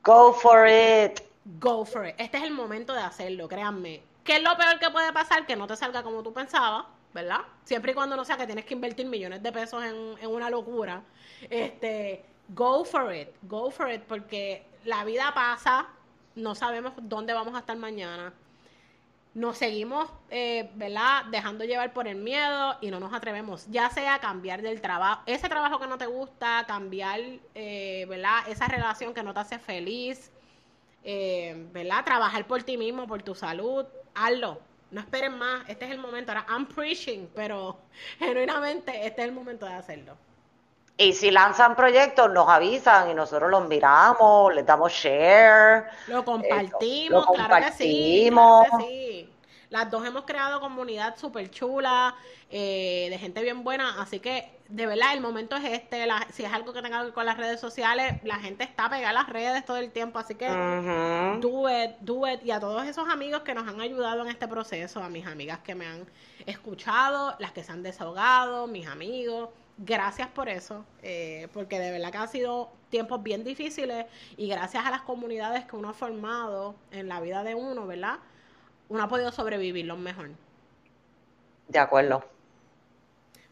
Go 0.05 0.35
for 0.35 0.69
it. 0.69 1.23
Go 1.59 1.87
for 1.87 2.07
it. 2.07 2.15
Este 2.19 2.37
es 2.37 2.43
el 2.43 2.51
momento 2.51 2.93
de 2.93 3.01
hacerlo, 3.01 3.49
créanme. 3.49 4.03
¿Qué 4.23 4.37
es 4.37 4.43
lo 4.43 4.55
peor 4.59 4.79
que 4.79 4.91
puede 4.91 5.15
pasar? 5.15 5.47
Que 5.47 5.57
no 5.57 5.67
te 5.67 5.77
salga 5.77 6.03
como 6.03 6.23
tú 6.23 6.35
pensabas 6.35 6.85
¿verdad? 7.13 7.41
Siempre 7.65 7.93
y 7.93 7.95
cuando 7.95 8.17
no 8.17 8.25
sea 8.25 8.37
que 8.37 8.47
tienes 8.47 8.65
que 8.65 8.75
invertir 8.75 9.07
millones 9.07 9.43
de 9.43 9.53
pesos 9.53 9.83
en, 9.85 10.29
una 10.29 10.51
locura, 10.51 11.03
este, 11.49 12.25
go 12.49 12.85
for 12.85 13.15
it, 13.15 13.29
go 13.43 13.71
for 13.71 13.91
it, 13.91 14.03
porque 14.03 14.67
la 14.85 15.05
vida 15.05 15.33
pasa, 15.35 15.89
no 16.35 16.55
sabemos 16.55 16.93
dónde 17.03 17.33
vamos 17.33 17.55
a 17.55 17.61
estar 17.61 17.77
mañana. 17.77 18.33
Nos 19.33 19.59
seguimos, 19.59 20.11
eh, 20.31 20.71
¿verdad? 20.75 21.25
Dejando 21.31 21.65
llevar 21.65 21.93
por 21.93 22.09
el 22.09 22.17
miedo 22.17 22.77
y 22.81 22.91
no 22.91 22.99
nos 22.99 23.13
atrevemos, 23.13 23.67
ya 23.71 23.89
sea 23.91 24.19
cambiar 24.19 24.61
del 24.61 24.81
trabajo, 24.81 25.23
ese 25.27 25.49
trabajo 25.49 25.79
que 25.79 25.87
no 25.87 25.99
te 25.99 26.07
gusta, 26.07 26.65
cambiar, 26.67 27.21
eh, 27.55 28.07
¿verdad? 28.09 28.41
Esa 28.49 28.67
relación 28.67 29.15
que 29.15 29.23
no 29.23 29.33
te 29.33 29.41
hace 29.41 29.59
feliz, 29.61 30.33
eh, 31.05 31.69
¿verdad? 31.73 32.05
Trabajar 32.05 32.47
por 32.49 32.65
ti 32.65 32.77
mismo, 32.77 33.07
por 33.07 33.23
tu 33.23 33.37
salud, 33.37 33.87
hazlo, 34.15 34.61
no 34.91 35.01
esperen 35.01 35.39
más, 35.39 35.69
este 35.69 35.85
es 35.85 35.91
el 35.91 35.99
momento. 35.99 36.33
Ahora, 36.33 36.47
I'm 36.49 36.67
preaching, 36.67 37.27
pero 37.35 37.79
genuinamente 38.19 39.07
este 39.07 39.23
es 39.23 39.29
el 39.29 39.35
momento 39.35 39.67
de 39.67 39.75
hacerlo. 39.75 40.17
Y 40.97 41.15
si 41.15 41.31
lanzan 41.31 41.77
proyectos, 41.77 42.31
nos 42.31 42.47
avisan 42.49 43.11
y 43.11 43.15
nosotros 43.15 43.51
los 43.51 43.67
miramos, 43.67 44.55
les 44.55 44.67
damos 44.67 44.93
share. 44.93 45.87
Lo 46.09 46.23
compartimos, 46.23 47.27
claro 47.27 47.67
que 47.67 47.73
sí. 47.73 48.29
Claro 48.31 48.79
que 48.79 48.85
sí. 48.85 49.33
Las 49.71 49.91
dos 49.91 50.05
hemos 50.05 50.25
creado 50.25 50.61
comunidad 50.61 51.17
súper 51.17 51.51
chula, 51.51 52.15
eh, 52.51 53.07
de 53.09 53.19
gente 53.19 53.41
bien 53.41 53.65
buena, 53.65 54.03
así 54.03 54.21
que 54.21 54.60
de 54.71 54.87
verdad 54.87 55.13
el 55.15 55.21
momento 55.21 55.57
es 55.57 55.65
este, 55.65 56.07
si 56.33 56.45
es 56.45 56.53
algo 56.53 56.73
que 56.73 56.83
tenga 56.83 56.99
que 56.99 57.05
ver 57.05 57.13
con 57.13 57.27
las 57.27 57.37
redes 57.37 57.61
sociales, 57.61 58.15
la 58.25 58.37
gente 58.37 58.65
está 58.65 58.89
pegada 58.89 59.11
a 59.11 59.13
las 59.13 59.29
redes 59.29 59.65
todo 59.65 59.77
el 59.77 59.91
tiempo, 59.91 60.19
así 60.19 60.35
que 60.35 60.49
do 60.49 61.69
it, 61.69 61.97
do 62.01 62.27
it, 62.29 62.45
y 62.45 62.51
a 62.51 62.61
todos 62.61 62.87
esos 62.87 63.09
amigos 63.09 63.43
que 63.43 63.55
nos 63.55 63.69
han 63.69 63.81
ayudado 63.81 64.23
en 64.23 64.29
este 64.29 64.49
proceso, 64.49 65.03
a 65.03 65.09
mis 65.09 65.27
amigas 65.27 65.59
que 65.61 65.75
me 65.75 65.87
han 65.87 66.07
escuchado, 66.47 67.35
las 67.39 67.53
que 67.53 67.63
se 67.63 67.73
han 67.73 67.83
desahogado, 67.83 68.67
mis 68.67 68.87
amigos, 68.87 69.51
gracias 69.79 70.29
por 70.29 70.49
eso, 70.49 70.85
eh, 71.03 71.49
porque 71.53 71.79
de 71.79 71.91
verdad 71.91 72.13
que 72.13 72.19
han 72.19 72.29
sido 72.29 72.71
tiempos 72.89 73.23
bien 73.23 73.45
difíciles 73.45 74.07
y 74.37 74.49
gracias 74.49 74.87
a 74.87 74.91
las 74.91 75.03
comunidades 75.03 75.65
que 75.65 75.77
uno 75.77 75.91
ha 75.91 75.95
formado 75.95 76.75
en 76.91 77.09
la 77.09 77.21
vida 77.21 77.43
de 77.45 77.55
uno, 77.55 77.87
¿verdad? 77.87 78.19
uno 78.91 79.05
ha 79.05 79.09
podido 79.09 79.33
sobrevivirlo 79.33 79.97
mejor. 79.97 80.31
De 81.69 81.79
acuerdo. 81.79 82.25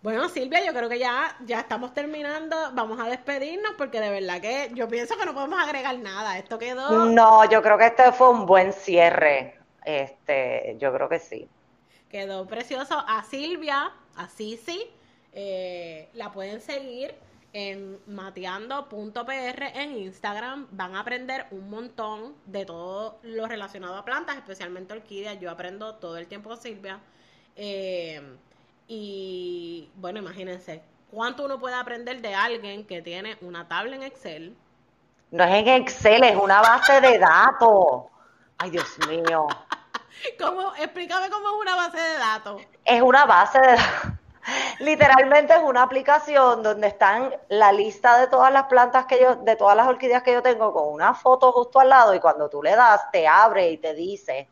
Bueno, 0.00 0.28
Silvia, 0.28 0.64
yo 0.64 0.72
creo 0.72 0.88
que 0.88 0.98
ya, 0.98 1.36
ya 1.44 1.60
estamos 1.60 1.92
terminando. 1.92 2.56
Vamos 2.72 3.00
a 3.00 3.08
despedirnos 3.08 3.72
porque 3.76 4.00
de 4.00 4.10
verdad 4.10 4.40
que 4.40 4.70
yo 4.74 4.86
pienso 4.86 5.16
que 5.18 5.24
no 5.24 5.34
podemos 5.34 5.60
agregar 5.60 5.98
nada. 5.98 6.38
Esto 6.38 6.58
quedó. 6.58 7.06
No, 7.06 7.48
yo 7.50 7.60
creo 7.62 7.76
que 7.76 7.86
este 7.86 8.12
fue 8.12 8.30
un 8.30 8.46
buen 8.46 8.72
cierre. 8.72 9.58
Este, 9.84 10.76
yo 10.78 10.92
creo 10.92 11.08
que 11.08 11.18
sí. 11.18 11.48
Quedó 12.08 12.46
precioso. 12.46 13.02
A 13.08 13.24
Silvia, 13.24 13.90
a 14.14 14.28
Sisi, 14.28 14.88
eh, 15.32 16.08
la 16.14 16.30
pueden 16.30 16.60
seguir 16.60 17.14
en 17.52 17.98
mateando.pr 18.06 19.62
en 19.74 19.96
Instagram 19.96 20.68
van 20.70 20.94
a 20.94 21.00
aprender 21.00 21.46
un 21.50 21.70
montón 21.70 22.34
de 22.46 22.64
todo 22.64 23.18
lo 23.22 23.46
relacionado 23.46 23.96
a 23.96 24.04
plantas, 24.04 24.36
especialmente 24.36 24.92
orquídeas. 24.92 25.40
Yo 25.40 25.50
aprendo 25.50 25.96
todo 25.96 26.18
el 26.18 26.28
tiempo 26.28 26.50
con 26.50 26.58
Silvia. 26.58 27.00
Eh, 27.56 28.22
bueno, 29.98 30.20
imagínense, 30.20 30.82
¿cuánto 31.10 31.44
uno 31.44 31.58
puede 31.58 31.74
aprender 31.74 32.20
de 32.20 32.34
alguien 32.34 32.86
que 32.86 33.02
tiene 33.02 33.36
una 33.40 33.66
tabla 33.68 33.96
en 33.96 34.02
Excel? 34.02 34.56
No 35.30 35.44
es 35.44 35.54
en 35.54 35.68
Excel, 35.68 36.24
es 36.24 36.36
una 36.36 36.60
base 36.60 37.00
de 37.00 37.18
datos. 37.18 38.04
Ay, 38.58 38.70
Dios 38.70 38.98
mío. 39.08 39.46
¿Cómo? 40.40 40.72
Explícame 40.76 41.28
cómo 41.30 41.48
es 41.48 41.54
una 41.60 41.76
base 41.76 41.98
de 41.98 42.18
datos. 42.18 42.62
Es 42.84 43.02
una 43.02 43.26
base 43.26 43.58
de 43.60 43.66
datos 43.66 44.18
Literalmente 44.80 45.54
es 45.54 45.62
una 45.62 45.82
aplicación 45.82 46.62
donde 46.62 46.88
están 46.88 47.34
la 47.48 47.72
lista 47.72 48.18
de 48.18 48.28
todas 48.28 48.52
las 48.52 48.64
plantas 48.64 49.06
que 49.06 49.20
yo, 49.20 49.36
de 49.36 49.56
todas 49.56 49.76
las 49.76 49.86
orquídeas 49.86 50.22
que 50.22 50.32
yo 50.32 50.42
tengo 50.42 50.72
con 50.72 50.92
una 50.92 51.14
foto 51.14 51.52
justo 51.52 51.80
al 51.80 51.88
lado 51.88 52.14
y 52.14 52.20
cuando 52.20 52.48
tú 52.48 52.62
le 52.62 52.74
das 52.74 53.10
te 53.10 53.26
abre 53.26 53.70
y 53.70 53.78
te 53.78 53.94
dice 53.94 54.48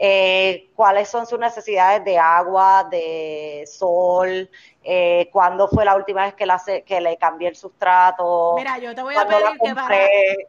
eh, 0.00 0.70
cuáles 0.76 1.08
son 1.08 1.26
sus 1.26 1.40
necesidades 1.40 2.04
de 2.04 2.16
agua, 2.18 2.86
de 2.88 3.64
sol, 3.66 4.48
eh, 4.84 5.28
cuándo 5.32 5.66
fue 5.66 5.84
la 5.84 5.96
última 5.96 6.24
vez 6.24 6.34
que, 6.34 6.46
la, 6.46 6.62
que 6.86 7.00
le 7.00 7.16
cambié 7.16 7.48
el 7.48 7.56
sustrato. 7.56 8.54
Mira, 8.56 8.78
yo 8.78 8.94
te 8.94 9.02
voy 9.02 9.16
a 9.16 9.26
pedir 9.26 9.58
que 9.60 9.74
para 9.74 9.98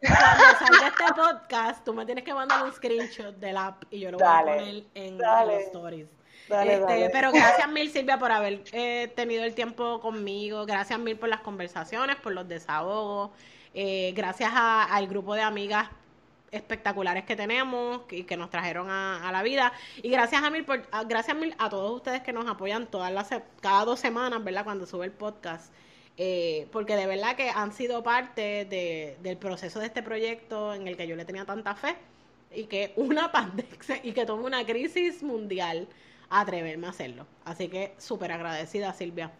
cuando 0.01 0.43
salga 0.59 0.87
este 0.87 1.13
podcast, 1.15 1.83
tú 1.83 1.95
me 1.95 2.05
tienes 2.05 2.23
que 2.23 2.33
mandar 2.33 2.63
un 2.63 2.71
screenshot 2.71 3.35
del 3.37 3.57
app 3.57 3.83
y 3.89 4.01
yo 4.01 4.11
lo 4.11 4.19
voy 4.19 4.27
a 4.27 4.39
poner 4.41 4.83
en 4.93 5.17
los 5.17 5.61
stories. 5.63 6.07
Este, 6.49 7.09
pero 7.11 7.31
gracias 7.31 7.69
mil 7.69 7.91
Silvia 7.91 8.17
por 8.17 8.31
haber 8.31 8.63
eh, 8.71 9.11
tenido 9.15 9.43
el 9.43 9.53
tiempo 9.53 9.99
conmigo, 9.99 10.65
gracias 10.65 10.97
mil 10.99 11.17
por 11.17 11.29
las 11.29 11.41
conversaciones, 11.41 12.15
por 12.15 12.33
los 12.33 12.47
desahogos, 12.47 13.31
eh, 13.73 14.13
gracias 14.15 14.51
al 14.55 15.07
grupo 15.07 15.35
de 15.35 15.41
amigas 15.41 15.89
espectaculares 16.51 17.25
que 17.25 17.35
tenemos 17.35 18.01
y 18.09 18.23
que 18.23 18.37
nos 18.37 18.49
trajeron 18.49 18.89
a, 18.89 19.29
la 19.31 19.43
vida 19.43 19.71
y 20.01 20.09
gracias 20.09 20.43
a 20.43 20.49
mil 20.49 20.65
por 20.65 20.87
gracias 21.07 21.37
mil 21.37 21.55
a 21.59 21.69
todos 21.69 21.95
ustedes 21.95 22.21
que 22.21 22.33
nos 22.33 22.47
apoyan 22.47 22.87
todas 22.87 23.11
las 23.11 23.29
cada 23.61 23.85
dos 23.85 23.99
semanas 23.99 24.43
verdad 24.43 24.63
cuando 24.63 24.85
sube 24.85 25.05
el 25.05 25.11
podcast 25.11 25.71
eh, 26.17 26.67
porque 26.71 26.95
de 26.95 27.05
verdad 27.05 27.35
que 27.35 27.49
han 27.49 27.71
sido 27.71 28.03
parte 28.03 28.65
del 29.21 29.37
proceso 29.37 29.79
de 29.79 29.85
este 29.85 30.03
proyecto 30.03 30.73
en 30.73 30.87
el 30.87 30.97
que 30.97 31.07
yo 31.07 31.15
le 31.15 31.23
tenía 31.23 31.45
tanta 31.45 31.75
fe 31.75 31.95
y 32.51 32.65
que 32.65 32.93
una 32.97 33.31
pandemia 33.31 33.77
y 34.03 34.11
que 34.11 34.25
tome 34.25 34.43
una 34.43 34.65
crisis 34.65 35.23
mundial 35.23 35.87
atreverme 36.29 36.87
a 36.87 36.89
hacerlo. 36.89 37.25
Así 37.45 37.69
que 37.69 37.93
súper 37.97 38.31
agradecida, 38.31 38.93
Silvia. 38.93 39.31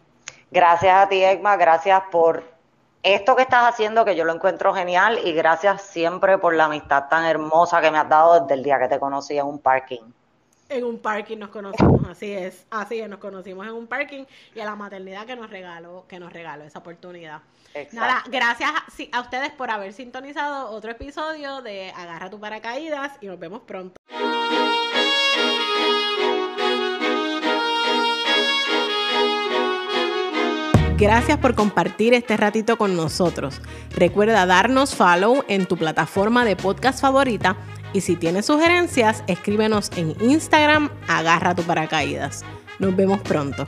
Gracias 0.50 0.94
a 0.94 1.08
ti, 1.08 1.22
Egma, 1.22 1.56
gracias 1.56 2.02
por 2.10 2.59
esto 3.02 3.36
que 3.36 3.42
estás 3.42 3.68
haciendo, 3.68 4.04
que 4.04 4.14
yo 4.14 4.24
lo 4.24 4.34
encuentro 4.34 4.74
genial, 4.74 5.18
y 5.24 5.32
gracias 5.32 5.82
siempre 5.82 6.38
por 6.38 6.54
la 6.54 6.66
amistad 6.66 7.08
tan 7.08 7.24
hermosa 7.24 7.80
que 7.80 7.90
me 7.90 7.98
has 7.98 8.08
dado 8.08 8.40
desde 8.40 8.54
el 8.54 8.62
día 8.62 8.78
que 8.78 8.88
te 8.88 8.98
conocí 8.98 9.38
en 9.38 9.46
un 9.46 9.58
parking. 9.58 10.02
En 10.68 10.84
un 10.84 11.00
parking 11.00 11.38
nos 11.38 11.48
conocimos, 11.48 12.08
así 12.08 12.32
es, 12.32 12.64
así 12.70 13.00
es, 13.00 13.08
nos 13.08 13.18
conocimos 13.18 13.66
en 13.66 13.72
un 13.72 13.88
parking 13.88 14.24
y 14.54 14.60
a 14.60 14.64
la 14.64 14.76
maternidad 14.76 15.26
que 15.26 15.34
nos 15.34 15.50
regaló, 15.50 16.04
que 16.06 16.20
nos 16.20 16.32
regaló 16.32 16.62
esa 16.62 16.78
oportunidad. 16.78 17.40
Nada, 17.92 18.22
gracias 18.28 18.70
a, 18.70 19.18
a 19.18 19.20
ustedes 19.20 19.50
por 19.50 19.70
haber 19.70 19.92
sintonizado 19.92 20.70
otro 20.70 20.92
episodio 20.92 21.60
de 21.62 21.90
Agarra 21.90 22.30
tu 22.30 22.38
paracaídas 22.38 23.12
y 23.20 23.26
nos 23.26 23.38
vemos 23.38 23.62
pronto. 23.62 24.00
Gracias 31.00 31.38
por 31.38 31.54
compartir 31.54 32.12
este 32.12 32.36
ratito 32.36 32.76
con 32.76 32.94
nosotros. 32.94 33.62
Recuerda 33.96 34.44
darnos 34.44 34.94
follow 34.94 35.42
en 35.48 35.64
tu 35.64 35.78
plataforma 35.78 36.44
de 36.44 36.56
podcast 36.56 37.00
favorita 37.00 37.56
y 37.94 38.02
si 38.02 38.16
tienes 38.16 38.44
sugerencias, 38.44 39.24
escríbenos 39.26 39.90
en 39.96 40.14
Instagram, 40.20 40.90
agarra 41.08 41.54
tu 41.54 41.62
paracaídas. 41.62 42.44
Nos 42.78 42.94
vemos 42.94 43.18
pronto. 43.22 43.66